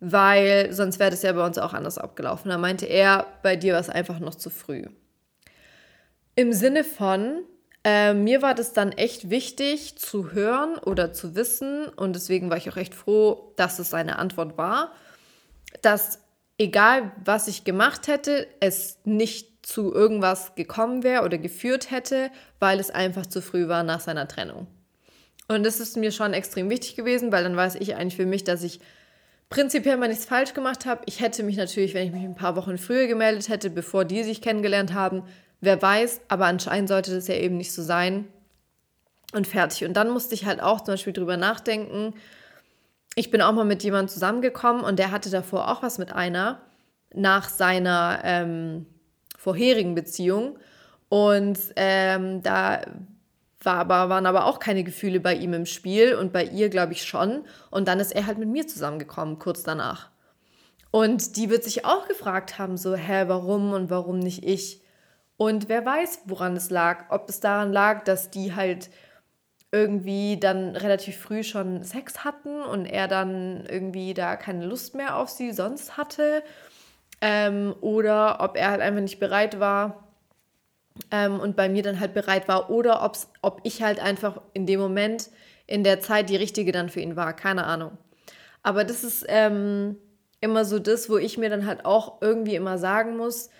weil 0.00 0.72
sonst 0.72 0.98
wäre 0.98 1.10
das 1.10 1.22
ja 1.22 1.32
bei 1.32 1.44
uns 1.44 1.58
auch 1.58 1.74
anders 1.74 1.98
abgelaufen. 1.98 2.50
Da 2.50 2.58
meinte 2.58 2.86
er, 2.86 3.26
bei 3.42 3.56
dir 3.56 3.74
war 3.74 3.80
es 3.80 3.90
einfach 3.90 4.18
noch 4.18 4.34
zu 4.34 4.50
früh. 4.50 4.86
Im 6.34 6.52
Sinne 6.52 6.84
von, 6.84 7.42
äh, 7.84 8.14
mir 8.14 8.40
war 8.40 8.54
das 8.54 8.72
dann 8.72 8.92
echt 8.92 9.28
wichtig 9.28 9.98
zu 9.98 10.32
hören 10.32 10.78
oder 10.78 11.12
zu 11.12 11.34
wissen 11.34 11.86
und 11.86 12.14
deswegen 12.14 12.48
war 12.48 12.56
ich 12.56 12.70
auch 12.70 12.76
recht 12.76 12.94
froh, 12.94 13.52
dass 13.56 13.78
es 13.78 13.90
seine 13.90 14.18
Antwort 14.18 14.56
war, 14.56 14.92
dass 15.82 16.20
egal 16.56 17.12
was 17.22 17.46
ich 17.46 17.64
gemacht 17.64 18.06
hätte, 18.08 18.46
es 18.60 18.98
nicht 19.04 19.66
zu 19.66 19.92
irgendwas 19.92 20.54
gekommen 20.54 21.02
wäre 21.02 21.24
oder 21.24 21.36
geführt 21.36 21.90
hätte, 21.90 22.30
weil 22.58 22.80
es 22.80 22.90
einfach 22.90 23.26
zu 23.26 23.42
früh 23.42 23.68
war 23.68 23.82
nach 23.82 24.00
seiner 24.00 24.26
Trennung. 24.26 24.66
Und 25.50 25.64
das 25.64 25.80
ist 25.80 25.96
mir 25.96 26.12
schon 26.12 26.32
extrem 26.32 26.70
wichtig 26.70 26.94
gewesen, 26.94 27.32
weil 27.32 27.42
dann 27.42 27.56
weiß 27.56 27.74
ich 27.74 27.96
eigentlich 27.96 28.14
für 28.14 28.24
mich, 28.24 28.44
dass 28.44 28.62
ich 28.62 28.78
prinzipiell 29.48 29.96
mal 29.96 30.06
nichts 30.06 30.24
falsch 30.24 30.54
gemacht 30.54 30.86
habe. 30.86 31.02
Ich 31.06 31.18
hätte 31.18 31.42
mich 31.42 31.56
natürlich, 31.56 31.92
wenn 31.92 32.06
ich 32.06 32.12
mich 32.12 32.22
ein 32.22 32.36
paar 32.36 32.54
Wochen 32.54 32.78
früher 32.78 33.08
gemeldet 33.08 33.48
hätte, 33.48 33.68
bevor 33.68 34.04
die 34.04 34.22
sich 34.22 34.42
kennengelernt 34.42 34.94
haben, 34.94 35.24
wer 35.60 35.82
weiß, 35.82 36.20
aber 36.28 36.46
anscheinend 36.46 36.88
sollte 36.88 37.12
das 37.12 37.26
ja 37.26 37.34
eben 37.34 37.56
nicht 37.56 37.72
so 37.72 37.82
sein. 37.82 38.28
Und 39.32 39.48
fertig. 39.48 39.84
Und 39.84 39.94
dann 39.94 40.10
musste 40.10 40.36
ich 40.36 40.44
halt 40.44 40.62
auch 40.62 40.82
zum 40.82 40.94
Beispiel 40.94 41.12
drüber 41.12 41.36
nachdenken. 41.36 42.14
Ich 43.16 43.32
bin 43.32 43.42
auch 43.42 43.52
mal 43.52 43.64
mit 43.64 43.82
jemandem 43.82 44.08
zusammengekommen 44.08 44.82
und 44.84 45.00
der 45.00 45.10
hatte 45.10 45.30
davor 45.30 45.68
auch 45.68 45.82
was 45.82 45.98
mit 45.98 46.12
einer 46.12 46.60
nach 47.12 47.48
seiner 47.48 48.20
ähm, 48.22 48.86
vorherigen 49.36 49.96
Beziehung. 49.96 50.60
Und 51.08 51.58
ähm, 51.74 52.40
da 52.40 52.82
war 53.62 53.76
aber, 53.76 54.08
waren 54.08 54.26
aber 54.26 54.46
auch 54.46 54.58
keine 54.58 54.84
Gefühle 54.84 55.20
bei 55.20 55.34
ihm 55.34 55.52
im 55.52 55.66
Spiel 55.66 56.14
und 56.14 56.32
bei 56.32 56.44
ihr, 56.44 56.70
glaube 56.70 56.92
ich, 56.92 57.04
schon. 57.04 57.44
Und 57.70 57.88
dann 57.88 58.00
ist 58.00 58.12
er 58.12 58.26
halt 58.26 58.38
mit 58.38 58.48
mir 58.48 58.66
zusammengekommen, 58.66 59.38
kurz 59.38 59.62
danach. 59.62 60.10
Und 60.90 61.36
die 61.36 61.50
wird 61.50 61.64
sich 61.64 61.84
auch 61.84 62.08
gefragt 62.08 62.58
haben, 62.58 62.76
so, 62.76 62.94
hä, 62.94 63.24
warum 63.26 63.72
und 63.72 63.90
warum 63.90 64.18
nicht 64.18 64.44
ich? 64.44 64.82
Und 65.36 65.68
wer 65.68 65.84
weiß, 65.84 66.20
woran 66.26 66.56
es 66.56 66.70
lag. 66.70 67.10
Ob 67.10 67.28
es 67.28 67.40
daran 67.40 67.72
lag, 67.72 68.04
dass 68.04 68.30
die 68.30 68.54
halt 68.54 68.90
irgendwie 69.72 70.38
dann 70.38 70.74
relativ 70.74 71.18
früh 71.18 71.44
schon 71.44 71.84
Sex 71.84 72.24
hatten 72.24 72.62
und 72.62 72.86
er 72.86 73.08
dann 73.08 73.64
irgendwie 73.66 74.14
da 74.14 74.36
keine 74.36 74.66
Lust 74.66 74.94
mehr 74.94 75.16
auf 75.16 75.28
sie 75.28 75.52
sonst 75.52 75.96
hatte. 75.96 76.42
Ähm, 77.20 77.74
oder 77.80 78.40
ob 78.40 78.56
er 78.56 78.70
halt 78.70 78.80
einfach 78.80 79.02
nicht 79.02 79.20
bereit 79.20 79.60
war, 79.60 80.09
ähm, 81.10 81.40
und 81.40 81.56
bei 81.56 81.68
mir 81.68 81.82
dann 81.82 82.00
halt 82.00 82.14
bereit 82.14 82.48
war 82.48 82.70
oder 82.70 83.04
ob's, 83.04 83.28
ob 83.42 83.60
ich 83.64 83.82
halt 83.82 84.00
einfach 84.00 84.40
in 84.52 84.66
dem 84.66 84.80
Moment, 84.80 85.30
in 85.66 85.84
der 85.84 86.00
Zeit 86.00 86.30
die 86.30 86.36
richtige 86.36 86.72
dann 86.72 86.88
für 86.88 87.00
ihn 87.00 87.16
war. 87.16 87.34
Keine 87.34 87.64
Ahnung. 87.64 87.96
Aber 88.62 88.84
das 88.84 89.04
ist 89.04 89.24
ähm, 89.28 89.96
immer 90.40 90.64
so 90.64 90.78
das, 90.78 91.08
wo 91.08 91.16
ich 91.16 91.38
mir 91.38 91.50
dann 91.50 91.66
halt 91.66 91.84
auch 91.84 92.20
irgendwie 92.20 92.54
immer 92.54 92.78
sagen 92.78 93.16
muss, 93.16 93.50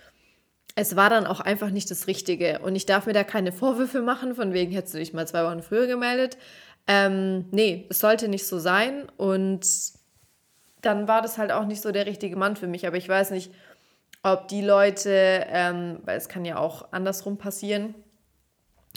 es 0.77 0.97
war 0.97 1.11
dann 1.11 1.27
auch 1.27 1.41
einfach 1.41 1.71
nicht 1.71 1.91
das 1.91 2.07
Richtige. 2.07 2.61
Und 2.61 2.77
ich 2.77 2.87
darf 2.87 3.07
mir 3.07 3.13
da 3.13 3.25
keine 3.25 3.53
Vorwürfe 3.53 4.03
machen, 4.03 4.35
von 4.35 4.53
wegen 4.53 4.73
hättest 4.73 4.95
du 4.95 4.99
dich 4.99 5.13
mal 5.13 5.27
zwei 5.27 5.45
Wochen 5.45 5.63
früher 5.63 5.87
gemeldet. 5.87 6.37
Ähm, 6.87 7.47
nee, 7.51 7.87
es 7.91 7.99
sollte 7.99 8.29
nicht 8.29 8.47
so 8.47 8.59
sein. 8.59 9.07
Und 9.17 9.67
dann 10.81 11.09
war 11.09 11.23
das 11.23 11.39
halt 11.39 11.53
auch 11.53 11.67
nicht 11.67 11.83
so 11.83 11.93
der 11.93 12.07
richtige 12.07 12.37
Mann 12.37 12.57
für 12.57 12.67
mich. 12.67 12.87
Aber 12.87 12.97
ich 12.97 13.09
weiß 13.09 13.31
nicht, 13.33 13.53
ob 14.23 14.49
die 14.49 14.63
Leute, 14.63 15.47
ähm, 15.49 16.01
weil 16.05 16.19
es 16.19 16.29
kann 16.29 16.45
ja 16.45 16.59
auch 16.59 16.93
andersrum 16.93 17.39
passieren, 17.39 17.95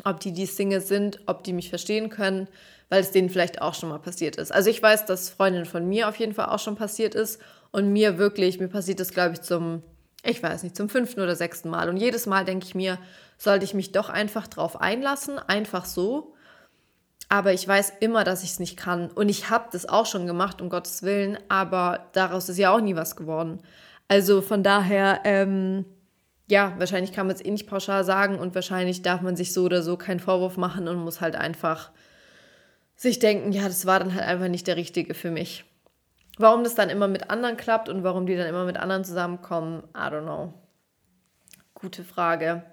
ob 0.03 0.19
die 0.19 0.33
die 0.33 0.45
Single 0.45 0.81
sind, 0.81 1.21
ob 1.27 1.43
die 1.43 1.53
mich 1.53 1.69
verstehen 1.69 2.09
können, 2.09 2.47
weil 2.89 3.01
es 3.01 3.11
denen 3.11 3.29
vielleicht 3.29 3.61
auch 3.61 3.73
schon 3.73 3.89
mal 3.89 3.99
passiert 3.99 4.35
ist. 4.35 4.51
Also 4.51 4.69
ich 4.69 4.81
weiß, 4.81 5.05
dass 5.05 5.29
Freundin 5.29 5.65
von 5.65 5.87
mir 5.87 6.09
auf 6.09 6.17
jeden 6.17 6.33
Fall 6.33 6.47
auch 6.47 6.59
schon 6.59 6.75
passiert 6.75 7.15
ist 7.15 7.41
und 7.71 7.91
mir 7.91 8.17
wirklich, 8.17 8.59
mir 8.59 8.67
passiert 8.67 8.99
das, 8.99 9.11
glaube 9.11 9.33
ich, 9.33 9.41
zum, 9.41 9.81
ich 10.23 10.41
weiß 10.43 10.63
nicht, 10.63 10.75
zum 10.75 10.89
fünften 10.89 11.21
oder 11.21 11.35
sechsten 11.35 11.69
Mal. 11.69 11.89
Und 11.89 11.97
jedes 11.97 12.25
Mal 12.25 12.43
denke 12.45 12.65
ich 12.65 12.75
mir, 12.75 12.99
sollte 13.37 13.65
ich 13.65 13.73
mich 13.73 13.91
doch 13.91 14.09
einfach 14.09 14.47
drauf 14.47 14.79
einlassen, 14.81 15.39
einfach 15.39 15.85
so. 15.85 16.33
Aber 17.29 17.53
ich 17.53 17.67
weiß 17.67 17.93
immer, 17.99 18.23
dass 18.23 18.43
ich 18.43 18.51
es 18.51 18.59
nicht 18.59 18.77
kann. 18.77 19.09
Und 19.09 19.29
ich 19.29 19.49
habe 19.49 19.69
das 19.71 19.87
auch 19.87 20.05
schon 20.05 20.27
gemacht, 20.27 20.61
um 20.61 20.69
Gottes 20.69 21.01
Willen, 21.01 21.37
aber 21.49 22.09
daraus 22.13 22.49
ist 22.49 22.57
ja 22.57 22.75
auch 22.75 22.81
nie 22.81 22.95
was 22.95 23.15
geworden. 23.15 23.61
Also 24.07 24.41
von 24.41 24.63
daher, 24.63 25.21
ähm, 25.23 25.85
ja, 26.47 26.73
wahrscheinlich 26.77 27.13
kann 27.13 27.27
man 27.27 27.35
es 27.35 27.43
eh 27.43 27.51
nicht 27.51 27.67
pauschal 27.67 28.03
sagen 28.03 28.37
und 28.37 28.53
wahrscheinlich 28.53 29.01
darf 29.01 29.21
man 29.21 29.35
sich 29.35 29.53
so 29.53 29.63
oder 29.63 29.81
so 29.81 29.97
keinen 29.97 30.19
Vorwurf 30.19 30.57
machen 30.57 30.87
und 30.87 30.97
muss 30.97 31.21
halt 31.21 31.35
einfach 31.35 31.91
sich 32.95 33.19
denken, 33.19 33.51
ja, 33.51 33.63
das 33.63 33.85
war 33.85 33.99
dann 33.99 34.13
halt 34.13 34.25
einfach 34.25 34.49
nicht 34.49 34.67
der 34.67 34.75
Richtige 34.75 35.13
für 35.13 35.31
mich. 35.31 35.65
Warum 36.37 36.63
das 36.63 36.75
dann 36.75 36.89
immer 36.89 37.07
mit 37.07 37.29
anderen 37.29 37.57
klappt 37.57 37.89
und 37.89 38.03
warum 38.03 38.25
die 38.25 38.35
dann 38.35 38.47
immer 38.47 38.65
mit 38.65 38.77
anderen 38.77 39.03
zusammenkommen, 39.03 39.83
I 39.95 40.09
don't 40.09 40.23
know. 40.23 40.53
Gute 41.73 42.03
Frage. 42.03 42.63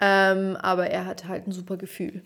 Ähm, 0.00 0.56
aber 0.56 0.88
er 0.88 1.06
hat 1.06 1.26
halt 1.26 1.46
ein 1.46 1.52
super 1.52 1.76
Gefühl. 1.76 2.22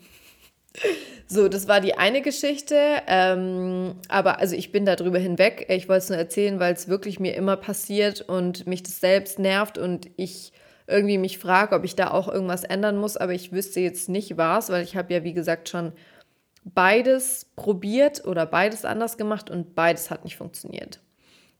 So, 1.27 1.47
das 1.47 1.67
war 1.67 1.81
die 1.81 1.95
eine 1.95 2.21
Geschichte. 2.21 2.77
Ähm, 3.07 3.95
aber 4.07 4.39
also 4.39 4.55
ich 4.55 4.71
bin 4.71 4.85
darüber 4.85 5.19
hinweg. 5.19 5.65
Ich 5.69 5.87
wollte 5.87 6.03
es 6.03 6.09
nur 6.09 6.17
erzählen, 6.17 6.59
weil 6.59 6.73
es 6.73 6.87
wirklich 6.87 7.19
mir 7.19 7.35
immer 7.35 7.57
passiert 7.57 8.21
und 8.21 8.67
mich 8.67 8.83
das 8.83 8.99
selbst 8.99 9.39
nervt 9.39 9.77
und 9.77 10.09
ich 10.15 10.53
irgendwie 10.87 11.19
mich 11.19 11.37
frage, 11.37 11.75
ob 11.75 11.83
ich 11.83 11.95
da 11.95 12.11
auch 12.11 12.27
irgendwas 12.27 12.63
ändern 12.63 12.97
muss. 12.97 13.15
Aber 13.15 13.33
ich 13.33 13.51
wüsste 13.51 13.79
jetzt 13.79 14.09
nicht 14.09 14.37
was, 14.37 14.69
weil 14.69 14.83
ich 14.83 14.95
habe 14.95 15.13
ja, 15.13 15.23
wie 15.23 15.33
gesagt, 15.33 15.69
schon 15.69 15.93
beides 16.63 17.47
probiert 17.55 18.25
oder 18.25 18.45
beides 18.45 18.85
anders 18.85 19.17
gemacht 19.17 19.49
und 19.49 19.75
beides 19.75 20.09
hat 20.09 20.23
nicht 20.23 20.37
funktioniert. 20.37 20.99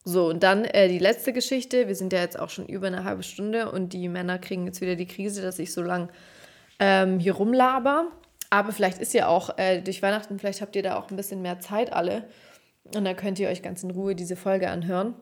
So, 0.04 0.30
und 0.30 0.44
dann 0.44 0.66
äh, 0.66 0.88
die 0.88 1.00
letzte 1.00 1.34
Geschichte. 1.34 1.88
Wir 1.88 1.96
sind 1.96 2.14
ja 2.14 2.20
jetzt 2.20 2.40
auch 2.40 2.50
schon 2.50 2.66
über 2.66 2.88
eine 2.88 3.04
halbe 3.04 3.24
Stunde 3.24 3.72
und 3.72 3.94
die 3.94 4.08
Männer 4.08 4.40
kriegen 4.40 4.66
jetzt 4.66 4.82
wieder 4.82 4.96
die 4.96 5.06
Krise, 5.06 5.42
dass 5.42 5.60
ich 5.60 5.74
so 5.74 5.82
lang 5.82 6.10
ähm, 6.80 7.20
hier 7.20 7.34
rumlaber. 7.34 8.08
Aber 8.50 8.72
vielleicht 8.72 9.00
ist 9.00 9.14
ja 9.14 9.28
auch 9.28 9.58
äh, 9.58 9.82
durch 9.82 10.02
Weihnachten, 10.02 10.40
vielleicht 10.40 10.62
habt 10.62 10.76
ihr 10.76 10.84
da 10.84 10.98
auch 10.98 11.10
ein 11.10 11.16
bisschen 11.16 11.42
mehr 11.42 11.60
Zeit 11.60 11.94
alle. 11.94 12.28
Und 12.96 13.06
dann 13.06 13.16
könnt 13.16 13.38
ihr 13.40 13.50
euch 13.50 13.62
ganz 13.62 13.84
in 13.84 13.92
Ruhe 13.92 14.16
diese 14.16 14.36
Folge 14.36 14.70
anhören. 14.70 15.14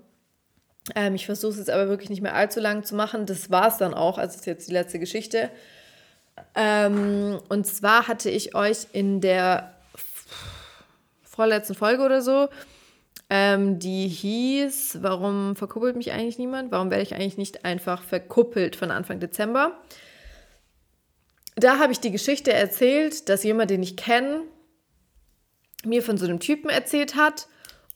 Ähm, 0.95 1.15
ich 1.15 1.25
versuche 1.25 1.51
es 1.51 1.57
jetzt 1.57 1.69
aber 1.69 1.89
wirklich 1.89 2.09
nicht 2.09 2.21
mehr 2.21 2.35
allzu 2.35 2.59
lang 2.59 2.83
zu 2.83 2.95
machen. 2.95 3.25
Das 3.25 3.51
war 3.51 3.67
es 3.67 3.77
dann 3.77 3.93
auch. 3.93 4.17
Also, 4.17 4.33
das 4.33 4.41
ist 4.41 4.45
jetzt 4.45 4.69
die 4.69 4.73
letzte 4.73 4.99
Geschichte. 4.99 5.49
Ähm, 6.55 7.39
und 7.49 7.65
zwar 7.65 8.07
hatte 8.07 8.29
ich 8.29 8.55
euch 8.55 8.87
in 8.93 9.19
der 9.21 9.73
vorletzten 11.23 11.75
Folge 11.75 12.03
oder 12.03 12.21
so, 12.21 12.47
ähm, 13.29 13.79
die 13.79 14.07
hieß, 14.07 14.99
warum 15.01 15.55
verkuppelt 15.55 15.97
mich 15.97 16.11
eigentlich 16.13 16.37
niemand? 16.37 16.71
Warum 16.71 16.89
werde 16.89 17.03
ich 17.03 17.13
eigentlich 17.13 17.37
nicht 17.37 17.65
einfach 17.65 18.01
verkuppelt 18.01 18.75
von 18.75 18.89
Anfang 18.89 19.19
Dezember? 19.19 19.73
Da 21.57 21.79
habe 21.79 21.91
ich 21.91 21.99
die 21.99 22.11
Geschichte 22.11 22.53
erzählt, 22.53 23.29
dass 23.29 23.43
jemand, 23.43 23.71
den 23.71 23.81
ich 23.81 23.97
kenne, 23.97 24.41
mir 25.83 26.03
von 26.03 26.17
so 26.17 26.25
einem 26.25 26.39
Typen 26.39 26.69
erzählt 26.69 27.15
hat. 27.15 27.47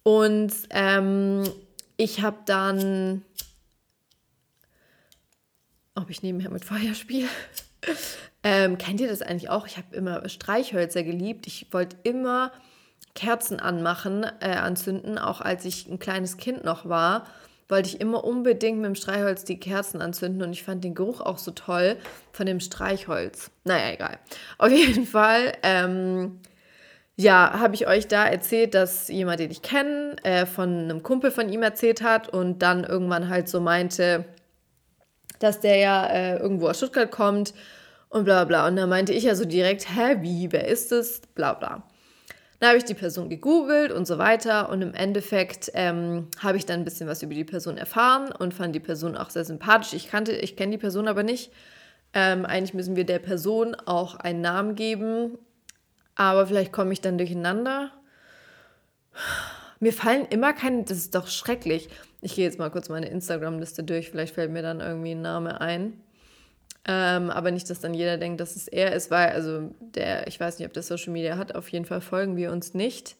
Und 0.03 0.51
ähm, 0.71 1.43
ich 1.95 2.21
habe 2.21 2.37
dann, 2.45 3.23
ob 5.93 6.09
ich 6.09 6.23
nebenher 6.23 6.49
mit 6.49 6.65
Feuer 6.65 6.95
spiele. 6.95 7.27
ähm, 8.43 8.79
kennt 8.79 8.99
ihr 8.99 9.07
das 9.07 9.21
eigentlich 9.21 9.49
auch? 9.49 9.67
Ich 9.67 9.77
habe 9.77 9.95
immer 9.95 10.27
Streichhölzer 10.27 11.03
geliebt. 11.03 11.45
Ich 11.45 11.67
wollte 11.71 11.97
immer 12.01 12.51
Kerzen 13.13 13.59
anmachen, 13.59 14.23
äh, 14.39 14.55
anzünden, 14.55 15.19
auch 15.19 15.39
als 15.39 15.65
ich 15.65 15.87
ein 15.87 15.99
kleines 15.99 16.37
Kind 16.37 16.63
noch 16.63 16.89
war 16.89 17.27
wollte 17.71 17.89
ich 17.89 18.01
immer 18.01 18.23
unbedingt 18.23 18.77
mit 18.79 18.85
dem 18.85 18.95
Streichholz 18.95 19.45
die 19.45 19.59
Kerzen 19.59 20.01
anzünden 20.01 20.43
und 20.43 20.51
ich 20.51 20.63
fand 20.63 20.83
den 20.83 20.93
Geruch 20.93 21.21
auch 21.21 21.37
so 21.37 21.51
toll 21.51 21.95
von 22.33 22.45
dem 22.45 22.59
Streichholz. 22.59 23.49
Naja, 23.63 23.93
egal. 23.93 24.19
Auf 24.57 24.71
jeden 24.71 25.07
Fall, 25.07 25.53
ähm, 25.63 26.39
ja, 27.15 27.59
habe 27.59 27.75
ich 27.75 27.87
euch 27.87 28.07
da 28.07 28.25
erzählt, 28.27 28.73
dass 28.73 29.07
jemand, 29.07 29.39
den 29.39 29.51
ich 29.51 29.61
kenne, 29.61 30.15
äh, 30.23 30.45
von 30.45 30.69
einem 30.69 31.01
Kumpel 31.01 31.31
von 31.31 31.49
ihm 31.49 31.63
erzählt 31.63 32.03
hat 32.03 32.29
und 32.29 32.59
dann 32.59 32.83
irgendwann 32.83 33.29
halt 33.29 33.47
so 33.47 33.61
meinte, 33.61 34.25
dass 35.39 35.59
der 35.59 35.77
ja 35.77 36.05
äh, 36.07 36.37
irgendwo 36.37 36.67
aus 36.67 36.77
Stuttgart 36.77 37.09
kommt 37.09 37.53
und 38.09 38.25
bla 38.25 38.43
bla. 38.43 38.67
Und 38.67 38.75
dann 38.75 38.89
meinte 38.89 39.13
ich 39.13 39.23
ja 39.23 39.35
so 39.35 39.45
direkt, 39.45 39.87
hä, 39.95 40.17
wie, 40.21 40.51
wer 40.51 40.67
ist 40.67 40.91
es? 40.91 41.21
Bla 41.35 41.53
bla. 41.53 41.83
Dann 42.61 42.69
habe 42.69 42.77
ich 42.77 42.85
die 42.85 42.93
Person 42.93 43.27
gegoogelt 43.27 43.91
und 43.91 44.05
so 44.05 44.19
weiter 44.19 44.69
und 44.69 44.83
im 44.83 44.93
Endeffekt 44.93 45.71
ähm, 45.73 46.27
habe 46.37 46.57
ich 46.57 46.67
dann 46.67 46.81
ein 46.81 46.85
bisschen 46.85 47.07
was 47.07 47.23
über 47.23 47.33
die 47.33 47.43
Person 47.43 47.75
erfahren 47.75 48.31
und 48.31 48.53
fand 48.53 48.75
die 48.75 48.79
Person 48.79 49.17
auch 49.17 49.31
sehr 49.31 49.45
sympathisch. 49.45 49.93
Ich 49.93 50.11
kannte, 50.11 50.33
ich 50.33 50.55
kenne 50.55 50.73
die 50.73 50.77
Person 50.77 51.07
aber 51.07 51.23
nicht. 51.23 51.51
Ähm, 52.13 52.45
eigentlich 52.45 52.75
müssen 52.75 52.95
wir 52.95 53.03
der 53.03 53.17
Person 53.17 53.73
auch 53.73 54.13
einen 54.13 54.41
Namen 54.41 54.75
geben, 54.75 55.39
aber 56.13 56.45
vielleicht 56.45 56.71
komme 56.71 56.93
ich 56.93 57.01
dann 57.01 57.17
durcheinander. 57.17 57.89
Mir 59.79 59.91
fallen 59.91 60.27
immer 60.29 60.53
keine, 60.53 60.83
das 60.83 60.99
ist 60.99 61.15
doch 61.15 61.29
schrecklich. 61.29 61.89
Ich 62.21 62.35
gehe 62.35 62.45
jetzt 62.45 62.59
mal 62.59 62.69
kurz 62.69 62.89
meine 62.89 63.09
Instagram-Liste 63.09 63.83
durch, 63.83 64.11
vielleicht 64.11 64.35
fällt 64.35 64.51
mir 64.51 64.61
dann 64.61 64.81
irgendwie 64.81 65.13
ein 65.13 65.23
Name 65.23 65.61
ein. 65.61 65.99
Ähm, 66.87 67.29
aber 67.29 67.51
nicht, 67.51 67.69
dass 67.69 67.79
dann 67.79 67.93
jeder 67.93 68.17
denkt, 68.17 68.41
dass 68.41 68.55
es 68.55 68.67
er 68.67 68.93
ist, 68.93 69.11
weil, 69.11 69.29
also 69.29 69.71
der, 69.79 70.27
ich 70.27 70.39
weiß 70.39 70.57
nicht, 70.57 70.67
ob 70.67 70.73
der 70.73 70.83
Social 70.83 71.13
Media 71.13 71.37
hat, 71.37 71.55
auf 71.55 71.69
jeden 71.69 71.85
Fall 71.85 72.01
folgen 72.01 72.37
wir 72.37 72.51
uns 72.51 72.73
nicht. 72.73 73.15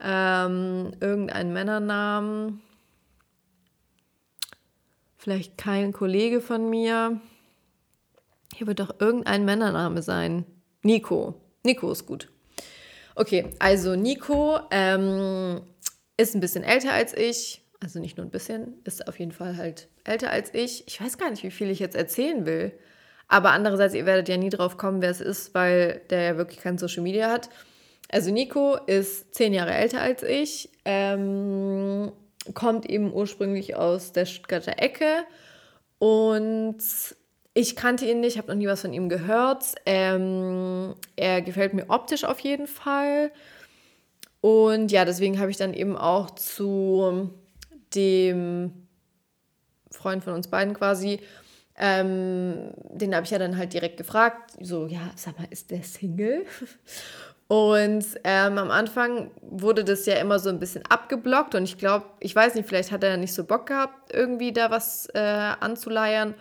Ähm, 0.00 0.92
irgendein 1.00 1.52
Männernamen. 1.52 2.60
Vielleicht 5.16 5.56
kein 5.58 5.92
Kollege 5.92 6.40
von 6.40 6.68
mir. 6.68 7.20
Hier 8.54 8.66
wird 8.66 8.80
doch 8.80 9.00
irgendein 9.00 9.44
Männername 9.44 10.02
sein. 10.02 10.44
Nico. 10.82 11.40
Nico 11.64 11.90
ist 11.90 12.06
gut. 12.06 12.28
Okay, 13.14 13.50
also 13.58 13.94
Nico 13.94 14.58
ähm, 14.70 15.60
ist 16.16 16.34
ein 16.34 16.40
bisschen 16.40 16.64
älter 16.64 16.92
als 16.92 17.14
ich, 17.16 17.62
also 17.80 18.00
nicht 18.00 18.16
nur 18.16 18.26
ein 18.26 18.30
bisschen, 18.30 18.74
ist 18.84 19.06
auf 19.06 19.18
jeden 19.18 19.32
Fall 19.32 19.56
halt 19.56 19.88
älter 20.04 20.30
als 20.30 20.54
ich. 20.54 20.84
Ich 20.86 21.00
weiß 21.00 21.18
gar 21.18 21.30
nicht, 21.30 21.42
wie 21.42 21.50
viel 21.50 21.70
ich 21.70 21.78
jetzt 21.78 21.96
erzählen 21.96 22.46
will. 22.46 22.72
Aber 23.32 23.52
andererseits, 23.52 23.94
ihr 23.94 24.04
werdet 24.04 24.28
ja 24.28 24.36
nie 24.36 24.50
drauf 24.50 24.76
kommen, 24.76 25.00
wer 25.00 25.08
es 25.08 25.22
ist, 25.22 25.54
weil 25.54 26.02
der 26.10 26.20
ja 26.20 26.36
wirklich 26.36 26.60
kein 26.60 26.76
Social 26.76 27.02
Media 27.02 27.30
hat. 27.30 27.48
Also 28.10 28.30
Nico 28.30 28.76
ist 28.86 29.34
zehn 29.34 29.54
Jahre 29.54 29.72
älter 29.72 30.02
als 30.02 30.22
ich, 30.22 30.68
ähm, 30.84 32.12
kommt 32.52 32.84
eben 32.90 33.10
ursprünglich 33.10 33.74
aus 33.74 34.12
der 34.12 34.26
Stuttgarter 34.26 34.82
Ecke 34.82 35.24
und 35.98 36.76
ich 37.54 37.74
kannte 37.74 38.04
ihn 38.04 38.20
nicht, 38.20 38.36
habe 38.36 38.48
noch 38.48 38.54
nie 38.54 38.66
was 38.66 38.82
von 38.82 38.92
ihm 38.92 39.08
gehört. 39.08 39.64
Ähm, 39.86 40.94
er 41.16 41.40
gefällt 41.40 41.72
mir 41.72 41.88
optisch 41.88 42.24
auf 42.24 42.38
jeden 42.40 42.66
Fall. 42.66 43.32
Und 44.42 44.92
ja, 44.92 45.06
deswegen 45.06 45.40
habe 45.40 45.50
ich 45.50 45.56
dann 45.56 45.72
eben 45.72 45.96
auch 45.96 46.32
zu 46.32 47.30
dem 47.94 48.88
Freund 49.90 50.22
von 50.22 50.34
uns 50.34 50.48
beiden 50.48 50.74
quasi, 50.74 51.20
ähm, 51.76 52.72
den 52.90 53.14
habe 53.14 53.24
ich 53.24 53.30
ja 53.30 53.38
dann 53.38 53.56
halt 53.56 53.72
direkt 53.72 53.96
gefragt, 53.96 54.52
so, 54.60 54.86
ja, 54.86 55.10
sag 55.16 55.38
mal, 55.38 55.48
ist 55.50 55.70
der 55.70 55.82
Single? 55.82 56.44
Und 57.48 58.06
ähm, 58.24 58.56
am 58.56 58.70
Anfang 58.70 59.30
wurde 59.42 59.84
das 59.84 60.06
ja 60.06 60.14
immer 60.14 60.38
so 60.38 60.48
ein 60.48 60.58
bisschen 60.58 60.86
abgeblockt 60.88 61.54
und 61.54 61.64
ich 61.64 61.76
glaube, 61.76 62.06
ich 62.18 62.34
weiß 62.34 62.54
nicht, 62.54 62.66
vielleicht 62.66 62.90
hat 62.92 63.04
er 63.04 63.18
nicht 63.18 63.34
so 63.34 63.44
Bock 63.44 63.66
gehabt, 63.66 64.10
irgendwie 64.10 64.54
da 64.54 64.70
was 64.70 65.06
äh, 65.12 65.18
anzuleiern. 65.18 66.34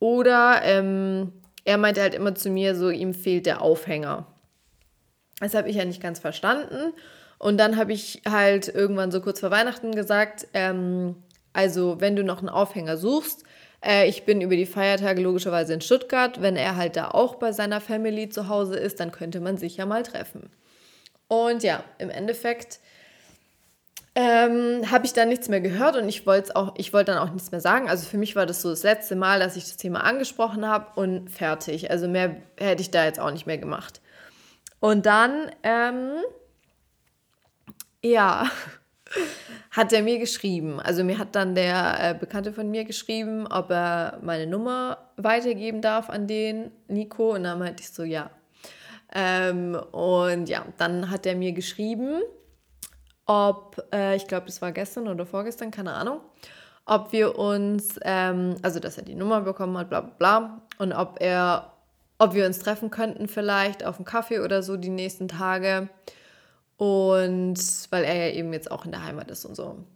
Oder 0.00 0.60
ähm, 0.62 1.32
er 1.64 1.78
meinte 1.78 2.02
halt 2.02 2.14
immer 2.14 2.34
zu 2.34 2.50
mir, 2.50 2.74
so 2.74 2.90
ihm 2.90 3.14
fehlt 3.14 3.46
der 3.46 3.62
Aufhänger. 3.62 4.26
Das 5.40 5.54
habe 5.54 5.70
ich 5.70 5.76
ja 5.76 5.86
nicht 5.86 6.02
ganz 6.02 6.18
verstanden. 6.18 6.92
Und 7.38 7.56
dann 7.56 7.78
habe 7.78 7.94
ich 7.94 8.20
halt 8.28 8.68
irgendwann 8.68 9.10
so 9.10 9.22
kurz 9.22 9.40
vor 9.40 9.50
Weihnachten 9.50 9.92
gesagt, 9.92 10.46
ähm, 10.52 11.16
also 11.54 12.02
wenn 12.02 12.16
du 12.16 12.22
noch 12.22 12.40
einen 12.40 12.50
Aufhänger 12.50 12.98
suchst, 12.98 13.44
äh, 13.84 14.08
ich 14.08 14.24
bin 14.24 14.40
über 14.40 14.56
die 14.56 14.66
Feiertage 14.66 15.22
logischerweise 15.22 15.74
in 15.74 15.80
Stuttgart. 15.80 16.40
Wenn 16.42 16.56
er 16.56 16.76
halt 16.76 16.96
da 16.96 17.08
auch 17.08 17.36
bei 17.36 17.52
seiner 17.52 17.80
Family 17.80 18.28
zu 18.28 18.48
Hause 18.48 18.76
ist, 18.76 19.00
dann 19.00 19.12
könnte 19.12 19.40
man 19.40 19.56
sich 19.56 19.76
ja 19.76 19.86
mal 19.86 20.02
treffen. 20.02 20.50
Und 21.28 21.62
ja, 21.62 21.84
im 21.98 22.10
Endeffekt 22.10 22.80
ähm, 24.16 24.90
habe 24.90 25.06
ich 25.06 25.12
dann 25.12 25.28
nichts 25.28 25.48
mehr 25.48 25.60
gehört 25.60 25.96
und 25.96 26.08
ich 26.08 26.26
wollte 26.26 26.56
auch, 26.56 26.74
dann 26.74 27.18
auch 27.18 27.30
nichts 27.30 27.52
mehr 27.52 27.60
sagen. 27.60 27.88
Also 27.88 28.06
für 28.08 28.18
mich 28.18 28.34
war 28.34 28.44
das 28.44 28.60
so 28.62 28.70
das 28.70 28.82
letzte 28.82 29.14
Mal, 29.14 29.38
dass 29.38 29.56
ich 29.56 29.64
das 29.64 29.76
Thema 29.76 30.02
angesprochen 30.02 30.66
habe 30.66 31.00
und 31.00 31.30
fertig. 31.30 31.90
Also 31.90 32.08
mehr 32.08 32.36
hätte 32.58 32.82
ich 32.82 32.90
da 32.90 33.04
jetzt 33.04 33.20
auch 33.20 33.30
nicht 33.30 33.46
mehr 33.46 33.58
gemacht. 33.58 34.00
Und 34.80 35.06
dann, 35.06 35.50
ähm, 35.62 36.10
ja, 38.02 38.50
hat 39.70 39.92
er 39.92 40.02
mir 40.02 40.18
geschrieben. 40.18 40.80
Also 40.80 41.04
mir 41.04 41.18
hat 41.18 41.34
dann 41.34 41.54
der 41.54 42.10
äh, 42.10 42.14
Bekannte 42.14 42.52
von 42.52 42.70
mir 42.70 42.84
geschrieben, 42.84 43.46
ob 43.46 43.70
er 43.70 44.18
meine 44.22 44.46
Nummer 44.46 44.98
weitergeben 45.16 45.80
darf 45.80 46.10
an 46.10 46.26
den 46.26 46.70
Nico. 46.88 47.34
Und 47.34 47.44
dann 47.44 47.58
meinte 47.58 47.82
ich 47.82 47.90
so, 47.90 48.02
ja. 48.02 48.30
Ähm, 49.14 49.74
und 49.92 50.48
ja, 50.48 50.64
dann 50.78 51.10
hat 51.10 51.26
er 51.26 51.34
mir 51.34 51.52
geschrieben 51.52 52.22
ob, 53.30 53.80
äh, 53.94 54.16
ich 54.16 54.26
glaube, 54.26 54.46
das 54.46 54.60
war 54.60 54.72
gestern 54.72 55.06
oder 55.06 55.24
vorgestern, 55.24 55.70
keine 55.70 55.92
Ahnung, 55.92 56.20
ob 56.84 57.12
wir 57.12 57.38
uns, 57.38 58.00
ähm, 58.02 58.56
also 58.62 58.80
dass 58.80 58.98
er 58.98 59.04
die 59.04 59.14
Nummer 59.14 59.42
bekommen 59.42 59.78
hat, 59.78 59.88
bla 59.88 60.00
bla 60.00 60.14
bla, 60.18 60.62
und 60.78 60.92
ob 60.92 61.18
er, 61.20 61.72
ob 62.18 62.34
wir 62.34 62.44
uns 62.44 62.58
treffen 62.58 62.90
könnten 62.90 63.28
vielleicht 63.28 63.84
auf 63.84 63.98
einen 63.98 64.04
Kaffee 64.04 64.40
oder 64.40 64.64
so 64.64 64.76
die 64.76 64.88
nächsten 64.88 65.28
Tage. 65.28 65.88
Und 66.80 67.58
weil 67.90 68.04
er 68.04 68.14
ja 68.28 68.34
eben 68.34 68.54
jetzt 68.54 68.70
auch 68.70 68.86
in 68.86 68.90
der 68.90 69.04
Heimat 69.04 69.30
ist 69.30 69.44
und 69.44 69.54
so. 69.54 69.64
Und 69.64 69.86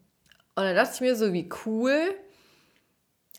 da 0.55 0.75
dachte 0.75 0.91
ich 0.97 1.01
mir 1.01 1.17
so, 1.17 1.33
wie 1.33 1.49
cool. 1.65 1.99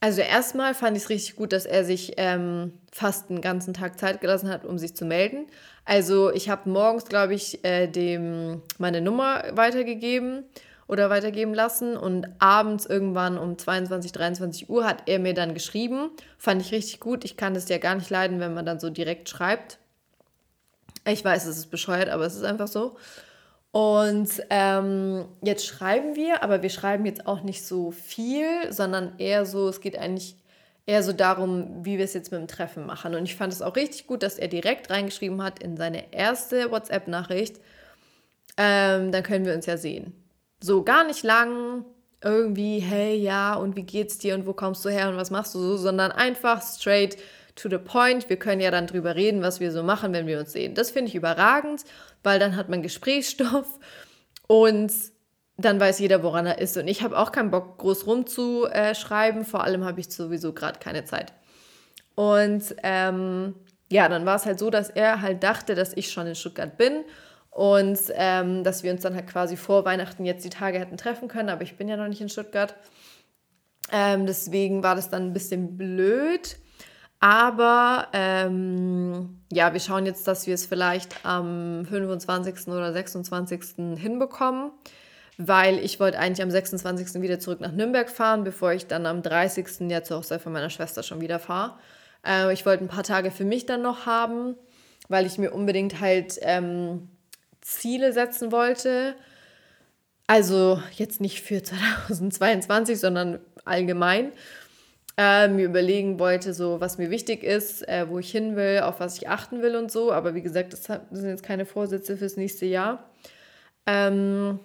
Also 0.02 0.22
erstmal 0.22 0.74
fand 0.74 0.98
ich 0.98 1.04
es 1.04 1.10
richtig 1.10 1.36
gut, 1.36 1.54
dass 1.54 1.68
er 1.68 1.86
sich 1.86 2.14
ähm, 2.18 2.74
fast 2.92 3.30
den 3.30 3.42
ganzen 3.42 3.76
Tag 3.76 4.00
Zeit 4.00 4.20
gelassen 4.20 4.50
hat, 4.50 4.66
um 4.66 4.80
sich 4.80 4.96
zu 4.96 5.06
melden. 5.06 5.46
Also 5.86 6.32
ich 6.32 6.50
habe 6.50 6.68
morgens, 6.72 7.06
glaube 7.06 7.36
ich, 7.36 7.64
äh, 7.64 7.86
dem 7.86 8.64
meine 8.80 9.00
Nummer 9.00 9.44
weitergegeben 9.52 10.46
oder 10.88 11.12
weitergeben 11.12 11.54
lassen 11.54 11.96
und 11.98 12.28
abends 12.40 12.88
irgendwann 12.88 13.38
um 13.38 13.60
22, 13.60 14.12
23 14.12 14.70
Uhr 14.72 14.88
hat 14.88 15.04
er 15.06 15.20
mir 15.20 15.36
dann 15.36 15.54
geschrieben. 15.54 16.10
Fand 16.40 16.64
ich 16.64 16.72
richtig 16.72 17.00
gut. 17.00 17.24
Ich 17.24 17.38
kann 17.38 17.56
es 17.56 17.70
ja 17.70 17.78
gar 17.78 17.94
nicht 17.94 18.10
leiden, 18.10 18.40
wenn 18.40 18.56
man 18.56 18.66
dann 18.66 18.80
so 18.80 18.90
direkt 18.90 19.30
schreibt. 19.30 19.78
Ich 21.08 21.24
weiß, 21.24 21.46
es 21.46 21.58
ist 21.58 21.70
bescheuert, 21.70 22.10
aber 22.10 22.26
es 22.26 22.36
ist 22.36 22.44
einfach 22.44 22.68
so. 22.68 22.98
Und 23.76 24.30
ähm, 24.52 25.26
jetzt 25.42 25.66
schreiben 25.66 26.16
wir, 26.16 26.44
aber 26.44 26.62
wir 26.62 26.70
schreiben 26.70 27.06
jetzt 27.06 27.28
auch 27.28 27.42
nicht 27.42 27.66
so 27.66 27.92
viel, 27.92 28.72
sondern 28.72 29.20
eher 29.20 29.46
so, 29.46 29.68
es 29.68 29.82
geht 29.82 29.98
eigentlich 29.98 30.38
eher 30.86 31.04
so 31.04 31.12
darum, 31.12 31.84
wie 31.84 31.98
wir 31.98 32.06
es 32.06 32.14
jetzt 32.14 32.32
mit 32.32 32.40
dem 32.40 32.48
Treffen 32.48 32.86
machen. 32.86 33.16
Und 33.16 33.26
ich 33.26 33.36
fand 33.36 33.52
es 33.52 33.62
auch 33.62 33.76
richtig 33.76 34.08
gut, 34.08 34.24
dass 34.24 34.40
er 34.40 34.48
direkt 34.48 34.90
reingeschrieben 34.90 35.44
hat 35.44 35.62
in 35.62 35.76
seine 35.76 36.14
erste 36.14 36.72
WhatsApp-Nachricht, 36.72 37.58
ähm, 38.56 39.12
dann 39.12 39.24
können 39.24 39.44
wir 39.44 39.54
uns 39.54 39.66
ja 39.66 39.76
sehen. 39.76 40.14
So 40.62 40.86
gar 40.86 41.06
nicht 41.06 41.24
lang, 41.24 41.84
irgendwie, 42.24 42.80
hey, 42.80 43.18
ja, 43.18 43.56
und 43.56 43.76
wie 43.76 43.84
geht's 43.84 44.18
dir 44.18 44.36
und 44.36 44.48
wo 44.48 44.54
kommst 44.54 44.86
du 44.86 44.90
her 44.90 45.10
und 45.10 45.18
was 45.18 45.32
machst 45.32 45.54
du 45.54 45.60
so, 45.60 45.76
sondern 45.76 46.14
einfach 46.14 46.62
straight 46.62 47.18
to 47.56 47.70
the 47.70 47.78
point. 47.78 48.30
Wir 48.30 48.38
können 48.38 48.62
ja 48.62 48.72
dann 48.72 48.88
drüber 48.88 49.16
reden, 49.16 49.42
was 49.42 49.60
wir 49.60 49.72
so 49.72 49.84
machen, 49.84 50.14
wenn 50.14 50.28
wir 50.28 50.40
uns 50.40 50.52
sehen. 50.52 50.76
Das 50.76 50.92
finde 50.92 51.10
ich 51.10 51.16
überragend, 51.16 51.84
weil 52.24 52.40
dann 52.40 52.56
hat 52.56 52.70
man 52.70 52.82
Gesprächsstoff 52.82 53.80
und 54.48 54.92
dann 55.58 55.80
weiß 55.80 56.00
jeder, 56.00 56.22
woran 56.22 56.46
er 56.46 56.60
ist. 56.60 56.76
Und 56.78 56.88
ich 56.88 57.02
habe 57.02 57.18
auch 57.18 57.32
keinen 57.32 57.52
Bock, 57.52 57.78
groß 57.78 58.08
rumzuschreiben. 58.08 59.46
Vor 59.46 59.64
allem 59.64 59.86
habe 59.86 60.02
ich 60.02 60.10
sowieso 60.10 60.54
gerade 60.54 60.80
keine 60.80 61.06
Zeit. 61.06 61.34
Und 62.16 62.76
ähm, 62.84 63.56
ja, 63.90 64.10
dann 64.10 64.26
war 64.26 64.36
es 64.36 64.46
halt 64.46 64.60
so, 64.60 64.70
dass 64.70 64.90
er 64.90 65.22
halt 65.22 65.44
dachte, 65.44 65.76
dass 65.76 65.96
ich 65.96 66.12
schon 66.12 66.28
in 66.28 66.36
Stuttgart 66.36 66.78
bin 66.78 67.04
und 67.52 68.00
ähm, 68.14 68.64
dass 68.64 68.84
wir 68.84 68.92
uns 68.92 69.02
dann 69.04 69.16
halt 69.16 69.28
quasi 69.28 69.56
vor 69.56 69.86
Weihnachten 69.86 70.26
jetzt 70.26 70.44
die 70.44 70.50
Tage 70.50 70.80
hätten 70.80 70.98
treffen 70.98 71.30
können. 71.30 71.50
Aber 71.50 71.62
ich 71.62 71.78
bin 71.78 71.88
ja 71.88 71.96
noch 71.96 72.08
nicht 72.08 72.22
in 72.22 72.30
Stuttgart. 72.30 72.76
Ähm, 73.92 74.26
deswegen 74.26 74.84
war 74.84 74.96
das 74.96 75.10
dann 75.10 75.28
ein 75.28 75.34
bisschen 75.34 75.78
blöd. 75.78 76.58
Aber 77.20 78.08
ähm, 78.14 79.42
ja, 79.52 79.74
wir 79.74 79.80
schauen 79.80 80.06
jetzt, 80.06 80.28
dass 80.28 80.46
wir 80.48 80.54
es 80.54 80.66
vielleicht 80.66 81.26
am 81.26 81.86
25. 81.86 82.68
oder 82.68 82.94
26. 82.94 83.76
hinbekommen 83.98 84.72
weil 85.38 85.80
ich 85.80 86.00
wollte 86.00 86.20
eigentlich 86.20 86.42
am 86.42 86.52
26. 86.52 87.22
wieder 87.22 87.40
zurück 87.40 87.60
nach 87.60 87.72
Nürnberg 87.72 88.10
fahren, 88.10 88.44
bevor 88.44 88.74
ich 88.74 88.88
dann 88.88 89.06
am 89.06 89.22
30. 89.22 89.90
ja 89.90 90.04
zur 90.04 90.18
Hochzeit 90.18 90.42
von 90.42 90.54
meiner 90.54 90.70
Schwester 90.70 91.04
schon 91.04 91.22
wieder 91.22 91.40
fahre. 91.40 91.78
Äh, 92.26 92.54
ich 92.54 92.66
wollte 92.66 92.84
ein 92.84 92.90
paar 92.90 93.04
Tage 93.04 93.32
für 93.32 93.46
mich 93.46 93.66
dann 93.66 93.82
noch 93.82 94.06
haben, 94.06 94.56
weil 95.10 95.26
ich 95.26 95.38
mir 95.38 95.52
unbedingt 95.52 96.00
halt 96.00 96.40
ähm, 96.42 97.10
Ziele 97.62 98.14
setzen 98.14 98.52
wollte. 98.52 99.16
Also 100.28 100.82
jetzt 100.94 101.20
nicht 101.20 101.42
für 101.42 101.62
2022, 101.64 103.00
sondern 103.00 103.40
allgemein. 103.66 104.32
Äh, 105.18 105.48
mir 105.48 105.66
überlegen 105.66 106.20
wollte, 106.20 106.54
so 106.54 106.82
was 106.82 106.98
mir 106.98 107.10
wichtig 107.10 107.42
ist, 107.44 107.88
äh, 107.88 108.10
wo 108.10 108.20
ich 108.20 108.32
hin 108.32 108.58
will, 108.58 108.82
auf 108.82 109.00
was 109.00 109.18
ich 109.18 109.30
achten 109.30 109.62
will 109.62 109.78
und 109.78 109.90
so. 109.90 110.12
Aber 110.12 110.36
wie 110.36 110.42
gesagt, 110.42 110.74
das 110.74 110.84
sind 110.84 111.30
jetzt 111.30 111.44
keine 111.44 111.66
Vorsätze 111.66 112.18
fürs 112.18 112.36
nächste 112.36 112.66
Jahr. 112.66 113.10
Ähm, 113.86 114.60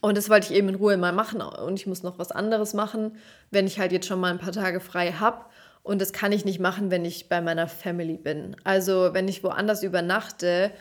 und 0.00 0.16
das 0.16 0.28
wollte 0.28 0.52
ich 0.52 0.58
eben 0.58 0.68
in 0.68 0.74
Ruhe 0.74 0.96
mal 0.96 1.12
machen 1.12 1.40
und 1.40 1.78
ich 1.78 1.86
muss 1.86 2.02
noch 2.02 2.18
was 2.18 2.32
anderes 2.32 2.74
machen, 2.74 3.16
wenn 3.52 3.68
ich 3.68 3.78
halt 3.78 3.92
jetzt 3.92 4.08
schon 4.08 4.18
mal 4.18 4.32
ein 4.32 4.40
paar 4.40 4.50
Tage 4.52 4.80
frei 4.80 5.12
habe. 5.12 5.44
Und 5.84 6.00
das 6.00 6.12
kann 6.12 6.32
ich 6.32 6.44
nicht 6.44 6.58
machen, 6.58 6.90
wenn 6.90 7.04
ich 7.04 7.28
bei 7.28 7.40
meiner 7.40 7.68
Family 7.68 8.16
bin. 8.16 8.56
Also 8.64 9.10
wenn 9.12 9.28
ich 9.28 9.44
woanders 9.44 9.84
übernachte, 9.84 10.72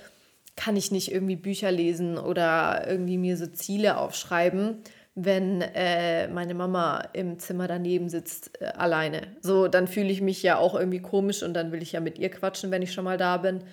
kann 0.56 0.76
ich 0.76 0.92
nicht 0.92 1.12
irgendwie 1.12 1.36
Bücher 1.36 1.72
lesen 1.72 2.18
oder 2.18 2.88
irgendwie 2.88 3.18
mir 3.18 3.38
so 3.38 3.46
Ziele 3.48 3.98
aufschreiben, 3.98 4.82
wenn 5.16 5.62
äh, 5.62 6.28
meine 6.30 6.54
Mama 6.54 7.04
im 7.14 7.38
Zimmer 7.40 7.68
daneben 7.68 8.10
sitzt, 8.10 8.62
äh, 8.62 8.66
alleine. 8.66 9.36
So, 9.42 9.68
dann 9.68 9.88
fühle 9.88 10.10
ich 10.10 10.22
mich 10.22 10.42
ja 10.42 10.58
auch 10.58 10.74
irgendwie 10.74 11.02
komisch 11.02 11.44
und 11.44 11.54
dann 11.54 11.72
will 11.72 11.82
ich 11.82 11.92
ja 11.92 12.00
mit 12.00 12.18
ihr 12.18 12.30
quatschen, 12.30 12.72
wenn 12.72 12.82
ich 12.82 12.94
schon 12.94 13.04
mal 13.04 13.18
da 13.18 13.38
bin. 13.38 13.64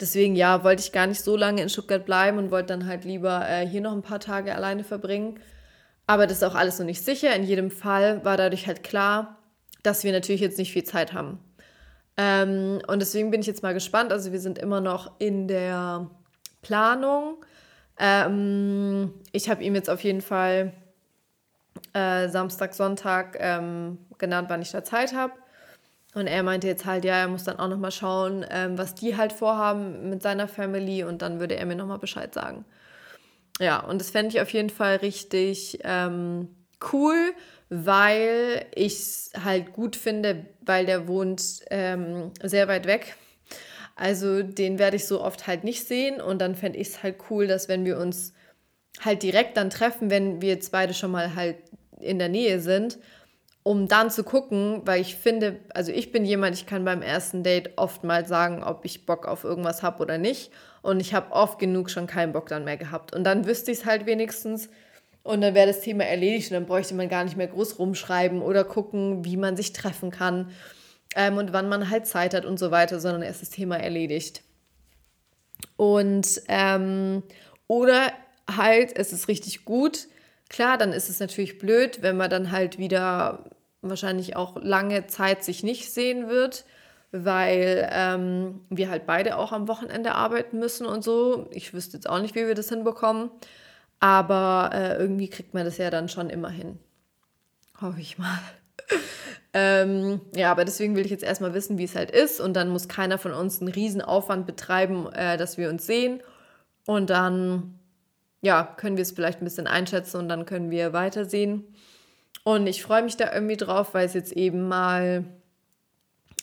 Deswegen, 0.00 0.36
ja, 0.36 0.62
wollte 0.62 0.82
ich 0.82 0.92
gar 0.92 1.06
nicht 1.06 1.22
so 1.22 1.36
lange 1.36 1.62
in 1.62 1.68
Stuttgart 1.68 2.04
bleiben 2.04 2.38
und 2.38 2.50
wollte 2.50 2.68
dann 2.68 2.86
halt 2.86 3.04
lieber 3.04 3.48
äh, 3.48 3.66
hier 3.66 3.80
noch 3.80 3.92
ein 3.92 4.02
paar 4.02 4.20
Tage 4.20 4.54
alleine 4.54 4.84
verbringen. 4.84 5.40
Aber 6.06 6.26
das 6.26 6.38
ist 6.38 6.44
auch 6.44 6.54
alles 6.54 6.78
noch 6.78 6.86
nicht 6.86 7.04
sicher. 7.04 7.34
In 7.34 7.44
jedem 7.44 7.70
Fall 7.70 8.24
war 8.24 8.36
dadurch 8.36 8.66
halt 8.66 8.82
klar, 8.82 9.38
dass 9.82 10.04
wir 10.04 10.12
natürlich 10.12 10.40
jetzt 10.40 10.58
nicht 10.58 10.72
viel 10.72 10.84
Zeit 10.84 11.12
haben. 11.12 11.38
Ähm, 12.16 12.80
und 12.86 13.00
deswegen 13.00 13.30
bin 13.30 13.40
ich 13.40 13.46
jetzt 13.46 13.62
mal 13.62 13.74
gespannt. 13.74 14.12
Also 14.12 14.32
wir 14.32 14.40
sind 14.40 14.58
immer 14.58 14.80
noch 14.80 15.12
in 15.18 15.48
der 15.48 16.10
Planung. 16.62 17.44
Ähm, 17.98 19.12
ich 19.32 19.48
habe 19.48 19.62
ihm 19.62 19.74
jetzt 19.74 19.90
auf 19.90 20.02
jeden 20.02 20.20
Fall 20.20 20.72
äh, 21.92 22.28
Samstag, 22.28 22.74
Sonntag 22.74 23.36
ähm, 23.40 23.98
genannt, 24.18 24.48
wann 24.50 24.62
ich 24.62 24.70
da 24.70 24.84
Zeit 24.84 25.14
habe. 25.14 25.32
Und 26.14 26.26
er 26.26 26.42
meinte 26.42 26.66
jetzt 26.66 26.86
halt, 26.86 27.04
ja, 27.04 27.16
er 27.16 27.28
muss 27.28 27.44
dann 27.44 27.58
auch 27.58 27.68
nochmal 27.68 27.92
schauen, 27.92 28.44
ähm, 28.50 28.78
was 28.78 28.94
die 28.94 29.16
halt 29.16 29.32
vorhaben 29.32 30.08
mit 30.08 30.22
seiner 30.22 30.48
Family 30.48 31.04
und 31.04 31.22
dann 31.22 31.38
würde 31.38 31.56
er 31.56 31.66
mir 31.66 31.76
nochmal 31.76 31.98
Bescheid 31.98 32.32
sagen. 32.32 32.64
Ja, 33.60 33.80
und 33.80 34.00
das 34.00 34.10
fände 34.10 34.34
ich 34.34 34.40
auf 34.40 34.50
jeden 34.50 34.70
Fall 34.70 34.96
richtig 34.96 35.80
ähm, 35.84 36.48
cool, 36.92 37.34
weil 37.68 38.64
ich 38.74 38.94
es 38.94 39.30
halt 39.44 39.72
gut 39.72 39.96
finde, 39.96 40.46
weil 40.60 40.86
der 40.86 41.08
wohnt 41.08 41.60
ähm, 41.70 42.32
sehr 42.42 42.68
weit 42.68 42.86
weg. 42.86 43.16
Also 43.98 44.44
den 44.44 44.78
werde 44.78 44.94
ich 44.94 45.06
so 45.06 45.20
oft 45.20 45.48
halt 45.48 45.64
nicht 45.64 45.84
sehen 45.84 46.20
und 46.20 46.38
dann 46.40 46.54
fände 46.54 46.78
ich 46.78 46.88
es 46.88 47.02
halt 47.02 47.16
cool, 47.30 47.48
dass 47.48 47.68
wenn 47.68 47.84
wir 47.84 47.98
uns 47.98 48.32
halt 49.00 49.24
direkt 49.24 49.56
dann 49.56 49.70
treffen, 49.70 50.08
wenn 50.08 50.40
wir 50.40 50.50
jetzt 50.50 50.70
beide 50.70 50.94
schon 50.94 51.10
mal 51.10 51.34
halt 51.34 51.56
in 52.00 52.20
der 52.20 52.28
Nähe 52.28 52.60
sind, 52.60 53.00
um 53.64 53.88
dann 53.88 54.08
zu 54.08 54.22
gucken, 54.22 54.82
weil 54.84 55.00
ich 55.00 55.16
finde, 55.16 55.58
also 55.74 55.90
ich 55.90 56.12
bin 56.12 56.24
jemand, 56.24 56.54
ich 56.54 56.64
kann 56.64 56.84
beim 56.84 57.02
ersten 57.02 57.42
Date 57.42 57.70
oft 57.74 58.04
mal 58.04 58.24
sagen, 58.24 58.62
ob 58.62 58.84
ich 58.84 59.04
Bock 59.04 59.26
auf 59.26 59.42
irgendwas 59.42 59.82
habe 59.82 60.00
oder 60.00 60.16
nicht. 60.16 60.52
Und 60.80 61.00
ich 61.00 61.12
habe 61.12 61.32
oft 61.32 61.58
genug 61.58 61.90
schon 61.90 62.06
keinen 62.06 62.32
Bock 62.32 62.48
dann 62.48 62.64
mehr 62.64 62.76
gehabt. 62.76 63.12
Und 63.12 63.24
dann 63.24 63.46
wüsste 63.46 63.72
ich 63.72 63.78
es 63.78 63.84
halt 63.84 64.06
wenigstens. 64.06 64.70
Und 65.24 65.40
dann 65.40 65.56
wäre 65.56 65.66
das 65.66 65.80
Thema 65.80 66.04
erledigt 66.04 66.52
und 66.52 66.54
dann 66.54 66.66
bräuchte 66.66 66.94
man 66.94 67.08
gar 67.08 67.24
nicht 67.24 67.36
mehr 67.36 67.48
groß 67.48 67.80
rumschreiben 67.80 68.42
oder 68.42 68.62
gucken, 68.62 69.24
wie 69.24 69.36
man 69.36 69.56
sich 69.56 69.72
treffen 69.72 70.12
kann 70.12 70.52
ähm, 71.14 71.36
und 71.36 71.52
wann 71.52 71.68
man 71.68 71.90
halt 71.90 72.06
Zeit 72.06 72.34
hat 72.34 72.44
und 72.44 72.58
so 72.58 72.70
weiter, 72.70 73.00
sondern 73.00 73.22
erst 73.22 73.42
das 73.42 73.50
Thema 73.50 73.76
erledigt. 73.76 74.42
Und 75.76 76.42
ähm, 76.48 77.22
oder 77.66 78.12
halt, 78.50 78.96
es 78.96 79.12
ist 79.12 79.28
richtig 79.28 79.64
gut. 79.64 80.08
Klar, 80.48 80.78
dann 80.78 80.92
ist 80.92 81.08
es 81.08 81.20
natürlich 81.20 81.58
blöd, 81.58 82.02
wenn 82.02 82.16
man 82.16 82.30
dann 82.30 82.50
halt 82.50 82.78
wieder 82.78 83.44
wahrscheinlich 83.82 84.36
auch 84.36 84.56
lange 84.60 85.06
Zeit 85.06 85.44
sich 85.44 85.62
nicht 85.62 85.92
sehen 85.92 86.28
wird, 86.28 86.64
weil 87.12 87.88
ähm, 87.92 88.60
wir 88.70 88.90
halt 88.90 89.06
beide 89.06 89.36
auch 89.36 89.52
am 89.52 89.68
Wochenende 89.68 90.14
arbeiten 90.14 90.58
müssen 90.58 90.86
und 90.86 91.04
so. 91.04 91.48
Ich 91.52 91.74
wüsste 91.74 91.96
jetzt 91.96 92.08
auch 92.08 92.20
nicht, 92.20 92.34
wie 92.34 92.46
wir 92.46 92.54
das 92.54 92.68
hinbekommen, 92.70 93.30
aber 94.00 94.70
äh, 94.72 94.96
irgendwie 94.96 95.28
kriegt 95.28 95.54
man 95.54 95.64
das 95.64 95.78
ja 95.78 95.90
dann 95.90 96.08
schon 96.08 96.30
immer 96.30 96.50
hin. 96.50 96.78
Hoffe 97.80 98.00
ich 98.00 98.18
mal. 98.18 98.38
Ähm, 99.52 100.20
ja, 100.34 100.50
aber 100.50 100.64
deswegen 100.64 100.96
will 100.96 101.04
ich 101.04 101.10
jetzt 101.10 101.24
erstmal 101.24 101.54
wissen, 101.54 101.78
wie 101.78 101.84
es 101.84 101.94
halt 101.94 102.10
ist 102.10 102.40
und 102.40 102.54
dann 102.54 102.70
muss 102.70 102.88
keiner 102.88 103.18
von 103.18 103.32
uns 103.32 103.60
einen 103.60 103.70
riesen 103.70 104.02
Aufwand 104.02 104.46
betreiben, 104.46 105.12
äh, 105.12 105.36
dass 105.36 105.58
wir 105.58 105.68
uns 105.68 105.86
sehen 105.86 106.22
und 106.86 107.10
dann 107.10 107.78
ja, 108.40 108.62
können 108.76 108.96
wir 108.96 109.02
es 109.02 109.12
vielleicht 109.12 109.40
ein 109.40 109.44
bisschen 109.44 109.66
einschätzen 109.66 110.18
und 110.18 110.28
dann 110.28 110.46
können 110.46 110.70
wir 110.70 110.92
weitersehen. 110.92 111.64
Und 112.44 112.66
ich 112.66 112.82
freue 112.82 113.02
mich 113.02 113.16
da 113.16 113.32
irgendwie 113.32 113.56
drauf, 113.56 113.94
weil 113.94 114.06
es 114.06 114.14
jetzt 114.14 114.32
eben 114.32 114.68
mal, 114.68 115.24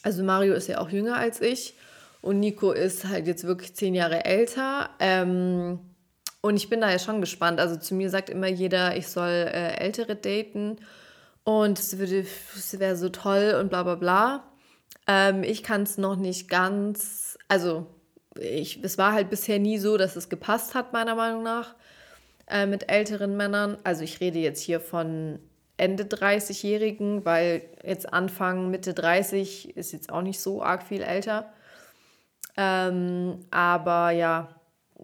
also 0.03 0.23
Mario 0.23 0.53
ist 0.53 0.67
ja 0.67 0.79
auch 0.79 0.89
jünger 0.89 1.17
als 1.17 1.41
ich 1.41 1.75
und 2.21 2.39
Nico 2.39 2.71
ist 2.71 3.05
halt 3.05 3.27
jetzt 3.27 3.45
wirklich 3.45 3.75
zehn 3.75 3.95
Jahre 3.95 4.25
älter. 4.25 4.89
Ähm, 4.99 5.79
und 6.41 6.57
ich 6.57 6.69
bin 6.69 6.81
da 6.81 6.91
ja 6.91 6.99
schon 6.99 7.21
gespannt. 7.21 7.59
Also 7.59 7.77
zu 7.77 7.95
mir 7.95 8.09
sagt 8.09 8.29
immer 8.29 8.47
jeder, 8.47 8.97
ich 8.97 9.07
soll 9.07 9.29
äh, 9.29 9.77
Ältere 9.77 10.15
daten 10.15 10.77
und 11.45 11.79
es 11.79 11.97
wäre 11.97 12.95
so 12.97 13.09
toll 13.09 13.55
und 13.59 13.69
bla 13.69 13.83
bla 13.83 13.95
bla. 13.95 14.43
Ähm, 15.07 15.43
ich 15.43 15.63
kann 15.63 15.83
es 15.83 15.97
noch 15.97 16.17
nicht 16.17 16.49
ganz, 16.49 17.37
also 17.47 17.85
ich, 18.37 18.83
es 18.83 18.97
war 18.97 19.13
halt 19.13 19.29
bisher 19.29 19.59
nie 19.59 19.77
so, 19.77 19.95
dass 19.95 20.17
es 20.17 20.27
gepasst 20.27 20.75
hat, 20.75 20.91
meiner 20.91 21.15
Meinung 21.15 21.43
nach, 21.43 21.75
äh, 22.47 22.65
mit 22.65 22.91
älteren 22.91 23.37
Männern. 23.37 23.77
Also 23.83 24.03
ich 24.03 24.19
rede 24.19 24.39
jetzt 24.39 24.61
hier 24.61 24.81
von 24.81 25.39
Ende 25.77 26.03
30-Jährigen, 26.03 27.25
weil 27.25 27.61
jetzt 27.83 28.11
Anfang, 28.11 28.71
Mitte 28.71 28.93
30 28.93 29.77
ist 29.77 29.93
jetzt 29.93 30.11
auch 30.11 30.21
nicht 30.21 30.39
so 30.39 30.63
arg 30.63 30.83
viel 30.83 31.01
älter. 31.01 31.53
Ähm, 32.57 33.45
aber 33.51 34.11
ja, 34.11 34.49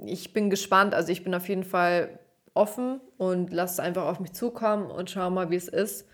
ich 0.05 0.33
bin 0.33 0.49
gespannt. 0.49 0.95
Also 0.95 1.11
ich 1.11 1.23
bin 1.23 1.35
auf 1.35 1.47
jeden 1.49 1.65
Fall 1.65 2.19
offen 2.53 2.99
und 3.17 3.53
lasse 3.53 3.73
es 3.73 3.79
einfach 3.79 4.05
auf 4.05 4.19
mich 4.19 4.33
zukommen 4.33 4.89
und 4.89 5.11
schau 5.11 5.29
mal, 5.29 5.51
wie 5.51 5.55
es 5.55 5.67
ist. 5.67 6.07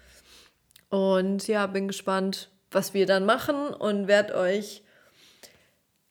Und 0.90 1.48
ja, 1.48 1.68
bin 1.68 1.88
gespannt, 1.88 2.50
was 2.72 2.94
wir 2.94 3.06
dann 3.06 3.26
machen 3.26 3.70
und 3.70 4.08
werde 4.08 4.36
euch, 4.36 4.84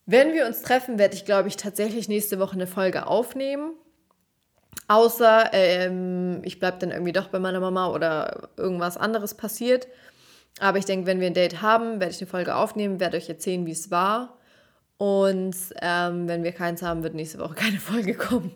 wenn 0.05 0.35
wir 0.35 0.47
uns 0.47 0.63
treffen, 0.63 0.99
werde 0.99 1.15
ich, 1.15 1.25
glaube 1.25 1.49
ich, 1.49 1.57
tatsächlich 1.57 2.09
nächste 2.09 2.39
Woche 2.39 2.55
eine 2.55 2.67
Folge 2.67 3.07
aufnehmen. 3.07 3.73
Außer 4.89 5.51
ähm, 5.53 6.43
ich 6.45 6.61
bleibe 6.61 6.79
dann 6.79 6.91
irgendwie 6.91 7.13
doch 7.13 7.29
bei 7.29 7.39
meiner 7.39 7.61
Mama 7.61 7.89
oder 7.89 8.51
irgendwas 8.57 8.97
anderes 8.97 9.35
passiert. 9.35 9.89
Aber 10.61 10.79
ich 10.79 10.85
denke, 10.85 11.07
wenn 11.07 11.21
wir 11.21 11.27
ein 11.27 11.35
Date 11.35 11.61
haben, 11.61 12.01
werde 12.01 12.13
ich 12.13 12.21
eine 12.21 12.31
Folge 12.31 12.55
aufnehmen, 12.55 13.01
werde 13.01 13.17
euch 13.17 13.29
erzählen, 13.29 13.67
wie 13.67 13.73
es 13.73 13.91
war. 13.91 14.39
Und 14.97 15.57
ähm, 15.83 16.29
wenn 16.29 16.45
wir 16.45 16.53
keins 16.53 16.83
haben, 16.83 17.03
wird 17.03 17.15
nächste 17.15 17.39
Woche 17.39 17.55
keine 17.57 17.79
Folge 17.79 18.15
kommen. 18.15 18.53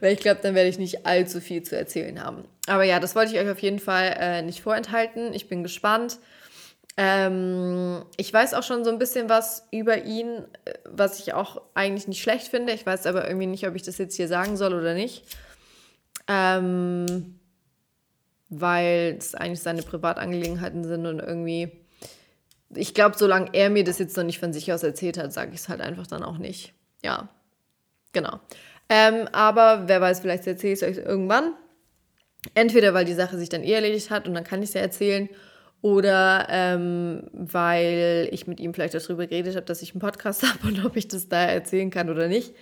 Weil 0.00 0.12
ich 0.12 0.20
glaube, 0.20 0.40
dann 0.42 0.54
werde 0.54 0.68
ich 0.68 0.78
nicht 0.78 1.06
allzu 1.06 1.40
viel 1.40 1.62
zu 1.62 1.76
erzählen 1.76 2.22
haben. 2.22 2.44
Aber 2.66 2.84
ja, 2.84 3.00
das 3.00 3.14
wollte 3.14 3.32
ich 3.32 3.38
euch 3.40 3.50
auf 3.50 3.60
jeden 3.60 3.78
Fall 3.78 4.16
äh, 4.18 4.42
nicht 4.42 4.60
vorenthalten. 4.60 5.32
Ich 5.32 5.48
bin 5.48 5.62
gespannt. 5.62 6.18
Ähm, 6.96 8.04
ich 8.16 8.32
weiß 8.32 8.54
auch 8.54 8.62
schon 8.62 8.84
so 8.84 8.90
ein 8.90 8.98
bisschen 8.98 9.28
was 9.28 9.66
über 9.70 10.04
ihn, 10.04 10.44
äh, 10.64 10.74
was 10.84 11.20
ich 11.20 11.34
auch 11.34 11.62
eigentlich 11.74 12.08
nicht 12.08 12.22
schlecht 12.22 12.48
finde. 12.48 12.72
Ich 12.72 12.86
weiß 12.86 13.06
aber 13.06 13.26
irgendwie 13.26 13.46
nicht, 13.46 13.66
ob 13.68 13.74
ich 13.74 13.82
das 13.82 13.98
jetzt 13.98 14.16
hier 14.16 14.28
sagen 14.28 14.56
soll 14.56 14.72
oder 14.72 14.94
nicht. 14.94 15.22
Ähm, 16.26 17.38
weil 18.48 19.16
es 19.18 19.34
eigentlich 19.34 19.60
seine 19.60 19.82
Privatangelegenheiten 19.82 20.84
sind 20.84 21.06
und 21.06 21.18
irgendwie, 21.18 21.70
ich 22.74 22.94
glaube, 22.94 23.16
solange 23.18 23.50
er 23.52 23.70
mir 23.70 23.84
das 23.84 23.98
jetzt 23.98 24.16
noch 24.16 24.24
nicht 24.24 24.38
von 24.38 24.52
sich 24.52 24.72
aus 24.72 24.82
erzählt 24.82 25.18
hat, 25.18 25.32
sage 25.32 25.52
ich 25.52 25.60
es 25.60 25.68
halt 25.68 25.80
einfach 25.80 26.06
dann 26.06 26.22
auch 26.22 26.38
nicht. 26.38 26.72
Ja, 27.04 27.28
genau. 28.12 28.40
Ähm, 28.88 29.28
aber 29.32 29.88
wer 29.88 30.00
weiß, 30.00 30.20
vielleicht 30.20 30.46
erzähle 30.46 30.72
ich 30.72 30.82
es 30.82 30.88
euch 30.88 31.04
irgendwann. 31.04 31.54
Entweder 32.54 32.94
weil 32.94 33.04
die 33.04 33.14
Sache 33.14 33.38
sich 33.38 33.48
dann 33.48 33.62
eh 33.62 33.72
erledigt 33.72 34.10
hat 34.10 34.26
und 34.26 34.34
dann 34.34 34.44
kann 34.44 34.62
ich 34.62 34.70
es 34.70 34.74
ja 34.74 34.80
erzählen 34.80 35.28
oder 35.82 36.46
ähm, 36.50 37.24
weil 37.32 38.28
ich 38.32 38.46
mit 38.46 38.60
ihm 38.60 38.74
vielleicht 38.74 38.94
darüber 38.94 39.26
geredet 39.26 39.56
habe, 39.56 39.66
dass 39.66 39.82
ich 39.82 39.92
einen 39.92 40.00
Podcast 40.00 40.42
habe 40.48 40.68
und 40.68 40.84
ob 40.84 40.96
ich 40.96 41.08
das 41.08 41.28
da 41.28 41.44
erzählen 41.44 41.90
kann 41.90 42.10
oder 42.10 42.28
nicht. 42.28 42.54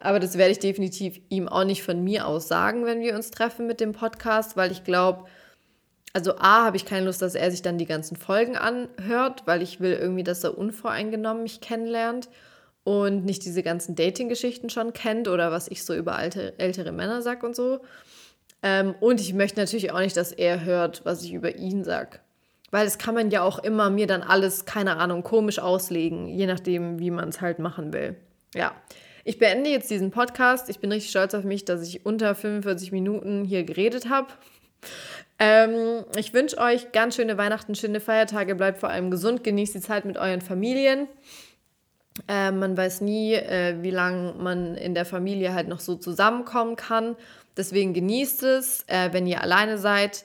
Aber 0.00 0.20
das 0.20 0.38
werde 0.38 0.52
ich 0.52 0.58
definitiv 0.58 1.20
ihm 1.28 1.48
auch 1.48 1.64
nicht 1.64 1.82
von 1.82 2.02
mir 2.02 2.26
aus 2.26 2.48
sagen, 2.48 2.84
wenn 2.84 3.00
wir 3.00 3.16
uns 3.16 3.30
treffen 3.30 3.66
mit 3.66 3.80
dem 3.80 3.92
Podcast, 3.92 4.56
weil 4.56 4.70
ich 4.70 4.84
glaube, 4.84 5.24
also 6.12 6.36
A, 6.38 6.64
habe 6.64 6.76
ich 6.76 6.84
keine 6.84 7.06
Lust, 7.06 7.20
dass 7.20 7.34
er 7.34 7.50
sich 7.50 7.62
dann 7.62 7.78
die 7.78 7.86
ganzen 7.86 8.16
Folgen 8.16 8.56
anhört, 8.56 9.42
weil 9.46 9.62
ich 9.62 9.80
will 9.80 9.92
irgendwie, 9.92 10.24
dass 10.24 10.44
er 10.44 10.56
unvoreingenommen 10.56 11.42
mich 11.42 11.60
kennenlernt 11.60 12.28
und 12.84 13.24
nicht 13.24 13.44
diese 13.44 13.62
ganzen 13.62 13.94
Dating-Geschichten 13.96 14.70
schon 14.70 14.92
kennt 14.92 15.28
oder 15.28 15.52
was 15.52 15.68
ich 15.68 15.84
so 15.84 15.94
über 15.94 16.16
alte, 16.16 16.58
ältere 16.58 16.92
Männer 16.92 17.22
sag 17.22 17.42
und 17.42 17.54
so. 17.54 17.80
Ähm, 18.62 18.94
und 19.00 19.20
ich 19.20 19.34
möchte 19.34 19.60
natürlich 19.60 19.92
auch 19.92 20.00
nicht, 20.00 20.16
dass 20.16 20.32
er 20.32 20.64
hört, 20.64 21.04
was 21.04 21.22
ich 21.22 21.32
über 21.32 21.56
ihn 21.56 21.84
sag. 21.84 22.20
Weil 22.70 22.84
das 22.84 22.98
kann 22.98 23.14
man 23.14 23.30
ja 23.30 23.42
auch 23.42 23.58
immer 23.60 23.88
mir 23.88 24.06
dann 24.06 24.22
alles, 24.22 24.64
keine 24.64 24.96
Ahnung, 24.96 25.22
komisch 25.22 25.58
auslegen, 25.58 26.28
je 26.28 26.46
nachdem, 26.46 26.98
wie 26.98 27.10
man 27.10 27.30
es 27.30 27.40
halt 27.40 27.58
machen 27.58 27.92
will. 27.92 28.16
Ja, 28.54 28.72
ich 29.24 29.38
beende 29.38 29.70
jetzt 29.70 29.90
diesen 29.90 30.10
Podcast. 30.10 30.68
Ich 30.68 30.80
bin 30.80 30.90
richtig 30.92 31.10
stolz 31.10 31.34
auf 31.34 31.44
mich, 31.44 31.64
dass 31.64 31.86
ich 31.86 32.04
unter 32.04 32.34
45 32.34 32.92
Minuten 32.92 33.44
hier 33.44 33.64
geredet 33.64 34.08
habe. 34.08 34.28
Ähm, 35.38 36.04
ich 36.16 36.34
wünsche 36.34 36.58
euch 36.58 36.92
ganz 36.92 37.14
schöne 37.14 37.38
Weihnachten, 37.38 37.74
schöne 37.74 38.00
Feiertage, 38.00 38.54
bleibt 38.54 38.80
vor 38.80 38.88
allem 38.88 39.10
gesund, 39.10 39.44
genießt 39.44 39.74
die 39.74 39.80
Zeit 39.80 40.04
mit 40.04 40.18
euren 40.18 40.40
Familien. 40.40 41.08
Äh, 42.26 42.50
man 42.50 42.76
weiß 42.76 43.02
nie, 43.02 43.34
äh, 43.34 43.76
wie 43.82 43.90
lange 43.90 44.34
man 44.38 44.74
in 44.74 44.94
der 44.94 45.04
Familie 45.04 45.54
halt 45.54 45.68
noch 45.68 45.80
so 45.80 45.94
zusammenkommen 45.94 46.76
kann. 46.76 47.14
Deswegen 47.58 47.92
genießt 47.92 48.44
es. 48.44 48.84
Äh, 48.86 49.12
wenn 49.12 49.26
ihr 49.26 49.42
alleine 49.42 49.76
seid, 49.76 50.24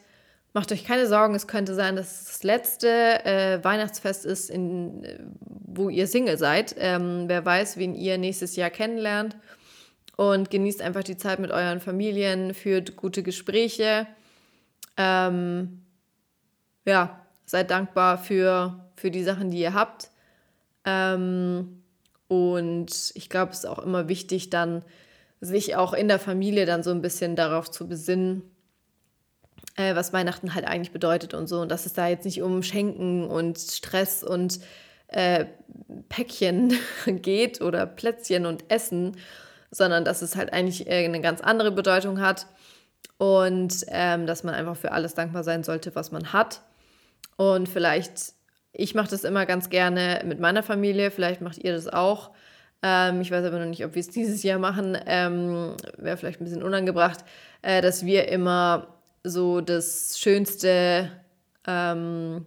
macht 0.54 0.72
euch 0.72 0.86
keine 0.86 1.08
Sorgen. 1.08 1.36
Es 1.36 1.48
könnte 1.48 1.76
sein, 1.76 1.96
dass 1.96 2.22
es 2.22 2.28
das 2.28 2.44
letzte 2.44 3.26
äh, 3.26 3.64
Weihnachtsfest 3.64 4.26
ist, 4.26 4.50
in, 4.50 5.06
wo 5.42 5.90
ihr 5.90 6.08
Single 6.08 6.38
seid. 6.38 6.76
Ähm, 6.78 7.26
wer 7.28 7.44
weiß, 7.44 7.78
wen 7.78 7.96
ihr 7.96 8.18
nächstes 8.18 8.56
Jahr 8.56 8.70
kennenlernt. 8.70 9.36
Und 10.16 10.52
genießt 10.52 10.82
einfach 10.82 11.04
die 11.04 11.18
Zeit 11.18 11.40
mit 11.40 11.50
euren 11.50 11.82
Familien, 11.82 12.54
führt 12.54 12.96
gute 12.96 13.24
Gespräche. 13.24 14.06
Ähm, 14.96 15.82
ja, 16.86 17.20
seid 17.46 17.72
dankbar 17.72 18.20
für, 18.20 18.80
für 18.96 19.10
die 19.10 19.24
Sachen, 19.24 19.50
die 19.50 19.60
ihr 19.60 19.74
habt. 19.74 20.12
Ähm, 20.86 21.84
und 22.28 23.12
ich 23.16 23.30
glaube, 23.30 23.54
es 23.54 23.60
ist 23.60 23.66
auch 23.66 23.80
immer 23.80 24.08
wichtig, 24.08 24.52
dann 24.52 24.84
sich 25.44 25.76
auch 25.76 25.94
in 25.94 26.08
der 26.08 26.20
Familie 26.20 26.66
dann 26.66 26.84
so 26.84 26.92
ein 26.92 27.02
bisschen 27.02 27.36
darauf 27.36 27.70
zu 27.70 27.88
besinnen, 27.88 28.44
äh, 29.76 29.94
was 29.96 30.14
Weihnachten 30.14 30.56
halt 30.56 30.66
eigentlich 30.66 30.92
bedeutet 30.92 31.34
und 31.34 31.48
so. 31.48 31.60
Und 31.62 31.70
dass 31.70 31.86
es 31.86 31.94
da 31.94 32.08
jetzt 32.08 32.26
nicht 32.26 32.42
um 32.42 32.64
Schenken 32.64 33.26
und 33.28 33.58
Stress 33.58 34.24
und 34.24 34.60
äh, 35.08 35.46
Päckchen 36.10 36.74
geht 37.06 37.62
oder 37.62 37.86
Plätzchen 37.86 38.46
und 38.46 38.72
Essen, 38.72 39.18
sondern 39.70 40.06
dass 40.06 40.22
es 40.22 40.36
halt 40.36 40.54
eigentlich 40.54 40.90
eine 40.90 41.22
ganz 41.22 41.42
andere 41.42 41.72
Bedeutung 41.72 42.22
hat 42.22 42.48
und 43.18 43.86
ähm, 43.90 44.26
dass 44.26 44.44
man 44.44 44.56
einfach 44.56 44.78
für 44.78 44.92
alles 44.92 45.14
dankbar 45.14 45.44
sein 45.44 45.64
sollte, 45.64 45.94
was 45.96 46.12
man 46.12 46.32
hat. 46.32 46.62
Und 47.36 47.68
vielleicht, 47.68 48.34
ich 48.72 48.96
mache 48.96 49.10
das 49.10 49.24
immer 49.24 49.46
ganz 49.46 49.70
gerne 49.70 50.22
mit 50.26 50.40
meiner 50.40 50.64
Familie, 50.64 51.12
vielleicht 51.12 51.42
macht 51.42 51.58
ihr 51.58 51.74
das 51.74 51.88
auch. 51.88 52.32
Ähm, 52.84 53.22
ich 53.22 53.32
weiß 53.32 53.46
aber 53.46 53.60
noch 53.60 53.66
nicht, 53.66 53.84
ob 53.86 53.96
wir 53.96 54.02
es 54.02 54.10
dieses 54.10 54.44
Jahr 54.44 54.60
machen. 54.60 54.98
Ähm, 55.06 55.76
Wäre 55.98 56.18
vielleicht 56.18 56.42
ein 56.42 56.44
bisschen 56.44 56.62
unangebracht, 56.62 57.24
äh, 57.62 57.82
dass 57.82 58.06
wir 58.06 58.28
immer 58.28 59.00
so 59.24 59.62
das 59.62 60.20
Schönste, 60.20 61.10
ähm, 61.66 62.46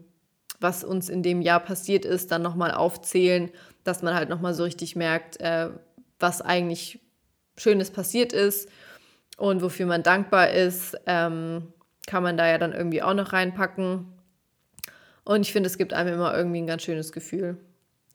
was 0.61 0.85
uns 0.85 1.09
in 1.09 1.23
dem 1.23 1.41
Jahr 1.41 1.61
passiert 1.61 2.05
ist, 2.05 2.31
dann 2.31 2.43
nochmal 2.43 2.73
aufzählen, 2.73 3.51
dass 3.83 4.03
man 4.03 4.15
halt 4.15 4.29
nochmal 4.29 4.53
so 4.53 4.65
richtig 4.65 4.95
merkt, 4.95 5.41
äh, 5.41 5.71
was 6.19 6.43
eigentlich 6.43 7.01
Schönes 7.57 7.91
passiert 7.91 8.35
ist 8.35 8.69
und 9.39 9.63
wofür 9.63 9.87
man 9.87 10.03
dankbar 10.03 10.51
ist, 10.51 10.99
ähm, 11.07 11.73
kann 12.07 12.23
man 12.23 12.37
da 12.37 12.47
ja 12.47 12.59
dann 12.59 12.73
irgendwie 12.73 13.03
auch 13.03 13.15
noch 13.15 13.33
reinpacken. 13.33 14.13
Und 15.25 15.41
ich 15.41 15.53
finde, 15.53 15.67
es 15.69 15.79
gibt 15.79 15.95
einem 15.95 16.15
immer 16.15 16.37
irgendwie 16.37 16.61
ein 16.61 16.67
ganz 16.67 16.83
schönes 16.83 17.13
Gefühl. 17.13 17.57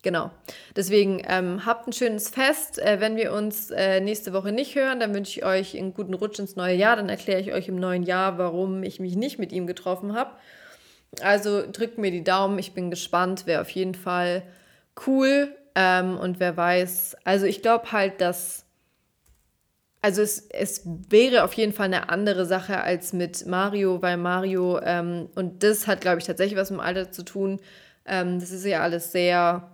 Genau. 0.02 0.32
Deswegen 0.74 1.22
ähm, 1.28 1.64
habt 1.64 1.86
ein 1.86 1.92
schönes 1.92 2.28
Fest. 2.28 2.80
Äh, 2.80 3.00
wenn 3.00 3.16
wir 3.16 3.32
uns 3.32 3.70
äh, 3.70 4.00
nächste 4.00 4.32
Woche 4.32 4.50
nicht 4.50 4.74
hören, 4.74 4.98
dann 4.98 5.14
wünsche 5.14 5.38
ich 5.38 5.46
euch 5.46 5.78
einen 5.78 5.94
guten 5.94 6.14
Rutsch 6.14 6.40
ins 6.40 6.56
neue 6.56 6.74
Jahr. 6.74 6.96
Dann 6.96 7.08
erkläre 7.08 7.40
ich 7.40 7.52
euch 7.52 7.68
im 7.68 7.76
neuen 7.76 8.02
Jahr, 8.02 8.36
warum 8.36 8.82
ich 8.82 8.98
mich 8.98 9.14
nicht 9.14 9.38
mit 9.38 9.52
ihm 9.52 9.68
getroffen 9.68 10.14
habe. 10.14 10.32
Also 11.22 11.62
drückt 11.70 11.98
mir 11.98 12.10
die 12.10 12.24
Daumen. 12.24 12.58
Ich 12.58 12.72
bin 12.72 12.90
gespannt. 12.90 13.46
Wäre 13.46 13.60
auf 13.60 13.70
jeden 13.70 13.94
Fall 13.94 14.42
cool. 15.06 15.54
Ähm, 15.76 16.18
und 16.18 16.40
wer 16.40 16.56
weiß. 16.56 17.16
Also 17.22 17.46
ich 17.46 17.62
glaube 17.62 17.92
halt, 17.92 18.20
dass. 18.20 18.66
Also 20.04 20.20
es, 20.20 20.48
es 20.50 20.82
wäre 20.84 21.44
auf 21.44 21.52
jeden 21.52 21.72
Fall 21.72 21.86
eine 21.86 22.08
andere 22.08 22.44
Sache 22.44 22.80
als 22.82 23.12
mit 23.12 23.46
Mario, 23.46 24.02
weil 24.02 24.16
Mario, 24.16 24.80
ähm, 24.82 25.28
und 25.36 25.62
das 25.62 25.86
hat, 25.86 26.00
glaube 26.00 26.18
ich, 26.18 26.26
tatsächlich 26.26 26.58
was 26.58 26.72
mit 26.72 26.80
dem 26.80 26.84
Alter 26.84 27.12
zu 27.12 27.22
tun. 27.24 27.60
Ähm, 28.04 28.40
das 28.40 28.50
ist 28.50 28.64
ja 28.64 28.82
alles 28.82 29.12
sehr 29.12 29.71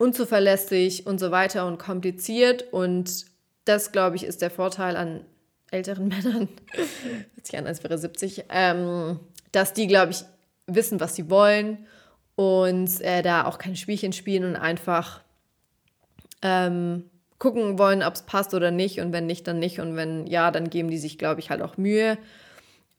unzuverlässig 0.00 1.06
und 1.06 1.20
so 1.20 1.30
weiter 1.30 1.66
und 1.66 1.78
kompliziert. 1.78 2.72
Und 2.72 3.26
das, 3.66 3.92
glaube 3.92 4.16
ich, 4.16 4.24
ist 4.24 4.40
der 4.40 4.50
Vorteil 4.50 4.96
an 4.96 5.20
älteren 5.70 6.08
Männern, 6.08 6.48
hört 7.34 7.46
sich 7.46 7.58
an, 7.58 7.66
als 7.66 7.84
wäre 7.84 7.98
70, 7.98 8.44
ähm, 8.48 9.20
dass 9.52 9.74
die, 9.74 9.86
glaube 9.86 10.12
ich, 10.12 10.24
wissen, 10.66 11.00
was 11.00 11.16
sie 11.16 11.28
wollen 11.28 11.86
und 12.34 12.98
äh, 13.02 13.20
da 13.20 13.44
auch 13.44 13.58
kein 13.58 13.76
Spielchen 13.76 14.14
spielen 14.14 14.44
und 14.44 14.56
einfach 14.56 15.20
ähm, 16.40 17.10
gucken 17.38 17.78
wollen, 17.78 18.02
ob 18.02 18.14
es 18.14 18.22
passt 18.22 18.54
oder 18.54 18.70
nicht. 18.70 19.00
Und 19.00 19.12
wenn 19.12 19.26
nicht, 19.26 19.46
dann 19.46 19.58
nicht. 19.58 19.80
Und 19.80 19.96
wenn 19.96 20.26
ja, 20.26 20.50
dann 20.50 20.70
geben 20.70 20.90
die 20.90 20.98
sich, 20.98 21.18
glaube 21.18 21.40
ich, 21.40 21.50
halt 21.50 21.60
auch 21.60 21.76
Mühe. 21.76 22.16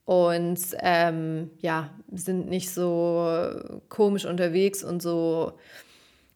Und 0.06 0.60
ähm, 0.80 1.50
ja, 1.62 1.90
sind 2.12 2.48
nicht 2.48 2.72
so 2.72 3.34
komisch 3.90 4.26
unterwegs 4.26 4.84
und 4.84 5.02
so 5.02 5.54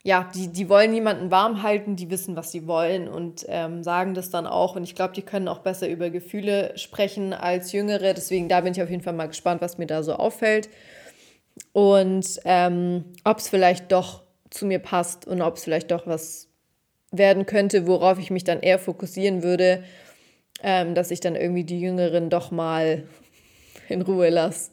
ja, 0.06 0.30
die, 0.36 0.50
die 0.50 0.70
wollen 0.70 0.92
niemanden 0.92 1.32
warm 1.32 1.64
halten, 1.64 1.96
die 1.96 2.12
wissen, 2.12 2.36
was 2.36 2.52
sie 2.52 2.68
wollen 2.68 3.08
und 3.08 3.44
ähm, 3.50 3.82
sagen 3.82 4.14
das 4.14 4.30
dann 4.30 4.46
auch. 4.46 4.76
Und 4.76 4.84
ich 4.84 4.94
glaube, 4.94 5.16
die 5.16 5.24
können 5.24 5.48
auch 5.48 5.58
besser 5.60 5.90
über 5.90 6.12
Gefühle 6.12 6.78
sprechen 6.78 7.34
als 7.34 7.72
Jüngere. 7.72 8.14
Deswegen, 8.14 8.48
da 8.48 8.62
bin 8.62 8.74
ich 8.74 8.84
auf 8.84 8.90
jeden 8.92 9.02
Fall 9.02 9.14
mal 9.14 9.26
gespannt, 9.28 9.64
was 9.64 9.80
mir 9.80 9.88
da 9.88 10.04
so 10.04 10.14
auffällt. 10.14 10.70
Und 11.74 12.40
ähm, 12.46 13.06
ob 13.24 13.40
es 13.40 13.50
vielleicht 13.50 13.92
doch 13.92 14.22
zu 14.52 14.68
mir 14.68 14.78
passt 14.78 15.26
und 15.26 15.42
ob 15.42 15.56
es 15.56 15.64
vielleicht 15.64 15.90
doch 15.90 16.06
was 16.06 16.50
werden 17.12 17.48
könnte, 17.48 17.88
worauf 17.88 18.20
ich 18.20 18.30
mich 18.30 18.44
dann 18.44 18.60
eher 18.60 18.78
fokussieren 18.78 19.42
würde, 19.42 19.84
ähm, 20.62 20.94
dass 20.94 21.10
ich 21.10 21.20
dann 21.20 21.36
irgendwie 21.36 21.64
die 21.64 21.82
Jüngeren 21.82 22.30
doch 22.30 22.52
mal 22.52 23.06
in 23.90 24.04
Ruhe 24.04 24.30
lasse. 24.30 24.70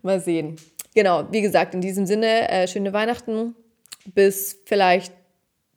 mal 0.00 0.18
sehen. 0.18 0.56
Genau, 0.94 1.24
wie 1.30 1.42
gesagt, 1.42 1.74
in 1.74 1.82
diesem 1.82 2.06
Sinne, 2.06 2.48
äh, 2.48 2.66
schöne 2.66 2.94
Weihnachten 2.94 3.54
bis 4.14 4.60
vielleicht 4.64 5.12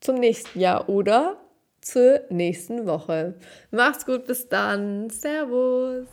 zum 0.00 0.16
nächsten 0.16 0.60
Jahr 0.60 0.88
oder 0.88 1.36
zur 1.80 2.20
nächsten 2.30 2.86
Woche. 2.86 3.34
Macht's 3.70 4.04
gut, 4.06 4.26
bis 4.26 4.48
dann. 4.48 5.10
Servus. 5.10 6.06